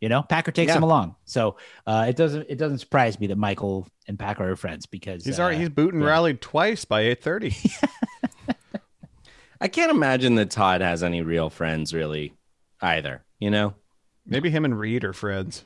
You 0.00 0.08
know, 0.08 0.22
Packer 0.22 0.52
takes 0.52 0.70
Yeah. 0.70 0.76
him 0.76 0.82
along. 0.82 1.16
So 1.24 1.56
uh 1.86 2.06
it 2.08 2.16
doesn't 2.16 2.46
it 2.48 2.58
doesn't 2.58 2.78
surprise 2.78 3.18
me 3.18 3.26
that 3.28 3.38
Michael 3.38 3.88
and 4.06 4.18
Packer 4.18 4.50
are 4.50 4.56
friends 4.56 4.86
because 4.86 5.24
He's 5.24 5.38
uh, 5.38 5.42
already 5.42 5.58
he's 5.58 5.68
booting 5.70 6.00
yeah. 6.00 6.06
rallied 6.08 6.40
twice 6.40 6.84
by 6.84 7.02
eight 7.02 7.22
thirty. 7.22 7.54
I 9.60 9.68
can't 9.68 9.90
imagine 9.90 10.34
that 10.34 10.50
Todd 10.50 10.82
has 10.82 11.02
any 11.02 11.22
real 11.22 11.48
friends 11.48 11.94
really 11.94 12.34
either, 12.82 13.22
you 13.38 13.50
know? 13.50 13.74
Maybe 14.26 14.50
him 14.50 14.64
and 14.64 14.78
Reed 14.78 15.04
are 15.04 15.14
friends. 15.14 15.64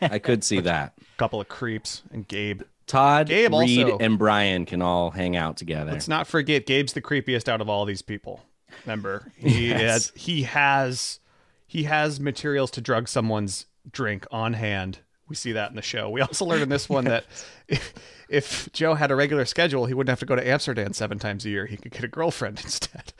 I 0.00 0.18
could 0.18 0.44
see 0.44 0.60
that. 0.60 0.94
A 0.98 1.18
couple 1.18 1.40
of 1.40 1.48
creeps 1.48 2.02
and 2.12 2.26
Gabe. 2.26 2.62
Todd, 2.86 3.28
Gabe 3.28 3.52
Reed, 3.52 3.84
also- 3.84 3.98
and 3.98 4.16
Brian 4.18 4.64
can 4.64 4.80
all 4.80 5.10
hang 5.10 5.36
out 5.36 5.56
together. 5.56 5.90
Let's 5.92 6.06
not 6.08 6.26
forget 6.26 6.66
Gabe's 6.66 6.92
the 6.92 7.02
creepiest 7.02 7.48
out 7.48 7.60
of 7.60 7.68
all 7.68 7.84
these 7.84 8.02
people. 8.02 8.42
Remember, 8.84 9.32
he 9.36 9.68
Yes. 9.70 9.80
has 9.80 10.12
he 10.14 10.42
has 10.44 11.20
he 11.66 11.82
has 11.84 12.20
materials 12.20 12.70
to 12.72 12.80
drug 12.80 13.08
someone's 13.08 13.66
drink 13.90 14.26
on 14.30 14.52
hand. 14.52 14.98
We 15.28 15.34
see 15.34 15.50
that 15.52 15.70
in 15.70 15.76
the 15.76 15.82
show. 15.82 16.08
We 16.08 16.20
also 16.20 16.44
learned 16.44 16.62
in 16.62 16.68
this 16.68 16.88
one 16.88 17.06
that 17.06 17.24
if, 17.68 17.94
if 18.28 18.68
Jo 18.72 18.94
had 18.94 19.10
a 19.10 19.16
regular 19.16 19.44
schedule, 19.44 19.86
he 19.86 19.94
wouldn't 19.94 20.10
have 20.10 20.20
to 20.20 20.26
go 20.26 20.36
to 20.36 20.46
Amsterdam 20.46 20.92
seven 20.92 21.18
times 21.18 21.44
a 21.44 21.50
year. 21.50 21.66
He 21.66 21.76
could 21.76 21.90
get 21.90 22.04
a 22.04 22.08
girlfriend 22.08 22.60
instead. 22.64 23.12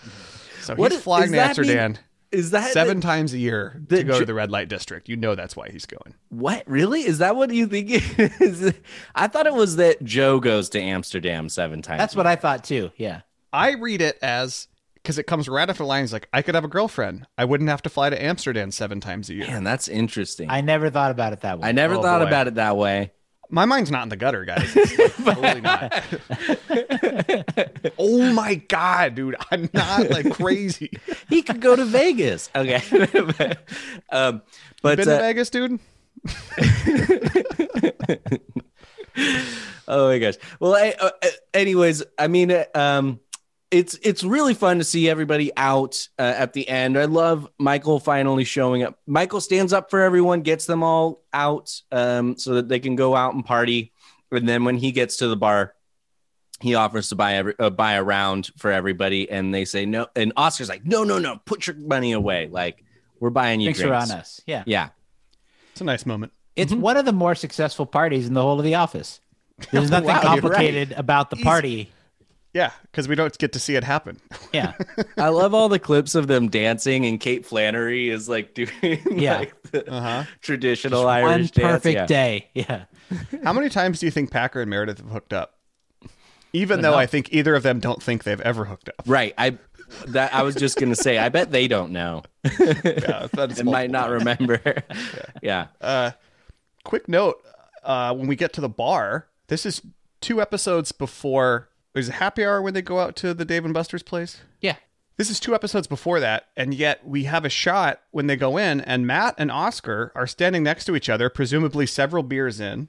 So 0.60 0.76
What 0.76 0.92
he's 0.92 0.98
is- 0.98 1.04
flying 1.04 1.26
to 1.26 1.30
that 1.32 1.58
mean- 1.58 1.70
Amsterdam 1.70 1.96
Is 2.32 2.50
that 2.50 2.72
seven 2.72 3.00
times 3.00 3.32
a 3.32 3.38
year 3.38 3.80
the 3.86 3.98
to 3.98 4.04
go 4.04 4.18
to 4.18 4.24
the 4.26 4.34
red 4.34 4.50
light 4.50 4.68
district. 4.68 5.08
You 5.08 5.16
know 5.16 5.34
that's 5.34 5.54
why 5.56 5.70
he's 5.70 5.86
going. 5.86 6.14
What 6.28 6.64
really 6.66 7.02
is 7.02 7.18
that? 7.18 7.36
What 7.36 7.52
you 7.52 7.66
think? 7.66 7.90
It 7.90 8.32
is? 8.40 8.72
I 9.14 9.28
thought 9.28 9.46
it 9.46 9.54
was 9.54 9.76
that 9.76 10.02
Jo 10.02 10.40
goes 10.40 10.68
to 10.70 10.80
Amsterdam 10.80 11.48
seven 11.48 11.82
times. 11.82 11.98
That's 11.98 12.16
what 12.16 12.26
I 12.26 12.36
thought 12.36 12.64
too. 12.64 12.90
Yeah. 12.96 13.20
I 13.52 13.72
read 13.74 14.00
it 14.00 14.18
as 14.22 14.68
because 14.94 15.18
it 15.18 15.24
comes 15.28 15.48
right 15.48 15.70
after 15.70 15.84
the 15.84 15.86
line. 15.86 16.02
He's 16.02 16.12
like, 16.12 16.28
I 16.32 16.42
could 16.42 16.56
have 16.56 16.64
a 16.64 16.68
girlfriend. 16.68 17.26
I 17.38 17.44
wouldn't 17.44 17.70
have 17.70 17.80
to 17.82 17.88
fly 17.88 18.10
to 18.10 18.20
Amsterdam 18.20 18.72
seven 18.72 19.00
times 19.00 19.30
a 19.30 19.34
year. 19.34 19.46
Man, 19.46 19.62
that's 19.62 19.86
interesting. 19.86 20.50
I, 20.50 20.58
I 20.58 20.60
never 20.62 20.90
thought 20.90 21.12
about 21.12 21.32
it 21.32 21.42
that 21.42 21.60
way. 21.60 21.68
I 21.68 21.72
never 21.72 21.94
Oh, 21.94 22.02
thought 22.02 22.20
boy. 22.22 22.26
about 22.26 22.48
it 22.48 22.56
that 22.56 22.76
way. 22.76 23.12
My 23.48 23.64
mind's 23.64 23.90
not 23.90 24.02
in 24.02 24.08
the 24.08 24.16
gutter, 24.16 24.44
guys. 24.44 24.72
It's 24.74 25.18
like, 25.18 25.36
totally 25.36 25.60
not. 25.60 26.04
oh 27.98 28.32
my 28.32 28.56
god, 28.56 29.14
dude! 29.14 29.36
I'm 29.50 29.68
not 29.72 30.10
like 30.10 30.32
crazy. 30.32 30.90
He 31.28 31.42
could 31.42 31.60
go 31.60 31.74
to 31.74 31.84
Vegas. 31.84 32.50
Okay, 32.54 32.80
um, 34.10 34.42
but 34.80 34.96
Been 34.96 35.08
uh, 35.08 35.16
to 35.16 35.22
Vegas, 35.22 35.50
dude? 35.50 35.80
oh 39.88 40.08
my 40.08 40.18
gosh. 40.18 40.34
Well, 40.60 40.74
I, 40.74 40.94
uh, 41.00 41.10
uh, 41.22 41.28
anyways, 41.52 42.04
I 42.18 42.28
mean, 42.28 42.52
uh, 42.52 42.64
um, 42.74 43.20
it's 43.78 43.98
it's 44.02 44.22
really 44.24 44.54
fun 44.54 44.78
to 44.78 44.84
see 44.84 45.08
everybody 45.08 45.50
out 45.56 46.08
uh, 46.18 46.22
at 46.36 46.52
the 46.52 46.68
end. 46.68 46.98
I 46.98 47.04
love 47.04 47.48
Michael 47.58 48.00
finally 48.00 48.44
showing 48.44 48.82
up. 48.82 48.98
Michael 49.06 49.40
stands 49.40 49.72
up 49.72 49.90
for 49.90 50.00
everyone, 50.02 50.42
gets 50.42 50.66
them 50.66 50.82
all 50.82 51.22
out, 51.32 51.80
um, 51.92 52.36
so 52.36 52.54
that 52.54 52.68
they 52.68 52.78
can 52.80 52.96
go 52.96 53.14
out 53.14 53.34
and 53.34 53.44
party. 53.44 53.92
And 54.30 54.48
then 54.48 54.64
when 54.64 54.76
he 54.76 54.92
gets 54.92 55.16
to 55.18 55.28
the 55.28 55.36
bar, 55.36 55.74
he 56.60 56.74
offers 56.74 57.10
to 57.10 57.14
buy 57.14 57.34
every 57.34 57.54
uh, 57.58 57.70
buy 57.70 57.92
a 57.94 58.02
round 58.02 58.50
for 58.56 58.70
everybody, 58.72 59.30
and 59.30 59.52
they 59.54 59.64
say 59.64 59.86
no. 59.86 60.06
And 60.16 60.32
Oscar's 60.36 60.68
like, 60.68 60.84
no, 60.84 61.04
no, 61.04 61.18
no, 61.18 61.40
put 61.44 61.66
your 61.66 61.76
money 61.76 62.12
away. 62.12 62.48
Like 62.50 62.82
we're 63.20 63.30
buying 63.30 63.60
you 63.60 63.66
Drinks 63.72 63.80
are 63.82 63.88
drinks. 63.88 64.10
on 64.10 64.18
us. 64.18 64.40
Yeah. 64.46 64.62
Yeah, 64.66 64.88
It's 65.72 65.80
a 65.80 65.84
nice 65.84 66.04
moment. 66.06 66.32
It's 66.54 66.72
one 66.72 66.96
of 66.96 67.04
the 67.04 67.12
more 67.12 67.34
successful 67.34 67.84
parties 67.86 68.26
in 68.26 68.34
the 68.34 68.40
whole 68.42 68.58
of 68.58 68.64
the 68.64 68.74
office. 68.76 69.20
There's 69.70 69.90
nothing 69.90 70.08
Wow, 70.08 70.14
you're 70.14 70.22
right. 70.22 70.40
complicated 70.40 70.92
about 70.92 71.30
the 71.30 71.36
party. 71.36 71.90
Yeah, 72.56 72.70
because 72.90 73.06
we 73.06 73.14
don't 73.16 73.36
get 73.36 73.52
to 73.52 73.58
see 73.58 73.74
it 73.76 73.84
happen. 73.84 74.18
Yeah. 74.52 74.72
I 75.18 75.28
love 75.28 75.52
all 75.52 75.68
the 75.68 75.78
clips 75.78 76.14
of 76.14 76.26
them 76.28 76.48
dancing, 76.48 77.04
and 77.04 77.20
Kate 77.20 77.44
Flannery 77.44 78.08
is 78.08 78.26
like 78.30 78.54
doing 78.54 78.70
Yeah. 79.10 79.38
like 79.40 79.62
the 79.70 79.92
Uh-huh. 79.92 80.24
traditional 80.40 81.04
One 81.04 81.24
Irish 81.24 81.50
dance. 81.50 81.72
perfect 81.84 81.94
Yeah. 81.94 82.06
day. 82.06 82.48
Yeah. 82.54 82.84
How 83.44 83.52
many 83.52 83.68
times 83.68 84.00
do 84.00 84.06
you 84.06 84.10
think 84.10 84.30
Packer 84.30 84.62
and 84.62 84.70
Meredith 84.70 84.98
have 84.98 85.10
hooked 85.10 85.34
up? 85.34 85.58
Even 86.54 86.80
though 86.80 86.94
I 86.94 87.04
think 87.04 87.28
either 87.32 87.54
of 87.54 87.62
them 87.62 87.80
don't 87.80 88.02
think 88.02 88.24
they've 88.24 88.40
ever 88.40 88.64
hooked 88.64 88.88
up. 88.88 89.02
Right. 89.06 89.34
I 89.36 89.58
that 90.06 90.32
I 90.34 90.42
was 90.42 90.54
just 90.54 90.78
gonna 90.80 90.96
say. 90.96 91.18
I 91.18 91.28
bet 91.28 91.50
they 91.52 91.68
don't 91.68 91.92
know. 91.92 92.22
Yeah, 92.58 93.28
that's 93.32 93.60
and 93.60 93.70
might 93.70 93.90
not 93.90 94.08
times. 94.08 94.20
remember. 94.24 94.82
yeah. 95.42 95.66
Uh, 95.82 96.12
quick 96.84 97.08
note: 97.08 97.36
uh, 97.84 98.14
when 98.14 98.26
we 98.26 98.36
get 98.36 98.54
to 98.54 98.60
the 98.62 98.68
bar, 98.70 99.26
this 99.48 99.66
is 99.66 99.82
two 100.22 100.40
episodes 100.40 100.92
before. 100.92 101.68
There's 101.96 102.10
a 102.10 102.12
happy 102.12 102.44
hour 102.44 102.60
when 102.60 102.74
they 102.74 102.82
go 102.82 103.00
out 103.00 103.16
to 103.16 103.32
the 103.32 103.46
Dave 103.46 103.64
and 103.64 103.72
Buster's 103.72 104.02
place. 104.02 104.42
Yeah. 104.60 104.76
This 105.16 105.30
is 105.30 105.40
two 105.40 105.54
episodes 105.54 105.86
before 105.86 106.20
that, 106.20 106.48
and 106.54 106.74
yet 106.74 107.06
we 107.08 107.24
have 107.24 107.46
a 107.46 107.48
shot 107.48 108.02
when 108.10 108.26
they 108.26 108.36
go 108.36 108.58
in, 108.58 108.82
and 108.82 109.06
Matt 109.06 109.34
and 109.38 109.50
Oscar 109.50 110.12
are 110.14 110.26
standing 110.26 110.62
next 110.62 110.84
to 110.84 110.94
each 110.94 111.08
other, 111.08 111.30
presumably 111.30 111.86
several 111.86 112.22
beers 112.22 112.60
in, 112.60 112.88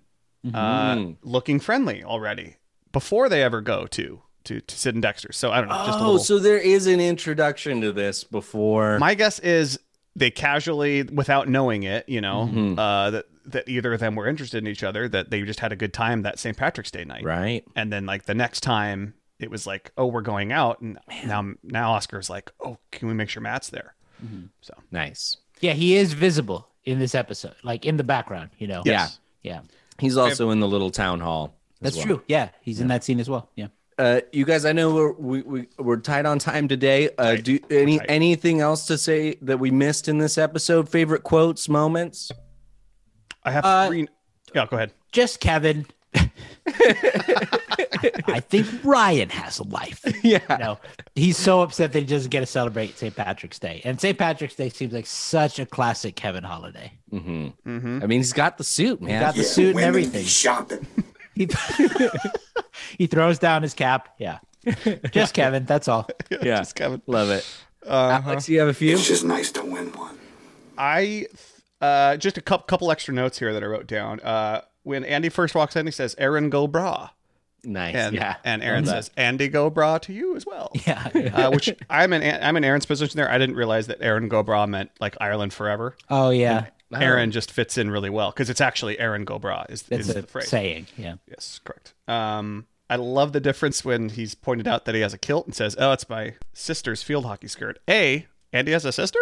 uh, 0.53 1.05
looking 1.23 1.61
friendly 1.61 2.03
already 2.03 2.57
before 2.91 3.29
they 3.29 3.41
ever 3.41 3.61
go 3.61 3.87
to 3.87 4.23
to, 4.43 4.59
to 4.59 4.77
Sid 4.77 4.95
and 4.95 5.01
Dexter. 5.01 5.31
So 5.31 5.51
I 5.51 5.59
don't 5.61 5.69
know. 5.69 5.85
Just 5.85 5.99
a 5.99 6.01
Oh, 6.01 6.05
little. 6.05 6.19
so 6.19 6.37
there 6.39 6.57
is 6.57 6.85
an 6.87 6.99
introduction 6.99 7.79
to 7.79 7.93
this 7.93 8.25
before. 8.25 8.99
My 8.99 9.13
guess 9.13 9.39
is 9.39 9.79
they 10.17 10.31
casually, 10.31 11.03
without 11.03 11.47
knowing 11.47 11.83
it, 11.83 12.07
you 12.09 12.19
know, 12.21 12.49
Mm-hmm. 12.51 12.79
uh, 12.79 13.11
that 13.11 13.25
that 13.45 13.69
either 13.69 13.93
of 13.93 13.99
them 14.01 14.15
were 14.15 14.27
interested 14.27 14.57
in 14.57 14.67
each 14.67 14.83
other, 14.83 15.07
that 15.07 15.29
they 15.29 15.41
just 15.43 15.61
had 15.61 15.71
a 15.71 15.75
good 15.77 15.93
time 15.93 16.23
that 16.23 16.37
St. 16.37 16.57
Patrick's 16.57 16.91
Day 16.91 17.05
night, 17.05 17.23
right. 17.23 17.63
and 17.75 17.93
then 17.93 18.05
like 18.05 18.25
the 18.25 18.35
next 18.35 18.59
time 18.61 19.13
it 19.39 19.49
was 19.49 19.65
like, 19.65 19.91
oh, 19.97 20.07
we're 20.07 20.21
going 20.21 20.51
out, 20.51 20.81
and 20.81 20.97
now 21.25 21.53
now 21.63 21.91
Oscar's 21.93 22.29
like, 22.29 22.51
oh, 22.59 22.77
can 22.91 23.07
we 23.07 23.13
make 23.13 23.29
sure 23.29 23.41
Matt's 23.41 23.69
there? 23.69 23.93
So 24.61 24.73
Nice. 24.91 25.37
Yeah. 25.61 25.73
He 25.73 25.95
is 25.95 26.13
visible 26.13 26.67
in 26.85 26.97
this 26.99 27.13
episode, 27.13 27.53
like 27.63 27.85
in 27.85 27.97
the 27.97 28.03
background, 28.03 28.49
you 28.57 28.67
know? 28.67 28.81
yes. 28.83 29.19
Yeah. 29.43 29.61
He's 29.99 30.17
also 30.17 30.49
in 30.49 30.59
the 30.59 30.67
little 30.67 30.89
town 30.91 31.19
hall. 31.19 31.53
That's 31.81 31.95
well. 31.97 32.05
true. 32.05 32.23
Yeah. 32.27 32.49
He's 32.61 32.81
in 32.81 32.87
that 32.87 33.03
scene 33.03 33.19
as 33.19 33.29
well. 33.29 33.49
Yeah. 33.55 33.67
Uh, 33.97 34.21
you 34.31 34.45
guys, 34.45 34.63
I 34.63 34.73
know 34.73 34.93
we're 34.93 35.11
we, 35.13 35.41
we 35.41 35.67
we're 35.79 35.97
tight 35.97 36.25
on 36.27 36.37
time 36.37 36.67
today. 36.67 37.09
Uh, 37.17 37.31
Tight. 37.35 37.43
do 37.43 37.59
any 37.71 37.97
tight. 37.97 38.05
anything 38.09 38.61
else 38.61 38.85
to 38.87 38.97
say 38.97 39.35
that 39.41 39.59
we 39.59 39.71
missed 39.71 40.07
in 40.07 40.19
this 40.19 40.37
episode? 40.37 40.87
Favorite 40.87 41.23
quotes, 41.23 41.67
moments? 41.67 42.31
I 43.43 43.51
have 43.51 43.65
Uh, 43.65 43.87
three. 43.87 44.07
Yeah, 44.53 44.67
go 44.69 44.75
ahead. 44.77 44.93
Just 45.11 45.39
Kevin. 45.39 45.87
I 48.27 48.39
think 48.41 48.67
Ryan 48.83 49.29
has 49.29 49.59
a 49.59 49.63
life. 49.63 50.03
Yeah. 50.23 50.39
You 50.49 50.57
know, 50.57 50.79
he's 51.15 51.37
so 51.37 51.61
upset 51.61 51.93
that 51.93 51.99
he 51.99 52.05
doesn't 52.05 52.29
get 52.31 52.41
to 52.41 52.45
celebrate 52.45 52.97
St. 52.97 53.15
Patrick's 53.15 53.59
Day. 53.59 53.81
And 53.85 53.99
St. 54.01 54.17
Patrick's 54.17 54.55
Day 54.55 54.67
seems 54.69 54.91
like 54.93 55.05
such 55.05 55.57
a 55.59 55.65
classic 55.65 56.15
Kevin 56.15 56.43
holiday. 56.43 56.91
hmm 57.09 57.47
Mm-hmm. 57.65 57.99
I 58.03 58.07
mean, 58.07 58.19
he's 58.19 58.33
got 58.33 58.57
the 58.57 58.63
suit, 58.65 59.01
man. 59.01 59.21
Got 59.21 59.35
the 59.35 59.43
suit 59.43 59.75
and 59.75 59.85
everything. 59.85 60.25
shopping. 60.25 60.85
He, 61.37 61.47
he 62.97 63.07
throws 63.07 63.39
down 63.39 63.61
his 63.63 63.73
cap. 63.73 64.09
Yeah. 64.17 64.39
Just 65.11 65.33
Kevin. 65.33 65.65
That's 65.65 65.87
all. 65.87 66.09
yeah, 66.29 66.57
Just 66.57 66.75
Kevin. 66.75 67.01
love 67.07 67.29
it. 67.29 67.45
Uh-huh. 67.85 68.29
Alex, 68.29 68.49
you 68.49 68.59
have 68.59 68.67
a 68.67 68.73
few? 68.73 68.93
It's 68.93 69.07
just 69.07 69.23
nice 69.23 69.51
to 69.53 69.63
win 69.63 69.91
one. 69.93 70.17
I 70.77 71.27
uh, 71.81 72.17
just 72.17 72.37
a 72.37 72.41
couple 72.41 72.65
couple 72.65 72.91
extra 72.91 73.13
notes 73.13 73.39
here 73.39 73.53
that 73.53 73.63
I 73.63 73.65
wrote 73.65 73.87
down. 73.87 74.19
Uh, 74.19 74.61
when 74.83 75.03
Andy 75.05 75.29
first 75.29 75.55
walks 75.55 75.75
in, 75.75 75.85
he 75.85 75.91
says, 75.91 76.15
"Erin, 76.17 76.49
go 76.49 76.67
bragh," 76.67 77.09
Nice. 77.63 77.95
and 77.95 78.15
yeah. 78.15 78.35
and 78.43 78.61
Erin 78.61 78.85
says, 78.85 79.09
"Andy, 79.15 79.47
go 79.47 79.71
bragh 79.71 80.01
to 80.03 80.13
you 80.13 80.35
as 80.35 80.45
well." 80.45 80.71
Yeah. 80.85 81.07
uh, 81.33 81.51
which 81.51 81.73
I'm 81.89 82.11
in 82.13 82.21
I'm 82.43 82.57
in 82.57 82.63
Erin's 82.65 82.85
position 82.85 83.17
there. 83.17 83.29
I 83.31 83.37
didn't 83.37 83.55
realize 83.55 83.87
that 83.87 84.01
Erin 84.01 84.27
go 84.27 84.43
bragh 84.43 84.67
meant 84.69 84.91
like 84.99 85.15
Ireland 85.21 85.53
forever. 85.53 85.95
Oh, 86.09 86.29
yeah. 86.29 86.67
Erin 86.93 87.31
just 87.31 87.51
fits 87.51 87.77
in 87.77 87.91
really 87.91 88.09
well 88.09 88.31
because 88.31 88.49
it's 88.49 88.61
actually 88.61 88.97
Erin 88.99 89.25
go 89.25 89.37
bragh 89.39 89.69
is, 89.69 89.81
That's 89.83 90.07
is 90.07 90.15
a 90.15 90.21
the 90.21 90.27
phrase. 90.27 90.47
saying. 90.47 90.87
Yeah. 90.97 91.15
Yes, 91.27 91.59
correct. 91.63 91.93
Um, 92.07 92.65
I 92.89 92.95
love 92.95 93.33
the 93.33 93.41
difference 93.41 93.83
when 93.83 94.09
he's 94.09 94.33
pointed 94.35 94.67
out 94.67 94.85
that 94.85 94.95
he 94.95 95.01
has 95.01 95.13
a 95.13 95.17
kilt 95.17 95.45
and 95.45 95.53
says, 95.55 95.75
"Oh, 95.77 95.91
it's 95.91 96.07
my 96.09 96.35
sister's 96.53 97.03
field 97.03 97.25
hockey 97.25 97.47
skirt." 97.49 97.79
A, 97.89 98.25
Andy 98.53 98.71
has 98.71 98.85
a 98.85 98.91
sister. 98.93 99.19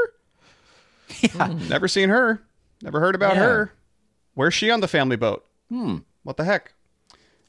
Yeah. 1.21 1.53
Never 1.69 1.87
seen 1.87 2.09
her. 2.09 2.41
Never 2.81 2.99
heard 2.99 3.15
about 3.15 3.35
Yeah. 3.35 3.41
her. 3.43 3.73
Where's 4.35 4.53
she 4.53 4.69
on 4.69 4.81
the 4.81 4.87
family 4.87 5.15
boat? 5.15 5.45
Hmm. 5.69 5.97
What 6.23 6.37
the 6.37 6.43
heck? 6.43 6.73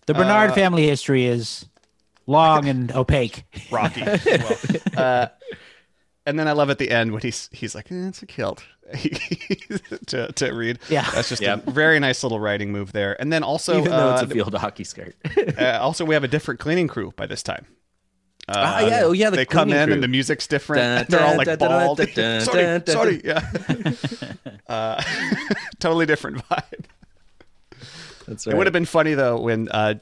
The 0.07 0.15
Bernard 0.15 0.55
family 0.55 0.87
history 0.87 1.27
is 1.27 1.67
long 2.27 2.69
and 2.69 2.93
opaque. 2.93 3.45
Rocky. 3.71 4.03
well. 4.27 4.57
Uh, 4.97 5.27
and 6.27 6.39
then 6.39 6.49
I 6.49 6.53
love 6.53 6.69
at 6.71 6.79
the 6.79 6.91
end 6.91 7.13
when 7.13 7.23
he's 7.23 7.49
he's 7.53 7.75
like, 7.75 7.91
eh, 7.91 8.09
"It's 8.09 8.23
a 8.23 8.27
kilt." 8.27 8.65
to 10.07 10.31
to 10.33 10.51
read. 10.53 10.79
Yeah. 10.89 11.09
that's 11.13 11.29
just 11.29 11.43
Yep. 11.43 11.67
a 11.67 11.71
very 11.71 11.99
nice 11.99 12.23
little 12.23 12.39
writing 12.41 12.71
move 12.73 12.93
there. 12.93 13.21
And 13.21 13.33
then 13.33 13.43
also, 13.43 13.79
Even 13.79 13.91
though 13.91 14.13
it's 14.13 14.23
uh, 14.23 14.27
a 14.27 14.29
field 14.29 14.55
hockey 14.55 14.85
skirt. 14.85 15.17
uh, 15.59 15.79
also 15.81 16.05
we 16.05 16.15
have 16.15 16.23
a 16.25 16.29
different 16.29 16.61
cleaning 16.61 16.87
crew 16.89 17.13
by 17.17 17.27
this 17.27 17.43
time. 17.43 17.67
Uh, 18.49 18.53
Ah, 18.57 18.81
yeah, 18.87 19.01
oh, 19.03 19.11
yeah, 19.11 19.29
the 19.31 19.39
they 19.39 19.45
come 19.45 19.73
in 19.73 19.85
crew. 19.87 19.95
and 19.95 20.03
the 20.05 20.09
music's 20.09 20.47
different. 20.47 20.81
Dun, 20.83 20.99
and 20.99 21.09
they're 21.09 21.21
all 21.27 21.37
like 21.37 21.47
dun, 21.47 21.59
dun, 21.59 21.69
bald. 21.69 21.99
dun, 21.99 22.09
dun, 22.15 22.41
sorry, 22.43 22.63
dun, 22.63 22.81
dun, 22.83 22.95
sorry, 22.95 23.21
yeah. 23.25 23.51
uh, 24.69 25.03
totally 25.81 26.07
different 26.07 26.47
vibe. 26.49 26.85
That's 28.29 28.47
right. 28.47 28.55
It 28.55 28.57
would 28.57 28.67
have 28.69 28.73
been 28.73 28.85
funny 28.85 29.15
though 29.15 29.41
when 29.41 29.69
uh, 29.71 29.95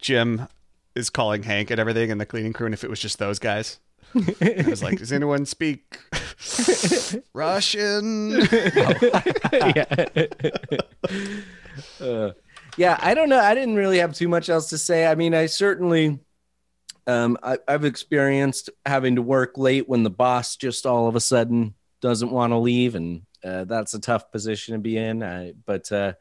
Jim 0.00 0.48
is 0.96 1.10
calling 1.10 1.44
Hank 1.44 1.70
and 1.70 1.78
everything 1.78 2.10
and 2.10 2.20
the 2.20 2.26
cleaning 2.26 2.52
crew, 2.52 2.66
and 2.66 2.74
if 2.74 2.82
it 2.82 2.90
was 2.90 2.98
just 3.00 3.18
those 3.20 3.38
guys. 3.38 3.78
I 4.14 4.64
was 4.68 4.82
like, 4.82 4.98
does 4.98 5.12
anyone 5.12 5.46
speak 5.46 5.98
Russian? 7.34 8.40
yeah 9.52 9.84
yeah. 12.76 12.98
i 13.00 13.14
don't 13.14 13.28
know 13.28 13.38
i 13.38 13.54
didn't 13.54 13.76
really 13.76 13.98
have 13.98 14.14
too 14.14 14.28
much 14.28 14.48
else 14.48 14.68
to 14.70 14.78
say 14.78 15.06
i 15.06 15.14
mean 15.14 15.34
i 15.34 15.46
certainly 15.46 16.18
um 17.06 17.36
I, 17.42 17.58
i've 17.68 17.84
experienced 17.84 18.70
having 18.84 19.16
to 19.16 19.22
work 19.22 19.58
late 19.58 19.88
when 19.88 20.02
the 20.02 20.10
boss 20.10 20.56
just 20.56 20.86
all 20.86 21.08
of 21.08 21.16
a 21.16 21.20
sudden 21.20 21.74
doesn't 22.00 22.30
want 22.30 22.52
to 22.52 22.58
leave 22.58 22.94
and 22.94 23.22
uh, 23.44 23.64
that's 23.64 23.94
a 23.94 24.00
tough 24.00 24.30
position 24.32 24.74
to 24.74 24.78
be 24.78 24.96
in 24.96 25.22
I, 25.22 25.52
but 25.64 25.90
uh 25.92 26.14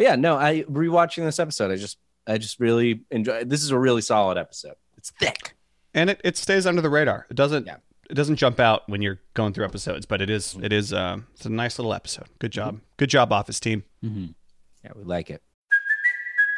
but 0.00 0.06
yeah, 0.06 0.16
no, 0.16 0.36
I 0.36 0.62
rewatching 0.62 1.26
this 1.26 1.38
episode. 1.38 1.70
I 1.70 1.76
just 1.76 1.98
I 2.26 2.38
just 2.38 2.58
really 2.58 3.02
enjoy. 3.10 3.44
This 3.44 3.62
is 3.62 3.70
a 3.70 3.78
really 3.78 4.00
solid 4.00 4.38
episode. 4.38 4.76
It's 4.96 5.10
thick. 5.10 5.54
And 5.94 6.10
it, 6.10 6.20
it 6.24 6.36
stays 6.36 6.66
under 6.66 6.80
the 6.82 6.90
radar. 6.90 7.26
It 7.30 7.34
doesn't 7.36 7.66
Yeah. 7.66 7.76
it 8.08 8.14
doesn't 8.14 8.36
jump 8.36 8.58
out 8.60 8.88
when 8.88 9.02
you're 9.02 9.20
going 9.34 9.52
through 9.52 9.64
episodes, 9.64 10.06
but 10.06 10.20
it 10.22 10.30
is 10.30 10.56
it 10.62 10.72
is 10.72 10.92
um, 10.92 11.26
it's 11.34 11.46
a 11.46 11.50
nice 11.50 11.78
little 11.78 11.94
episode. 11.94 12.26
Good 12.38 12.52
job, 12.52 12.80
good 12.96 13.10
job, 13.10 13.32
office 13.32 13.60
team. 13.60 13.84
Yeah, 14.02 14.92
we 14.96 15.04
like 15.04 15.30
it. 15.30 15.42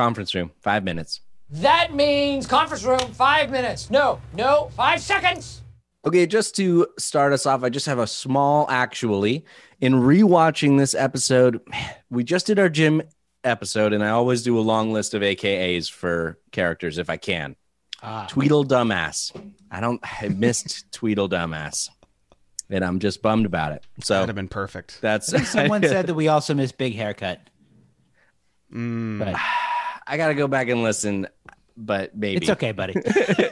conference 0.00 0.34
room, 0.34 0.50
five 0.62 0.82
minutes. 0.82 1.20
That 1.50 1.92
means 1.94 2.46
conference 2.46 2.84
room, 2.84 3.12
five 3.12 3.50
minutes. 3.50 3.90
No, 3.90 4.18
no, 4.34 4.70
five 4.74 5.00
seconds. 5.00 5.60
Okay, 6.06 6.26
just 6.26 6.56
to 6.56 6.86
start 6.98 7.34
us 7.34 7.44
off, 7.44 7.62
I 7.62 7.68
just 7.68 7.84
have 7.84 7.98
a 7.98 8.06
small 8.06 8.66
actually. 8.70 9.44
In 9.80 9.92
rewatching 9.92 10.78
this 10.78 10.94
episode, 10.94 11.60
we 12.10 12.24
just 12.24 12.46
did 12.46 12.58
our 12.58 12.70
gym 12.70 13.02
episode, 13.44 13.92
and 13.92 14.02
I 14.02 14.08
always 14.08 14.42
do 14.42 14.58
a 14.58 14.62
long 14.62 14.90
list 14.92 15.12
of 15.12 15.20
AKAs 15.20 15.90
for 15.90 16.38
characters 16.50 16.96
if 16.96 17.10
I 17.10 17.18
can. 17.18 17.56
Ah. 18.02 18.26
Tweedle 18.30 18.64
Dumbass. 18.64 19.32
I 19.70 19.80
don't, 19.80 20.00
I 20.02 20.28
missed 20.28 20.90
Tweedle 20.92 21.28
Dumbass, 21.28 21.90
and 22.70 22.82
I'm 22.82 23.00
just 23.00 23.20
bummed 23.20 23.44
about 23.44 23.72
it. 23.72 23.84
So 24.02 24.14
That'd 24.14 24.30
have 24.30 24.36
been 24.36 24.48
perfect. 24.48 24.98
that's 25.02 25.26
Someone 25.50 25.82
said 25.94 26.06
that 26.06 26.14
we 26.14 26.28
also 26.28 26.54
miss 26.54 26.72
big 26.72 26.94
haircut. 26.94 27.40
But 28.72 29.34
I 30.10 30.16
got 30.16 30.28
to 30.28 30.34
go 30.34 30.48
back 30.48 30.68
and 30.68 30.82
listen, 30.82 31.28
but 31.76 32.16
maybe 32.16 32.38
it's 32.38 32.50
okay, 32.50 32.72
buddy. 32.72 32.94
All 32.96 33.02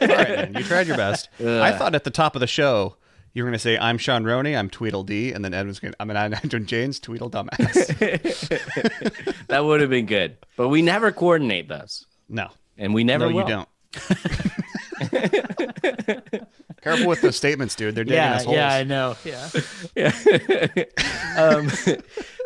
right, 0.07 0.29
man, 0.29 0.53
you 0.55 0.63
tried 0.65 0.87
your 0.87 0.97
best. 0.97 1.29
I 1.39 1.71
thought 1.71 1.95
at 1.95 2.03
the 2.03 2.11
top 2.11 2.35
of 2.35 2.41
the 2.41 2.47
show 2.47 2.97
you 3.33 3.43
were 3.43 3.47
going 3.47 3.53
to 3.53 3.59
say 3.59 3.77
I'm 3.77 3.97
Sean 3.97 4.25
Roney, 4.25 4.57
I'm 4.57 4.69
Tweedledee, 4.69 5.31
and 5.31 5.45
then 5.45 5.53
Ed 5.53 5.67
was 5.67 5.79
going. 5.79 5.93
to 5.93 6.01
I'm 6.01 6.09
an 6.09 6.33
Andrew 6.33 6.59
James, 6.59 6.99
Tweedle 6.99 7.31
Dumbass. 7.31 7.87
that 9.47 9.63
would 9.63 9.79
have 9.79 9.89
been 9.89 10.05
good. 10.05 10.35
But 10.57 10.67
we 10.67 10.81
never 10.81 11.13
coordinate 11.13 11.69
those, 11.69 12.05
no, 12.27 12.49
and 12.77 12.93
we 12.93 13.05
never 13.05 13.31
no, 13.31 13.39
you 13.39 13.47
don't. 13.47 13.69
Careful 16.81 17.07
with 17.07 17.21
those 17.21 17.35
statements, 17.35 17.75
dude. 17.75 17.95
They're 17.95 18.03
digging 18.03 18.17
yeah, 18.17 18.35
us 18.35 18.45
holes. 18.45 18.55
yeah, 18.55 18.73
I 18.73 18.83
know. 18.83 19.15
Yeah. 19.25 19.49
um, 21.37 21.69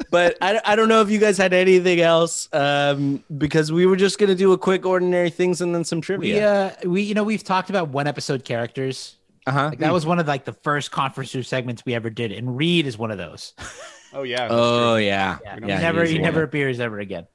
but 0.09 0.37
I, 0.41 0.59
I 0.65 0.75
don't 0.75 0.89
know 0.89 1.01
if 1.01 1.09
you 1.09 1.19
guys 1.19 1.37
had 1.37 1.53
anything 1.53 1.99
else 2.01 2.49
um, 2.53 3.23
because 3.37 3.71
we 3.71 3.85
were 3.85 3.95
just 3.95 4.19
gonna 4.19 4.35
do 4.35 4.51
a 4.53 4.57
quick 4.57 4.85
ordinary 4.85 5.29
things 5.29 5.61
and 5.61 5.73
then 5.73 5.83
some 5.83 5.97
We 5.99 6.01
trivia. 6.01 6.51
uh 6.53 6.71
we 6.89 7.01
you 7.01 7.13
know 7.13 7.23
we've 7.23 7.43
talked 7.43 7.69
about 7.69 7.89
one 7.89 8.07
episode 8.07 8.43
characters. 8.43 9.17
Uh 9.45 9.51
huh. 9.51 9.63
Like 9.69 9.79
that 9.79 9.91
was 9.93 10.05
one 10.05 10.19
of 10.19 10.27
like 10.27 10.45
the 10.45 10.53
first 10.53 10.91
conference 10.91 11.33
room 11.35 11.43
segments 11.43 11.83
we 11.85 11.93
ever 11.95 12.09
did, 12.09 12.31
and 12.31 12.55
Reed 12.57 12.87
is 12.87 12.97
one 12.97 13.11
of 13.11 13.17
those. 13.17 13.53
Oh 14.15 14.21
yeah. 14.21 14.47
Oh 14.47 14.93
true. 14.97 15.05
yeah, 15.05 15.39
Yeah, 15.43 15.57
yeah. 15.65 15.77
he 15.77 15.81
never 15.81 16.03
is 16.03 16.11
he 16.11 16.19
never 16.19 16.43
appears 16.43 16.79
ever 16.79 16.99
again. 16.99 17.25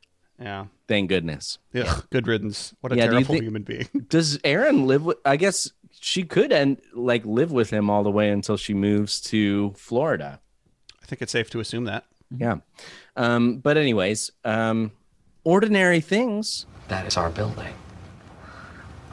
yeah. 0.40 0.66
Thank 0.86 1.08
goodness. 1.08 1.58
Ugh, 1.74 2.04
Good 2.10 2.28
riddance. 2.28 2.72
What 2.80 2.92
a 2.92 2.96
Yeah, 2.96 3.06
terrible 3.08 3.24
think- 3.34 3.42
human 3.42 3.64
being. 3.64 3.88
Does 4.08 4.38
Erin 4.44 4.86
live 4.86 5.04
with? 5.04 5.18
I 5.24 5.34
guess 5.38 5.72
she 6.00 6.22
could 6.24 6.52
and 6.52 6.80
like 6.92 7.24
live 7.24 7.52
with 7.52 7.70
him 7.70 7.90
all 7.90 8.02
the 8.02 8.10
way 8.10 8.30
until 8.30 8.56
she 8.56 8.74
moves 8.74 9.20
to 9.22 9.72
Florida. 9.76 10.40
I 11.02 11.06
think 11.06 11.22
it's 11.22 11.32
safe 11.32 11.50
to 11.50 11.60
assume 11.60 11.84
that. 11.84 12.04
Yeah. 12.36 12.56
Um, 13.16 13.58
but 13.58 13.76
anyways, 13.76 14.30
um, 14.44 14.92
ordinary 15.44 16.00
things. 16.00 16.66
That 16.88 17.06
is 17.06 17.16
our 17.16 17.30
building. 17.30 17.74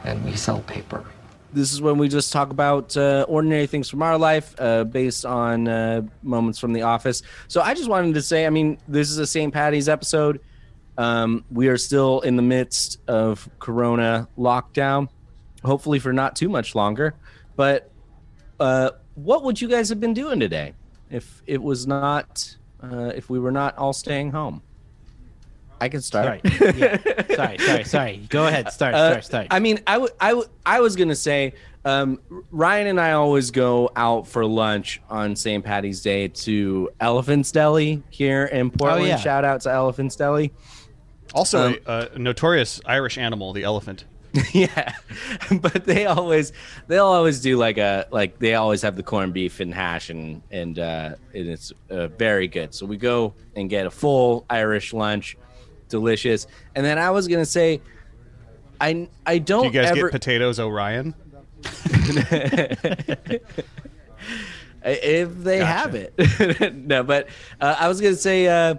And 0.03 0.23
we 0.23 0.35
sell 0.35 0.59
paper. 0.61 1.05
This 1.53 1.71
is 1.71 1.81
when 1.81 1.97
we 1.97 2.09
just 2.09 2.33
talk 2.33 2.49
about 2.49 2.95
uh, 2.97 3.25
ordinary 3.29 3.65
things 3.65 3.89
from 3.89 4.01
our 4.01 4.17
life 4.17 4.53
uh, 4.59 4.83
based 4.83 5.25
on 5.25 5.69
uh, 5.69 6.01
moments 6.21 6.59
from 6.59 6.73
the 6.73 6.81
office. 6.81 7.21
So 7.47 7.61
I 7.61 7.73
just 7.73 7.89
wanted 7.89 8.13
to 8.15 8.21
say, 8.21 8.45
I 8.45 8.49
mean, 8.49 8.77
this 8.89 9.09
is 9.09 9.17
a 9.17 9.25
St. 9.25 9.53
Patty's 9.53 9.87
episode. 9.87 10.41
Um, 10.97 11.45
we 11.49 11.69
are 11.69 11.77
still 11.77 12.19
in 12.21 12.35
the 12.35 12.41
midst 12.41 12.99
of 13.07 13.49
Corona 13.59 14.27
lockdown, 14.37 15.07
hopefully 15.65 15.99
for 15.99 16.13
not 16.13 16.35
too 16.35 16.49
much 16.49 16.75
longer. 16.75 17.15
But 17.55 17.91
uh, 18.59 18.91
what 19.15 19.43
would 19.43 19.59
you 19.61 19.67
guys 19.67 19.89
have 19.89 19.99
been 19.99 20.13
doing 20.13 20.39
today 20.39 20.73
if 21.09 21.41
it 21.47 21.61
was 21.61 21.87
not, 21.87 22.55
uh, 22.81 23.11
if 23.15 23.29
we 23.29 23.39
were 23.39 23.51
not 23.51 23.77
all 23.77 23.93
staying 23.93 24.31
home? 24.31 24.61
I 25.81 25.89
can 25.89 26.01
start. 26.01 26.41
Sorry. 26.47 26.73
Yeah. 26.77 26.97
sorry, 27.35 27.57
sorry, 27.57 27.83
sorry. 27.83 28.17
Go 28.29 28.47
ahead. 28.47 28.71
Start, 28.71 28.95
Uh, 28.95 29.09
start, 29.11 29.25
start. 29.25 29.47
I 29.51 29.59
mean, 29.59 29.79
I 29.85 29.97
would, 29.97 30.11
I 30.21 30.33
would, 30.33 30.47
I 30.65 30.79
was 30.79 30.95
gonna 30.95 31.15
say, 31.15 31.53
um, 31.83 32.19
Ryan 32.49 32.87
and 32.87 32.99
I 32.99 33.11
always 33.11 33.51
go 33.51 33.91
out 33.95 34.25
for 34.25 34.45
lunch 34.45 35.01
on 35.09 35.35
St. 35.35 35.63
Patty's 35.63 36.01
Day 36.01 36.29
to 36.29 36.89
Elephant's 37.01 37.51
Deli 37.51 38.01
here 38.09 38.45
in 38.45 38.71
Portland. 38.71 39.07
yeah. 39.07 39.17
Shout 39.17 39.43
out 39.43 39.61
to 39.61 39.71
Elephant's 39.71 40.15
Deli. 40.15 40.53
Also, 41.33 41.67
Um, 41.67 41.77
a, 41.85 42.09
a 42.15 42.19
notorious 42.19 42.79
Irish 42.85 43.17
animal, 43.17 43.51
the 43.51 43.63
elephant. 43.63 44.05
yeah, 44.53 44.93
but 45.61 45.85
they 45.85 46.05
always, 46.05 46.51
they'll 46.87 47.05
always 47.05 47.41
do 47.41 47.57
like 47.57 47.77
a, 47.77 48.07
like 48.11 48.39
they 48.39 48.55
always 48.55 48.81
have 48.81 48.95
the 48.95 49.03
corned 49.03 49.33
beef 49.33 49.59
and 49.59 49.73
hash 49.73 50.09
and 50.09 50.41
and 50.51 50.79
uh, 50.79 51.15
and 51.33 51.47
it's 51.49 51.71
uh, 51.89 52.07
very 52.07 52.47
good. 52.47 52.73
So 52.73 52.85
we 52.85 52.97
go 52.97 53.33
and 53.55 53.69
get 53.69 53.85
a 53.85 53.91
full 53.91 54.45
Irish 54.49 54.93
lunch, 54.93 55.37
delicious. 55.89 56.47
And 56.75 56.85
then 56.85 56.97
I 56.97 57.11
was 57.11 57.27
gonna 57.27 57.45
say, 57.45 57.81
I 58.81 59.07
I 59.25 59.37
don't 59.37 59.61
Do 59.63 59.67
you 59.67 59.73
guys 59.73 59.91
ever 59.91 60.09
get 60.09 60.11
potatoes 60.11 60.59
Orion? 60.59 61.13
if 64.83 65.37
they 65.43 65.59
have 65.59 65.95
it. 65.95 66.75
no, 66.75 67.03
but 67.03 67.27
uh, 67.61 67.75
I 67.79 67.87
was 67.87 68.01
gonna 68.01 68.15
say 68.15 68.47
uh, 68.47 68.75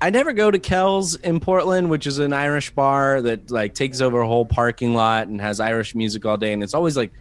I 0.00 0.10
never 0.10 0.32
go 0.32 0.50
to 0.50 0.58
Kells 0.58 1.14
in 1.16 1.40
Portland, 1.40 1.88
which 1.88 2.06
is 2.06 2.18
an 2.18 2.32
Irish 2.32 2.70
bar 2.70 3.22
that 3.22 3.50
like 3.50 3.74
takes 3.74 4.00
over 4.00 4.20
a 4.20 4.26
whole 4.26 4.44
parking 4.44 4.94
lot 4.94 5.28
and 5.28 5.40
has 5.40 5.58
Irish 5.58 5.94
music 5.94 6.26
all 6.26 6.36
day, 6.36 6.52
and 6.52 6.62
it's 6.62 6.74
always 6.74 6.96
like 6.96 7.12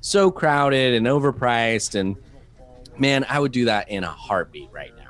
so 0.00 0.30
crowded 0.30 0.94
and 0.94 1.06
overpriced. 1.06 1.98
And 1.98 2.16
man, 2.98 3.26
I 3.28 3.40
would 3.40 3.52
do 3.52 3.64
that 3.64 3.90
in 3.90 4.04
a 4.04 4.10
heartbeat 4.10 4.70
right 4.70 4.92
now. 4.96 5.00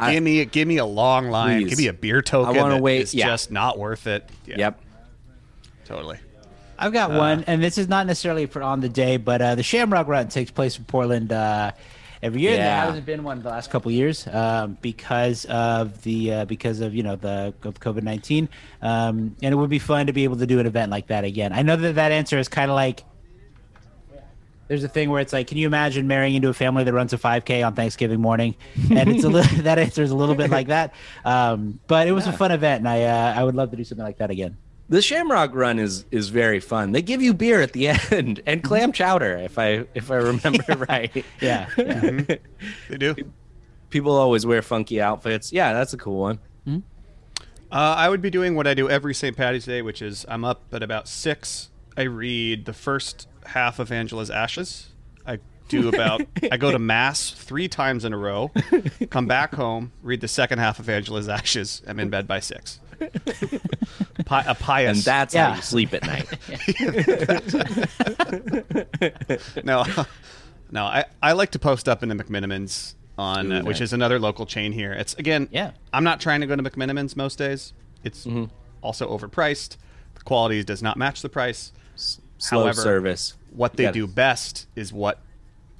give 0.10 0.22
me 0.22 0.44
give 0.46 0.66
me 0.66 0.78
a 0.78 0.86
long 0.86 1.28
line. 1.28 1.62
Please. 1.62 1.70
Give 1.70 1.78
me 1.78 1.86
a 1.88 1.92
beer 1.92 2.22
token. 2.22 2.56
I 2.56 2.60
wanna 2.62 2.80
wait- 2.80 3.02
is 3.02 3.14
yeah. 3.14 3.26
just 3.26 3.50
not 3.50 3.78
worth 3.78 4.06
it. 4.06 4.28
Yeah, 4.46 4.56
Yep. 4.58 4.80
totally. 5.84 6.18
I've 6.78 6.92
got 6.92 7.10
one, 7.10 7.42
and 7.48 7.60
this 7.62 7.76
is 7.76 7.88
not 7.88 8.06
necessarily 8.06 8.46
for 8.46 8.62
on 8.62 8.80
the 8.80 8.88
day, 8.88 9.16
but 9.16 9.42
uh, 9.42 9.54
the 9.56 9.64
Shamrock 9.64 10.06
Run 10.06 10.28
takes 10.28 10.52
place 10.52 10.78
in 10.78 10.84
Portland 10.84 11.32
uh, 11.32 11.72
every 12.22 12.40
year. 12.42 12.52
There 12.56 12.64
Yeah. 12.64 12.86
hasn't 12.86 13.06
been 13.06 13.22
one 13.24 13.42
the 13.42 13.48
last 13.48 13.70
couple 13.70 13.90
years 13.90 14.26
um, 14.26 14.78
because 14.80 15.44
of 15.46 16.02
the 16.02 16.32
uh, 16.32 16.44
because 16.44 16.80
of 16.80 16.94
you 16.94 17.02
know 17.02 17.16
the 17.16 17.54
of 17.64 17.80
COVID 17.80 18.02
nineteen, 18.02 18.48
um, 18.82 19.36
and 19.42 19.52
it 19.52 19.56
would 19.56 19.70
be 19.70 19.78
fun 19.78 20.06
to 20.06 20.12
be 20.12 20.24
able 20.24 20.36
to 20.36 20.46
do 20.46 20.58
an 20.60 20.66
event 20.66 20.90
like 20.90 21.08
that 21.08 21.24
again. 21.24 21.52
I 21.52 21.62
know 21.62 21.76
that 21.76 21.94
that 21.96 22.12
answer 22.12 22.38
is 22.38 22.48
kind 22.48 22.70
of 22.70 22.74
like. 22.74 23.04
There's 24.68 24.84
a 24.84 24.88
thing 24.88 25.08
where 25.08 25.22
it's 25.22 25.32
like, 25.32 25.46
can 25.46 25.56
you 25.56 25.66
imagine 25.66 26.06
marrying 26.08 26.34
into 26.34 26.50
a 26.50 26.52
family 26.52 26.84
that 26.84 26.92
runs 26.92 27.14
a 27.14 27.16
5K 27.16 27.66
on 27.66 27.74
Thanksgiving 27.74 28.20
morning? 28.20 28.54
And 28.90 29.08
it's 29.08 29.24
a 29.24 29.28
little 29.30 29.62
that 29.62 29.78
answer 29.78 30.02
is 30.02 30.10
a 30.10 30.14
little 30.14 30.34
bit 30.34 30.50
like 30.50 30.66
that. 30.66 30.92
Um, 31.24 31.80
but 31.86 32.06
it 32.06 32.12
was 32.12 32.26
a 32.26 32.34
fun 32.34 32.52
event, 32.52 32.80
and 32.80 32.88
I 32.88 33.04
uh, 33.04 33.34
I 33.40 33.44
would 33.44 33.54
love 33.54 33.70
to 33.70 33.78
do 33.78 33.84
something 33.84 34.04
like 34.04 34.18
that 34.18 34.30
again. 34.30 34.58
The 34.90 35.02
Shamrock 35.02 35.54
Run 35.54 35.78
is 35.78 36.06
is 36.10 36.30
very 36.30 36.60
fun. 36.60 36.92
They 36.92 37.02
give 37.02 37.20
you 37.20 37.34
beer 37.34 37.60
at 37.60 37.72
the 37.72 37.88
end 38.10 38.40
and 38.46 38.60
mm-hmm. 38.60 38.60
clam 38.60 38.92
chowder, 38.92 39.36
if 39.36 39.58
I 39.58 39.84
if 39.94 40.10
I 40.10 40.16
remember 40.16 40.86
right. 40.88 41.24
Yeah, 41.40 41.68
yeah. 41.76 42.20
They 42.88 42.96
do. 42.96 43.14
People 43.90 44.12
always 44.12 44.44
wear 44.44 44.60
funky 44.60 45.00
outfits. 45.00 45.52
Yeah, 45.52 45.72
that's 45.72 45.94
a 45.94 45.96
cool 45.96 46.20
one. 46.20 46.38
Mm-hmm. 46.66 46.80
Uh, 47.70 47.94
I 47.96 48.08
would 48.08 48.22
be 48.22 48.30
doing 48.30 48.54
what 48.54 48.66
I 48.66 48.74
do 48.74 48.88
every 48.88 49.14
St. 49.14 49.36
Patty's 49.36 49.64
Day, 49.64 49.82
which 49.82 50.02
is 50.02 50.24
I'm 50.28 50.44
up 50.44 50.62
at 50.72 50.82
about 50.82 51.08
six. 51.08 51.70
I 51.96 52.02
read 52.02 52.64
the 52.64 52.72
first 52.72 53.28
half 53.46 53.78
of 53.78 53.90
Angela's 53.90 54.30
Ashes. 54.30 54.88
I 55.26 55.38
do 55.68 55.88
about 55.88 56.22
I 56.50 56.56
go 56.56 56.70
to 56.70 56.78
mass 56.78 57.30
three 57.30 57.68
times 57.68 58.04
in 58.04 58.12
a 58.14 58.18
row, 58.18 58.50
come 59.10 59.26
back 59.26 59.54
home, 59.54 59.92
read 60.02 60.20
the 60.22 60.28
second 60.28 60.60
half 60.60 60.78
of 60.78 60.88
Angela's 60.88 61.28
Ashes. 61.28 61.82
I'm 61.86 62.00
in 62.00 62.08
bed 62.08 62.26
by 62.26 62.40
six. 62.40 62.80
Pi- 64.24 64.44
a 64.46 64.54
pious. 64.54 64.98
And 64.98 65.04
that's 65.04 65.34
Yeah. 65.34 65.50
how 65.50 65.56
you 65.56 65.62
sleep 65.62 65.94
at 65.94 66.04
night. 66.06 66.26
no, 69.64 69.84
no. 70.70 70.84
I, 70.84 71.04
I 71.22 71.32
like 71.32 71.50
to 71.52 71.58
post 71.58 71.88
up 71.88 72.02
in 72.02 72.08
the 72.08 72.14
McMenamins 72.14 72.94
on 73.16 73.50
Ooh, 73.52 73.56
uh, 73.56 73.62
which 73.62 73.76
nice. 73.76 73.88
is 73.88 73.92
another 73.92 74.18
local 74.18 74.46
chain 74.46 74.72
here. 74.72 74.92
It's 74.92 75.14
again, 75.14 75.48
Yeah. 75.50 75.72
I'm 75.92 76.04
not 76.04 76.20
trying 76.20 76.40
to 76.40 76.46
go 76.46 76.56
to 76.56 76.62
McMenamins 76.62 77.16
most 77.16 77.38
days. 77.38 77.72
It's 78.04 78.24
Mm-hmm. 78.26 78.44
also 78.82 79.08
overpriced. 79.16 79.76
The 80.14 80.20
quality 80.22 80.62
does 80.64 80.82
not 80.82 80.96
match 80.96 81.22
the 81.22 81.28
price. 81.28 81.72
Slow 81.96 82.60
However, 82.62 82.80
service. 82.80 83.34
What 83.50 83.76
they 83.76 83.84
gotta- 83.84 83.94
do 83.94 84.06
best 84.06 84.66
is 84.76 84.92
what 84.92 85.20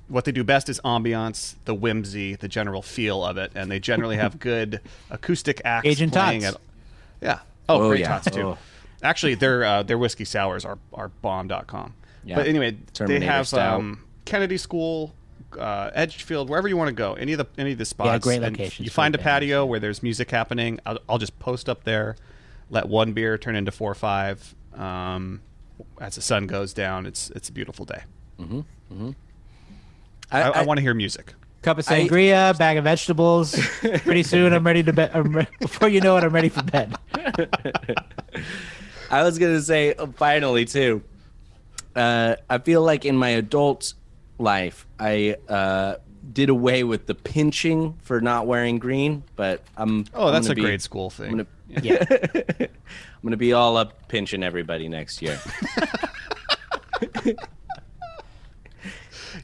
what 0.08 0.24
they 0.24 0.32
do 0.32 0.42
best 0.42 0.70
is 0.70 0.80
ambiance, 0.86 1.54
the 1.66 1.74
whimsy, 1.74 2.34
the 2.34 2.48
general 2.48 2.80
feel 2.80 3.22
of 3.22 3.36
it, 3.36 3.52
and 3.54 3.70
they 3.70 3.78
generally 3.78 4.16
have 4.16 4.38
good 4.40 4.80
acoustic 5.10 5.60
acts 5.66 5.86
Agent 5.86 6.14
playing 6.14 6.40
Tots. 6.40 6.54
at 6.56 6.60
yeah. 7.20 7.40
Oh, 7.68 7.82
Oh, 7.82 7.88
great 7.88 8.00
yeah. 8.00 8.08
tots 8.08 8.30
too. 8.30 8.42
Oh. 8.42 8.58
Actually, 9.02 9.34
their 9.34 9.64
uh, 9.64 9.82
their 9.82 9.98
whiskey 9.98 10.24
sours 10.24 10.64
are 10.64 10.78
are 10.92 11.08
bomb.com. 11.08 11.94
Yeah. 12.24 12.36
But 12.36 12.46
anyway, 12.46 12.76
they 12.98 13.20
have 13.20 13.52
um, 13.54 14.04
Kennedy 14.24 14.56
School, 14.58 15.14
uh, 15.58 15.90
Edgefield, 15.94 16.50
wherever 16.50 16.66
you 16.68 16.76
want 16.76 16.88
to 16.88 16.94
go, 16.94 17.14
any 17.14 17.32
of 17.32 17.38
the 17.38 17.46
any 17.60 17.72
of 17.72 17.78
the 17.78 17.84
spots. 17.84 18.08
Yeah, 18.08 18.18
great 18.18 18.42
locations 18.42 18.84
You 18.84 18.90
find 18.90 19.14
a 19.14 19.18
patio 19.18 19.64
where 19.64 19.78
there's 19.80 20.02
music 20.02 20.30
happening. 20.30 20.80
I'll, 20.84 20.98
I'll 21.08 21.18
just 21.18 21.38
post 21.38 21.68
up 21.68 21.84
there, 21.84 22.16
let 22.70 22.88
one 22.88 23.12
beer 23.12 23.38
turn 23.38 23.54
into 23.56 23.70
four 23.70 23.90
or 23.90 23.94
five. 23.94 24.54
Um, 24.74 25.40
as 26.00 26.16
the 26.16 26.20
sun 26.22 26.46
goes 26.48 26.72
down, 26.74 27.06
it's 27.06 27.30
it's 27.30 27.48
a 27.48 27.52
beautiful 27.52 27.84
day. 27.84 28.02
I, 30.30 30.42
I, 30.42 30.48
I- 30.50 30.62
want 30.64 30.78
to 30.78 30.82
hear 30.82 30.94
music. 30.94 31.34
Cup 31.62 31.78
of 31.78 31.88
I- 31.88 32.06
sangria, 32.06 32.56
bag 32.56 32.76
of 32.76 32.84
vegetables. 32.84 33.54
Pretty 33.80 34.22
soon, 34.22 34.52
I'm 34.52 34.64
ready 34.64 34.82
to 34.84 34.92
bed. 34.92 35.10
Re- 35.34 35.46
before 35.60 35.88
you 35.88 36.00
know 36.00 36.16
it, 36.16 36.24
I'm 36.24 36.32
ready 36.32 36.48
for 36.48 36.62
bed. 36.62 36.94
I 39.10 39.22
was 39.22 39.38
gonna 39.38 39.60
say 39.60 39.94
uh, 39.94 40.06
finally 40.16 40.64
too. 40.64 41.02
Uh, 41.96 42.36
I 42.48 42.58
feel 42.58 42.82
like 42.82 43.04
in 43.04 43.16
my 43.16 43.30
adult 43.30 43.94
life, 44.38 44.86
I 45.00 45.36
uh, 45.48 45.96
did 46.32 46.48
away 46.48 46.84
with 46.84 47.06
the 47.06 47.14
pinching 47.14 47.94
for 48.02 48.20
not 48.20 48.46
wearing 48.46 48.78
green, 48.78 49.24
but 49.34 49.62
I'm. 49.76 50.04
Oh, 50.14 50.28
I'm 50.28 50.34
that's 50.34 50.48
a 50.48 50.54
be- 50.54 50.60
grade 50.62 50.82
school 50.82 51.10
thing. 51.10 51.40
I'm 51.40 51.46
gonna, 51.70 51.82
Yeah. 51.82 52.04
I'm 52.60 53.22
gonna 53.24 53.36
be 53.36 53.52
all 53.52 53.76
up 53.76 54.06
pinching 54.08 54.42
everybody 54.44 54.88
next 54.88 55.20
year. 55.22 55.40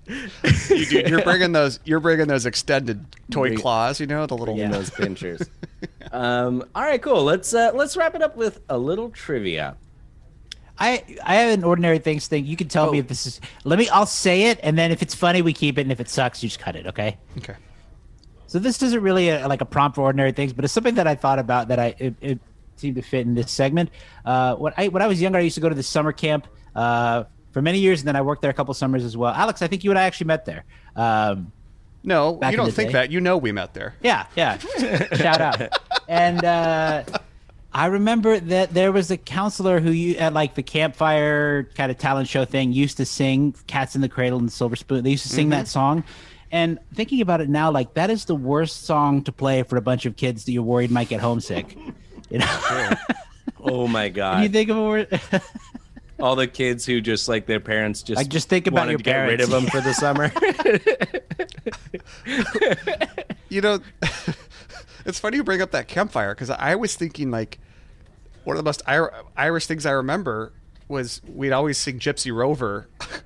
You, 0.07 0.87
dude, 0.87 1.09
you're 1.09 1.23
bringing 1.23 1.53
those. 1.53 1.81
You're 1.85 2.01
bringing 2.01 2.27
those 2.27 2.47
extended 2.47 3.05
toy 3.31 3.49
Bring- 3.49 3.59
claws. 3.59 4.01
You 4.01 4.07
know 4.07 4.27
the 4.27 4.37
little. 4.37 4.59
in 4.59 4.71
those 4.71 4.91
pinchers. 4.91 5.43
um, 6.13 6.65
all 6.75 6.83
right, 6.83 7.01
cool. 7.01 7.25
Let's 7.25 7.53
uh, 7.55 7.73
let's 7.75 7.97
wrap 7.97 8.15
it 8.15 8.23
up 8.23 8.37
with 8.37 8.61
a 8.69 8.79
little 8.79 9.11
trivia. 9.11 9.77
I 10.79 11.05
I 11.23 11.37
have 11.37 11.59
an 11.59 11.65
ordinary 11.65 11.99
things 11.99 12.27
thing. 12.27 12.47
You 12.47 12.57
can 12.57 12.69
tell 12.69 12.91
me 12.91 12.99
if 12.99 13.09
this 13.09 13.27
is. 13.27 13.41
Let 13.65 13.79
me. 13.79 13.89
I'll 13.89 14.07
say 14.07 14.45
it, 14.45 14.59
and 14.63 14.77
then 14.77 14.91
if 14.91 15.03
it's 15.03 15.15
funny, 15.15 15.43
we 15.43 15.53
keep 15.53 15.79
it, 15.79 15.83
and 15.83 15.93
if 15.93 16.01
it 16.01 16.09
sucks, 16.09 16.43
you 16.43 16.49
just 16.49 16.59
cut 16.59 16.77
it. 16.77 16.87
Okay. 16.87 17.17
Okay. 17.39 17.55
So 18.47 18.59
this 18.59 18.83
isn't 18.83 19.01
really 19.03 19.31
a, 19.31 19.49
like 19.49 19.61
a 19.61 19.65
prompt 19.65 19.97
for 19.97 20.03
ordinary 20.03 20.33
things, 20.33 20.53
but 20.53 20.65
it's 20.65 20.75
something 20.75 20.95
that 20.97 21.07
I 21.07 21.15
thought 21.15 21.39
about 21.39 21.69
that 21.69 21.79
I 21.79 21.95
it, 21.99 22.15
it 22.21 22.39
seemed 22.77 22.97
to 22.97 23.03
fit 23.03 23.27
in 23.27 23.35
this 23.35 23.51
segment. 23.51 23.91
Uh, 24.25 24.55
when 24.57 24.73
I 24.77 24.89
when 24.89 25.03
I 25.03 25.07
was 25.07 25.21
younger, 25.21 25.39
I 25.39 25.43
used 25.43 25.55
to 25.55 25.61
go 25.61 25.69
to 25.69 25.75
the 25.75 25.83
summer 25.83 26.13
camp 26.13 26.47
uh, 26.75 27.25
for 27.55 27.63
many 27.63 27.79
years, 27.79 28.01
and 28.03 28.09
then 28.09 28.17
I 28.17 28.21
worked 28.21 28.43
there 28.43 28.51
a 28.51 28.55
couple 28.55 28.75
summers 28.75 29.03
as 29.05 29.17
well. 29.17 29.33
Alex, 29.33 29.63
I 29.63 29.67
think 29.69 29.83
you 29.85 29.91
and 29.91 29.99
I 29.99 30.03
actually 30.03 30.27
met 30.27 30.45
there. 30.45 30.65
Um, 30.95 31.53
No, 32.03 32.39
you 32.51 32.57
don't 32.59 32.71
think 32.71 32.89
day. 32.91 32.93
that. 32.95 33.11
You 33.11 33.21
know 33.21 33.39
we 33.39 33.51
met 33.53 33.73
there. 33.73 33.95
yeah, 34.03 34.27
yeah. 34.37 34.59
Shout 34.59 35.41
out. 35.41 35.79
And 36.07 36.45
uh, 36.45 37.05
I 37.73 37.87
remember 37.87 38.39
that 38.39 38.75
there 38.75 38.93
was 38.93 39.11
a 39.11 39.17
counselor 39.17 39.81
who 39.81 39.91
you 39.91 40.17
at 40.17 40.35
like 40.35 40.55
the 40.55 40.63
campfire 40.63 41.65
kind 41.75 41.91
of 41.91 41.97
talent 41.97 42.29
show 42.29 42.45
thing 42.45 42.73
used 42.75 42.99
to 42.99 43.07
sing 43.07 43.55
"Cats 43.67 43.95
in 43.95 44.03
the 44.03 44.09
Cradle" 44.11 44.39
and 44.39 44.53
"Silver 44.53 44.77
Spoon." 44.77 45.03
They 45.03 45.11
used 45.11 45.23
to 45.23 45.33
sing 45.33 45.49
that 45.51 45.67
song. 45.69 46.05
And 46.53 46.79
thinking 46.95 47.21
about 47.21 47.41
it 47.41 47.49
now, 47.49 47.71
like 47.73 47.95
that 47.95 48.11
is 48.11 48.27
the 48.27 48.35
worst 48.37 48.85
song 48.85 49.23
to 49.25 49.33
play 49.33 49.63
for 49.65 49.77
a 49.77 49.81
bunch 49.81 50.07
of 50.07 50.15
kids 50.17 50.45
that 50.45 50.53
you're 50.53 50.63
worried 50.63 50.91
might 50.91 51.09
get 51.09 51.21
homesick. 51.21 51.77
You 52.31 52.39
know, 52.39 52.95
Oh 53.61 53.87
my 53.89 54.09
god! 54.19 54.35
Can 54.35 54.43
you 54.45 54.49
think 54.51 54.69
of 54.71 54.77
a 54.77 54.83
word. 54.83 55.21
All 56.21 56.37
the 56.37 56.47
kids 56.47 56.87
who 56.87 57.01
just 57.01 57.29
like 57.29 57.47
their 57.47 57.61
parents 57.61 58.03
just 58.03 58.19
Like, 58.19 58.29
just 58.29 58.49
think 58.49 58.67
about 58.67 58.83
wanted 58.83 58.93
your 58.93 58.99
to 58.99 59.05
get 59.05 59.27
rid 59.27 59.41
of 59.41 59.51
them 59.51 59.67
for 59.67 59.81
the 59.81 59.93
summer. 59.93 60.33
You 63.55 63.61
know, 63.61 63.79
it's 65.07 65.21
funny 65.21 65.37
you 65.37 65.45
bring 65.45 65.63
up 65.63 65.71
that 65.71 65.87
campfire 65.87 66.35
because 66.35 66.51
I 66.51 66.75
was 66.75 66.97
thinking 66.97 67.31
like 67.31 67.61
one 68.43 68.57
of 68.57 68.59
the 68.59 68.67
most 68.67 68.83
Irish 69.37 69.67
things 69.67 69.87
I 69.87 69.93
remember 69.93 70.53
was 70.89 71.23
we'd 71.25 71.53
always 71.53 71.79
sing 71.79 72.01
Gypsy 72.01 72.35
Rover 72.35 72.89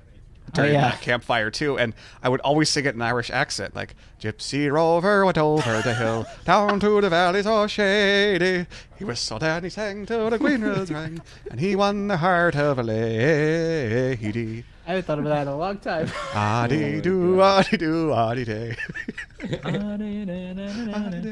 during 0.53 0.73
yeah. 0.73 0.89
that 0.89 1.01
campfire 1.01 1.51
too, 1.51 1.77
and 1.77 1.93
I 2.23 2.29
would 2.29 2.41
always 2.41 2.69
sing 2.69 2.85
it 2.85 2.95
in 2.95 3.01
Irish 3.01 3.29
accent, 3.29 3.75
like 3.75 3.95
Gypsy 4.19 4.71
Rover 4.71 5.25
went 5.25 5.37
over 5.37 5.81
the 5.81 5.93
hill, 5.93 6.25
down 6.45 6.79
to 6.79 7.01
the 7.01 7.09
valley 7.09 7.43
so 7.43 7.67
shady. 7.67 8.67
He 8.97 9.05
whistled 9.05 9.43
and 9.43 9.63
he 9.63 9.69
sang 9.69 10.05
till 10.05 10.29
the 10.29 10.37
green 10.37 10.61
hills 10.61 10.91
rang, 10.91 11.21
and 11.49 11.59
he 11.59 11.75
won 11.75 12.07
the 12.07 12.17
heart 12.17 12.55
of 12.55 12.79
a 12.79 12.83
lady. 12.83 14.63
I 14.85 14.93
haven't 14.93 15.05
thought 15.05 15.19
of 15.19 15.25
that 15.25 15.43
in 15.43 15.47
a 15.49 15.57
long 15.57 15.77
time. 15.77 16.11
Addy 16.33 16.99
do, 16.99 17.41
addy 17.41 17.77
do, 17.77 18.13
addy 18.13 18.45
day. 18.45 18.75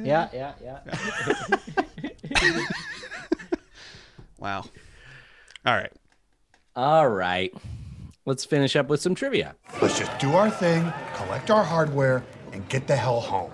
yeah, 0.05 0.29
yeah, 0.31 0.53
yeah. 0.61 0.79
Wow. 4.39 4.65
All 5.65 5.75
right. 5.75 5.91
All 6.75 7.09
right, 7.09 7.51
let's 8.27 8.43
finish 8.45 8.75
up 8.75 8.89
with 8.89 9.01
some 9.01 9.15
trivia. 9.15 9.55
Let's 9.81 9.97
just 9.97 10.19
do 10.19 10.33
our 10.33 10.51
thing, 10.51 10.93
collect 11.15 11.49
our 11.49 11.63
hardware, 11.63 12.23
and 12.51 12.67
get 12.69 12.85
the 12.85 12.95
hell 12.95 13.21
home. 13.21 13.51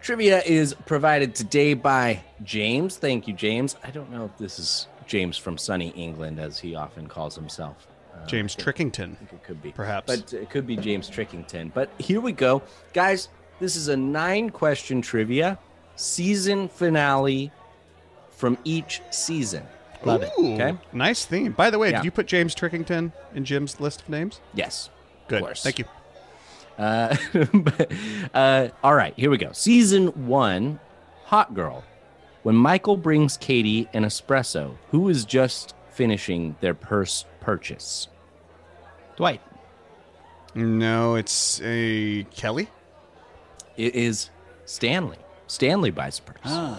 Trivia 0.00 0.42
is 0.44 0.74
provided 0.86 1.34
today 1.34 1.74
by 1.74 2.22
James. 2.42 2.96
Thank 2.96 3.28
you, 3.28 3.34
James. 3.34 3.76
I 3.84 3.90
don't 3.90 4.10
know 4.10 4.24
if 4.24 4.36
this 4.38 4.58
is 4.58 4.88
James 5.06 5.36
from 5.36 5.56
sunny 5.58 5.90
England, 5.90 6.40
as 6.40 6.58
he 6.58 6.74
often 6.74 7.06
calls 7.06 7.34
himself. 7.34 7.86
Uh, 8.14 8.26
James 8.26 8.56
Trickington. 8.56 9.16
it 9.32 9.42
could 9.44 9.62
be, 9.62 9.72
Perhaps. 9.72 10.06
but 10.06 10.32
it 10.32 10.50
could 10.50 10.66
be 10.66 10.76
James 10.76 11.08
Trickington. 11.10 11.72
But 11.72 11.90
here 11.98 12.20
we 12.20 12.32
go, 12.32 12.62
guys. 12.92 13.28
This 13.60 13.76
is 13.76 13.88
a 13.88 13.96
nine-question 13.96 15.00
trivia 15.02 15.58
season 15.96 16.68
finale 16.68 17.52
from 18.30 18.58
each 18.64 19.00
season. 19.10 19.62
Love 20.06 20.22
it. 20.22 20.30
Okay. 20.38 20.76
Nice 20.92 21.24
theme. 21.24 21.52
By 21.52 21.70
the 21.70 21.78
way, 21.78 21.90
Yeah. 21.90 21.98
did 21.98 22.04
you 22.04 22.10
put 22.10 22.26
James 22.26 22.54
Trickington 22.54 23.12
in 23.34 23.44
Jim's 23.44 23.80
list 23.80 24.02
of 24.02 24.08
names? 24.08 24.40
Yes, 24.54 24.90
Good. 25.28 25.40
Of 25.40 25.44
course. 25.46 25.62
Thank 25.62 25.78
you. 25.78 25.84
Uh, 26.78 27.16
but, 27.52 27.92
uh, 28.34 28.68
all 28.82 28.94
right, 28.94 29.14
here 29.16 29.30
we 29.30 29.38
go. 29.38 29.52
Season 29.52 30.08
one, 30.26 30.80
Hot 31.26 31.54
Girl. 31.54 31.84
When 32.42 32.56
Michael 32.56 32.96
brings 32.98 33.36
Katie 33.38 33.88
an 33.94 34.04
espresso, 34.04 34.76
who 34.90 35.08
is 35.08 35.24
just 35.24 35.74
finishing 35.90 36.56
their 36.60 36.74
purse 36.74 37.24
purchase? 37.40 38.08
Dwight. 39.16 39.40
No, 40.54 41.14
it's 41.14 41.60
a 41.64 42.24
Kelly. 42.24 42.68
It 43.76 43.94
is 43.94 44.30
Stanley. 44.66 45.16
Stanley 45.46 45.90
buys 45.90 46.18
a 46.18 46.22
purse. 46.22 46.78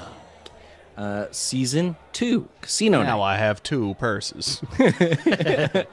Uh, 0.98 1.26
season 1.32 1.96
two, 2.14 2.48
Casino 2.62 3.04
Now 3.04 3.18
Night. 3.18 3.24
I 3.34 3.38
have 3.38 3.62
two 3.62 3.96
purses. 3.96 4.62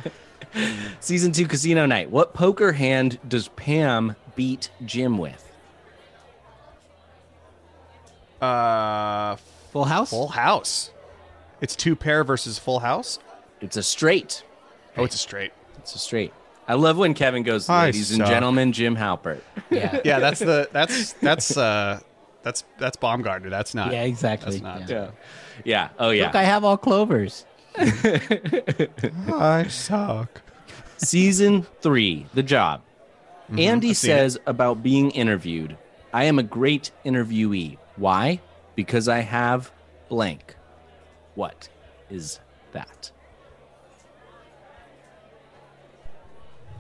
Season 1.01 1.33
two, 1.33 1.47
Casino 1.49 1.87
Night. 1.87 2.11
What 2.11 2.35
poker 2.35 2.73
hand 2.73 3.19
does 3.27 3.49
Pam 3.49 4.15
beat 4.37 4.71
Jim 4.85 5.17
with? 5.19 5.51
uh, 8.41 9.37
Full 9.73 9.85
House. 9.85 10.11
Full 10.11 10.29
House. 10.29 10.91
It's 11.61 11.75
two 11.77 11.97
pair 11.97 12.25
versus 12.25 12.59
Full 12.59 12.81
House. 12.81 13.19
It's 13.61 13.77
a 13.77 13.83
straight. 13.83 14.43
Oh, 14.97 15.05
it's 15.05 15.15
a 15.15 15.19
straight. 15.19 15.53
It's 15.79 15.95
a 15.95 15.99
straight. 15.99 16.33
I 16.69 16.75
love 16.75 16.97
when 16.99 17.15
Kevin 17.15 17.43
goes, 17.45 17.69
I 17.69 17.87
ladies 17.87 18.11
and 18.11 18.19
suck." 18.21 18.29
gentlemen, 18.29 18.73
Jim 18.73 18.97
Halpert. 18.97 19.41
Yeah. 19.71 20.01
Yeah, 20.05 20.19
that's 20.19 20.41
the 20.41 20.69
that's 20.73 21.13
that's 21.15 21.57
uh 21.57 22.01
that's 22.43 22.65
that's 22.79 22.97
Baumgartner. 22.97 23.51
That's 23.51 23.75
not. 23.75 23.93
Yeah, 23.93 24.03
exactly. 24.03 24.59
That's 24.59 24.63
not. 24.63 24.89
Yeah. 24.89 25.11
Yeah. 25.65 25.89
Oh, 25.99 26.11
yeah. 26.11 26.27
Look, 26.27 26.35
I 26.37 26.43
have 26.45 26.65
all 26.65 26.77
clovers. 26.77 27.47
I 27.77 29.67
suck. 29.69 30.43
Season 30.97 31.67
three, 31.81 32.27
The 32.35 32.43
Job. 32.43 32.83
Andy 33.49 33.61
Mm-hmm. 33.61 33.87
I've 33.87 33.91
it. 33.91 33.95
says 33.97 34.39
about 34.47 34.83
being 34.83 35.11
interviewed, 35.11 35.77
I 36.13 36.25
am 36.25 36.39
a 36.39 36.43
great 36.43 36.91
interviewee. 37.05 37.77
Why? 37.97 38.41
Because 38.77 39.09
I 39.09 39.19
have 39.21 39.71
blank. 40.09 40.55
What 41.35 41.69
is 42.11 42.41
that? 42.73 43.11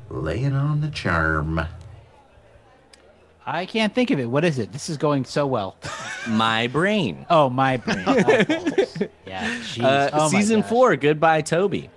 Laying 0.08 0.52
on 0.54 0.80
the 0.82 0.90
charm. 0.90 1.60
I 3.44 3.66
can't 3.66 3.92
think 3.94 4.10
of 4.10 4.20
it. 4.20 4.26
What 4.26 4.44
is 4.44 4.58
it? 4.58 4.72
This 4.72 4.88
is 4.88 4.96
going 4.96 5.24
so 5.24 5.46
well. 5.46 5.76
My 6.28 6.68
brain. 6.68 7.26
Oh, 7.28 7.50
my 7.50 7.76
brain. 7.78 8.04
Yeah. 9.26 9.58
Uh, 9.80 10.10
Oh, 10.12 10.28
season 10.28 10.62
four, 10.62 10.94
Goodbye, 10.96 11.40
Toby. 11.40 11.90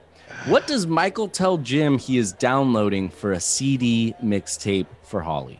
What 0.48 0.66
does 0.68 0.88
Michael 0.88 1.28
tell 1.28 1.58
Jim 1.58 1.98
he 2.00 2.18
is 2.18 2.32
downloading 2.32 3.10
for 3.10 3.32
a 3.32 3.40
CD 3.40 4.16
mixtape 4.24 4.88
for 5.04 5.22
Holly? 5.22 5.60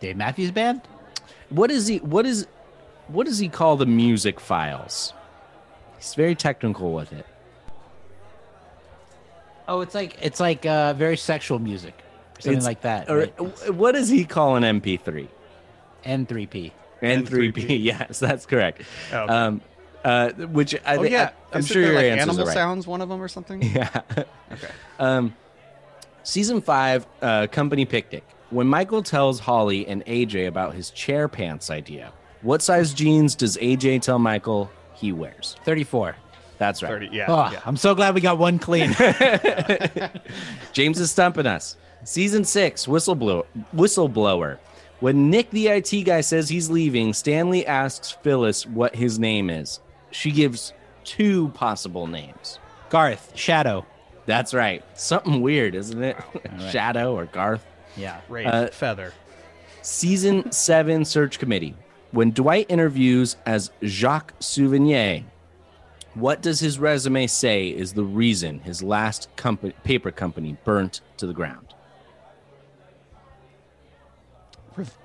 Dave 0.00 0.16
Matthews 0.16 0.50
Band. 0.50 0.82
What 1.50 1.70
is 1.70 1.86
he? 1.88 1.98
What 1.98 2.24
is? 2.26 2.46
What 3.08 3.26
does 3.26 3.38
he 3.38 3.48
call 3.48 3.76
the 3.76 3.86
music 3.86 4.40
files? 4.40 5.12
He's 5.96 6.14
very 6.14 6.34
technical 6.34 6.92
with 6.94 7.12
it. 7.12 7.26
Oh, 9.66 9.80
it's 9.80 9.94
like 9.94 10.16
it's 10.22 10.40
like 10.40 10.64
uh, 10.64 10.92
very 10.94 11.16
sexual 11.16 11.58
music, 11.58 11.94
something 12.38 12.52
It's- 12.52 12.64
like 12.64 12.82
that. 12.82 13.10
Or 13.10 13.18
right? 13.18 13.74
what 13.74 13.92
does 13.92 14.08
he 14.08 14.24
call 14.24 14.56
an 14.56 14.62
MP3? 14.80 15.28
N3P. 16.04 16.72
N3P. 17.02 17.82
Yes, 17.82 18.18
that's 18.18 18.46
correct. 18.46 18.82
Oh, 19.12 19.18
okay. 19.20 19.32
Um, 19.32 19.60
uh, 20.04 20.30
which 20.32 20.74
I, 20.84 20.96
oh 20.96 21.02
yeah, 21.02 21.30
I, 21.52 21.56
am 21.56 21.60
Isn't 21.60 21.72
sure 21.72 21.82
there, 21.82 21.92
your 21.92 22.00
like 22.02 22.20
answers 22.20 22.28
animal 22.28 22.46
right. 22.46 22.54
sounds 22.54 22.86
one 22.86 23.00
of 23.00 23.08
them 23.08 23.22
or 23.22 23.28
something. 23.28 23.62
Yeah. 23.74 24.00
Okay. 24.16 24.68
Um, 24.98 25.34
season 26.22 26.60
five, 26.60 27.06
uh, 27.22 27.46
company 27.46 27.86
picnic. 27.86 28.22
When 28.50 28.66
Michael 28.66 29.02
tells 29.02 29.40
Holly 29.40 29.86
and 29.86 30.04
AJ 30.04 30.46
about 30.46 30.74
his 30.74 30.90
chair 30.90 31.26
pants 31.26 31.70
idea, 31.70 32.12
what 32.42 32.60
size 32.60 32.92
jeans 32.92 33.34
does 33.34 33.56
AJ 33.56 34.02
tell 34.02 34.18
Michael 34.18 34.70
he 34.94 35.12
wears? 35.12 35.56
34. 35.64 36.14
That's 36.58 36.82
right. 36.82 36.90
30, 36.90 37.08
yeah, 37.10 37.24
Oh, 37.28 37.50
yeah. 37.50 37.60
I'm 37.64 37.76
so 37.76 37.94
glad 37.94 38.14
we 38.14 38.20
got 38.20 38.38
one 38.38 38.58
clean. 38.58 38.94
James 40.72 41.00
is 41.00 41.10
stumping 41.10 41.46
us. 41.46 41.76
Season 42.04 42.44
six, 42.44 42.86
whistleblower. 42.86 43.44
Whistleblower. 43.74 44.58
When 45.00 45.30
Nick, 45.30 45.50
the 45.50 45.68
IT 45.68 46.04
guy, 46.04 46.20
says 46.20 46.48
he's 46.48 46.70
leaving, 46.70 47.12
Stanley 47.12 47.66
asks 47.66 48.12
Phyllis 48.22 48.66
what 48.66 48.94
his 48.94 49.18
name 49.18 49.50
is. 49.50 49.80
She 50.10 50.30
gives 50.30 50.72
two 51.04 51.48
possible 51.50 52.06
names. 52.06 52.58
Garth, 52.90 53.32
Shadow. 53.34 53.84
That's 54.26 54.54
right. 54.54 54.82
Something 54.98 55.42
weird, 55.42 55.74
isn't 55.74 56.02
it? 56.02 56.16
right. 56.16 56.62
Shadow 56.72 57.14
or 57.14 57.26
Garth. 57.26 57.64
Yeah. 57.96 58.20
Wraith, 58.28 58.46
Uh, 58.46 58.68
feather. 58.68 59.12
Season 59.82 60.50
7 60.50 61.04
Search 61.04 61.38
Committee. 61.38 61.74
When 62.12 62.30
Dwight 62.30 62.66
interviews 62.68 63.36
as 63.44 63.70
Jacques 63.84 64.32
Souvenir, 64.38 65.24
what 66.14 66.40
does 66.40 66.60
his 66.60 66.78
resume 66.78 67.26
say 67.26 67.68
is 67.68 67.92
the 67.92 68.04
reason 68.04 68.60
his 68.60 68.82
last 68.82 69.28
company, 69.36 69.74
paper 69.82 70.10
company 70.12 70.56
burnt 70.64 71.00
to 71.18 71.26
the 71.26 71.34
ground? 71.34 71.63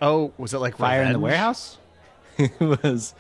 Oh, 0.02 0.32
was 0.38 0.54
it 0.54 0.60
like 0.60 0.78
Fire 0.78 1.04
in 1.04 1.14
the 1.14 1.20
warehouse? 1.20 1.78
it 2.38 2.52
was 2.60 3.14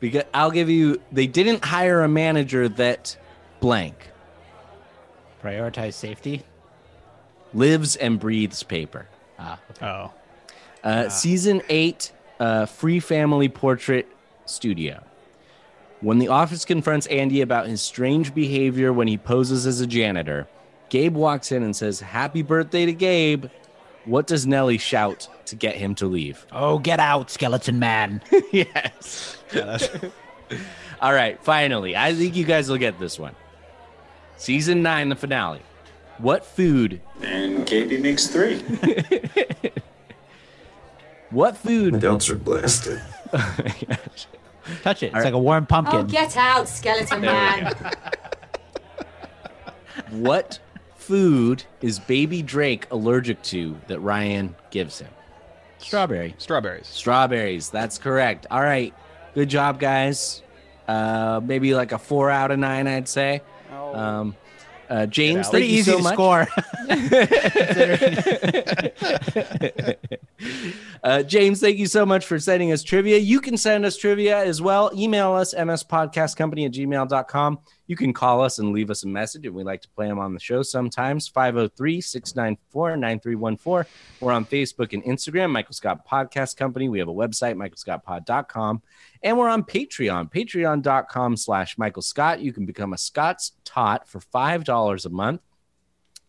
because 0.00 0.24
I'll 0.32 0.50
give 0.50 0.70
you 0.70 1.00
they 1.12 1.26
didn't 1.26 1.64
hire 1.64 2.02
a 2.02 2.08
manager 2.08 2.68
that 2.68 3.16
blank 3.60 4.10
Prioritize 5.42 5.94
safety. 5.94 6.42
lives 7.52 7.96
and 7.96 8.18
breathes 8.18 8.62
paper. 8.62 9.08
Ah, 9.38 9.58
Oh, 9.82 10.12
Uh, 10.82 11.08
Season 11.08 11.60
eight, 11.68 12.12
uh, 12.40 12.66
Free 12.66 13.00
Family 13.00 13.48
Portrait 13.48 14.08
Studio. 14.46 15.02
When 16.00 16.18
the 16.18 16.28
office 16.28 16.64
confronts 16.64 17.06
Andy 17.06 17.40
about 17.40 17.66
his 17.66 17.80
strange 17.82 18.34
behavior 18.34 18.92
when 18.92 19.08
he 19.08 19.16
poses 19.18 19.66
as 19.66 19.80
a 19.80 19.86
janitor, 19.86 20.46
Gabe 20.90 21.14
walks 21.14 21.50
in 21.52 21.62
and 21.62 21.74
says, 21.74 22.00
Happy 22.00 22.42
birthday 22.42 22.84
to 22.86 22.92
Gabe. 22.92 23.46
What 24.04 24.26
does 24.26 24.46
Nellie 24.46 24.78
shout 24.78 25.28
to 25.46 25.56
get 25.56 25.76
him 25.76 25.94
to 25.96 26.06
leave? 26.06 26.46
Oh, 26.52 26.78
get 26.78 27.00
out, 27.00 27.30
skeleton 27.30 27.78
man. 27.78 28.22
yes. 28.52 29.38
yeah, 29.52 29.64
that's, 29.64 29.88
All 31.00 31.12
right, 31.12 31.42
finally. 31.42 31.96
I 31.96 32.14
think 32.14 32.36
you 32.36 32.44
guys 32.44 32.68
will 32.68 32.76
get 32.76 32.98
this 32.98 33.18
one. 33.18 33.34
Season 34.36 34.82
nine, 34.82 35.08
the 35.08 35.16
finale. 35.16 35.62
What 36.18 36.44
food? 36.44 37.00
And 37.22 37.66
Katie 37.66 37.98
makes 37.98 38.26
three. 38.26 38.62
What 41.34 41.56
food? 41.56 41.96
Adults 41.96 42.30
are 42.30 42.36
blasted. 42.36 43.02
Touch 44.82 45.02
it. 45.02 45.06
It's 45.06 45.24
like 45.24 45.34
a 45.34 45.38
warm 45.38 45.66
pumpkin. 45.66 45.96
Oh, 45.98 46.02
get 46.04 46.36
out, 46.36 46.68
skeleton 46.68 47.22
man. 47.22 47.74
What 50.10 50.60
food 51.06 51.64
is 51.82 51.98
baby 51.98 52.42
Drake 52.42 52.86
allergic 52.90 53.42
to 53.44 53.78
that 53.88 54.00
Ryan 54.00 54.54
gives 54.70 54.98
him? 54.98 55.08
Strawberry. 55.78 56.34
strawberries. 56.38 56.86
Strawberries. 56.86 57.68
That's 57.70 57.98
correct. 57.98 58.46
All 58.50 58.62
right. 58.62 58.94
Good 59.34 59.50
job, 59.50 59.78
guys. 59.78 60.42
Uh, 60.88 61.40
maybe 61.44 61.74
like 61.74 61.92
a 61.92 61.98
four 61.98 62.30
out 62.30 62.50
of 62.50 62.58
nine, 62.58 62.86
I'd 62.86 63.08
say. 63.08 63.42
Um, 63.70 64.34
uh, 64.88 65.04
James, 65.06 65.48
thank 65.48 65.50
Pretty 65.50 65.66
easy 65.68 65.90
so 65.90 65.98
to 65.98 66.02
much. 66.02 66.14
score. 66.14 66.46
Uh, 71.02 71.22
James, 71.22 71.60
thank 71.60 71.76
you 71.76 71.86
so 71.86 72.06
much 72.06 72.24
for 72.24 72.38
sending 72.38 72.72
us 72.72 72.82
trivia. 72.82 73.18
You 73.18 73.38
can 73.38 73.58
send 73.58 73.84
us 73.84 73.94
trivia 73.98 74.42
as 74.42 74.62
well. 74.62 74.90
Email 74.94 75.34
us, 75.34 75.52
mspodcastcompany 75.52 76.64
at 76.64 76.72
gmail.com. 76.72 77.58
You 77.86 77.96
can 77.96 78.12
call 78.12 78.40
us 78.40 78.58
and 78.58 78.72
leave 78.72 78.90
us 78.90 79.04
a 79.04 79.08
message, 79.08 79.44
and 79.44 79.54
we 79.54 79.62
like 79.62 79.82
to 79.82 79.88
play 79.90 80.08
them 80.08 80.18
on 80.18 80.32
the 80.32 80.40
show 80.40 80.62
sometimes. 80.62 81.28
503 81.28 82.00
694 82.00 82.96
9314. 82.96 83.92
We're 84.20 84.32
on 84.32 84.46
Facebook 84.46 84.92
and 84.94 85.04
Instagram, 85.04 85.50
Michael 85.50 85.74
Scott 85.74 86.06
Podcast 86.08 86.56
Company. 86.56 86.88
We 86.88 86.98
have 86.98 87.08
a 87.08 87.14
website, 87.14 87.56
michaelscottpod.com. 87.56 88.82
And 89.22 89.38
we're 89.38 89.48
on 89.48 89.64
Patreon, 89.64 90.32
patreon.com 90.32 91.36
slash 91.36 91.76
Michael 91.76 92.02
Scott. 92.02 92.40
You 92.40 92.52
can 92.52 92.64
become 92.64 92.94
a 92.94 92.98
Scott's 92.98 93.52
Tot 93.64 94.08
for 94.08 94.20
$5 94.20 95.06
a 95.06 95.08
month. 95.10 95.42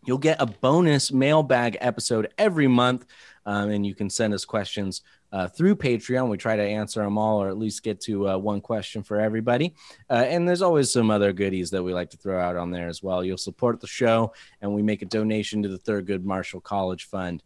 You'll 0.05 0.17
get 0.19 0.41
a 0.41 0.45
bonus 0.45 1.11
mailbag 1.11 1.77
episode 1.81 2.31
every 2.37 2.67
month, 2.67 3.05
um, 3.45 3.69
and 3.69 3.85
you 3.85 3.95
can 3.95 4.09
send 4.09 4.33
us 4.33 4.45
questions 4.45 5.01
uh, 5.31 5.47
through 5.47 5.75
Patreon. 5.75 6.29
We 6.29 6.37
try 6.37 6.55
to 6.55 6.63
answer 6.63 7.03
them 7.03 7.17
all, 7.17 7.41
or 7.41 7.49
at 7.49 7.57
least 7.57 7.83
get 7.83 7.99
to 8.01 8.29
uh, 8.29 8.37
one 8.37 8.61
question 8.61 9.03
for 9.03 9.19
everybody. 9.19 9.75
Uh, 10.09 10.25
and 10.27 10.47
there's 10.47 10.61
always 10.61 10.91
some 10.91 11.11
other 11.11 11.33
goodies 11.33 11.69
that 11.71 11.83
we 11.83 11.93
like 11.93 12.09
to 12.11 12.17
throw 12.17 12.39
out 12.39 12.55
on 12.55 12.71
there 12.71 12.87
as 12.87 13.03
well. 13.03 13.23
You'll 13.23 13.37
support 13.37 13.81
the 13.81 13.87
show, 13.87 14.33
and 14.61 14.73
we 14.73 14.81
make 14.81 15.01
a 15.01 15.05
donation 15.05 15.61
to 15.63 15.69
the 15.69 15.79
Thurgood 15.79 16.23
Marshall 16.23 16.61
College 16.61 17.05
Fund. 17.05 17.43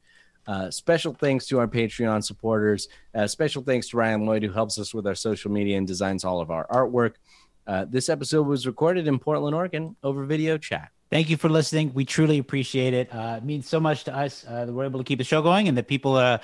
Uh, 0.47 0.71
special 0.71 1.13
thanks 1.13 1.45
to 1.47 1.59
our 1.59 1.67
Patreon 1.67 2.23
supporters. 2.23 2.87
Uh, 3.13 3.27
special 3.27 3.61
thanks 3.61 3.89
to 3.89 3.97
Ryan 3.97 4.25
Lloyd, 4.25 4.43
who 4.43 4.51
helps 4.51 4.79
us 4.79 4.93
with 4.93 5.05
our 5.05 5.15
social 5.15 5.51
media 5.51 5.77
and 5.77 5.85
designs 5.85 6.23
all 6.23 6.41
of 6.41 6.49
our 6.49 6.65
artwork. 6.67 7.13
Uh, 7.67 7.85
this 7.87 8.09
episode 8.09 8.47
was 8.47 8.65
recorded 8.65 9.07
in 9.07 9.19
Portland, 9.19 9.55
Oregon 9.55 9.95
over 10.01 10.25
video 10.25 10.57
chat. 10.57 10.89
Thank 11.09 11.29
you 11.29 11.37
for 11.37 11.49
listening. 11.49 11.91
We 11.93 12.05
truly 12.05 12.37
appreciate 12.37 12.93
it. 12.93 13.13
Uh, 13.13 13.35
it 13.37 13.43
means 13.43 13.67
so 13.67 13.79
much 13.79 14.03
to 14.03 14.15
us 14.15 14.45
uh, 14.47 14.65
that 14.65 14.71
we're 14.71 14.85
able 14.85 14.99
to 14.99 15.03
keep 15.03 15.17
the 15.17 15.23
show 15.23 15.41
going 15.41 15.67
and 15.67 15.77
that 15.77 15.87
people 15.87 16.15
uh, 16.15 16.37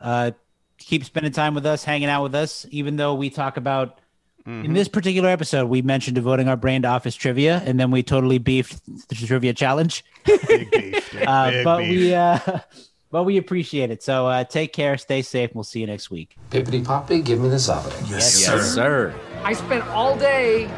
uh, 0.00 0.32
keep 0.76 1.04
spending 1.04 1.32
time 1.32 1.54
with 1.54 1.64
us, 1.64 1.82
hanging 1.82 2.08
out 2.08 2.22
with 2.22 2.34
us, 2.34 2.66
even 2.70 2.96
though 2.96 3.14
we 3.14 3.30
talk 3.30 3.56
about. 3.56 3.98
In 4.44 4.72
this 4.72 4.88
particular 4.88 5.28
episode, 5.28 5.66
we 5.66 5.82
mentioned 5.82 6.16
devoting 6.16 6.48
our 6.48 6.56
brain 6.56 6.82
to 6.82 6.88
office 6.88 7.14
trivia, 7.14 7.62
and 7.64 7.78
then 7.78 7.92
we 7.92 8.02
totally 8.02 8.38
beefed 8.38 8.84
the 9.08 9.14
trivia 9.14 9.52
challenge. 9.54 10.04
Big 10.26 10.68
beef. 10.68 11.12
dude. 11.12 11.22
Uh, 11.22 11.50
Big 11.52 11.64
but 11.64 11.78
beef. 11.78 11.90
we, 11.90 12.12
uh, 12.12 12.38
but 13.12 13.22
we 13.22 13.36
appreciate 13.36 13.92
it. 13.92 14.02
So 14.02 14.26
uh, 14.26 14.42
take 14.42 14.72
care, 14.72 14.98
stay 14.98 15.22
safe. 15.22 15.54
We'll 15.54 15.62
see 15.62 15.78
you 15.78 15.86
next 15.86 16.10
week. 16.10 16.36
Pippity 16.50 16.84
Poppy, 16.84 17.22
give 17.22 17.38
me 17.38 17.50
the 17.50 17.58
zombie. 17.60 17.94
Yes, 18.08 18.34
sir. 18.34 19.14
I 19.44 19.52
spent 19.52 19.86
all 19.90 20.18
day 20.18 20.68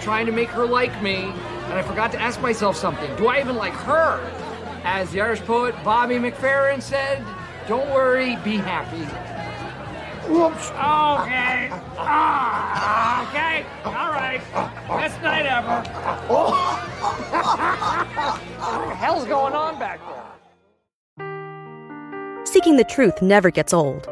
trying 0.00 0.26
to 0.26 0.32
make 0.32 0.48
her 0.48 0.66
like 0.66 1.00
me, 1.00 1.32
and 1.72 1.80
I 1.80 1.82
forgot 1.88 2.12
to 2.12 2.20
ask 2.20 2.38
myself 2.42 2.76
something. 2.76 3.16
Do 3.16 3.28
I 3.28 3.40
even 3.40 3.56
like 3.56 3.72
her? 3.72 4.20
As 4.84 5.10
the 5.10 5.22
Irish 5.22 5.40
poet 5.40 5.74
Bobby 5.82 6.16
McFerrin 6.16 6.82
said, 6.82 7.24
don't 7.66 7.88
worry, 7.88 8.36
be 8.44 8.58
happy. 8.58 9.06
Whoops. 10.30 10.68
Okay. 10.68 11.70
Ah, 11.96 13.26
okay. 13.30 13.64
All 13.86 14.10
right. 14.12 14.42
Best 14.86 15.22
night 15.22 15.46
ever. 15.46 15.82
what 18.68 18.88
the 18.90 18.94
hell's 18.94 19.24
going 19.24 19.54
on 19.54 19.78
back 19.78 19.98
there? 21.16 22.44
Seeking 22.44 22.76
the 22.76 22.84
truth 22.84 23.22
never 23.22 23.50
gets 23.50 23.72
old. 23.72 24.11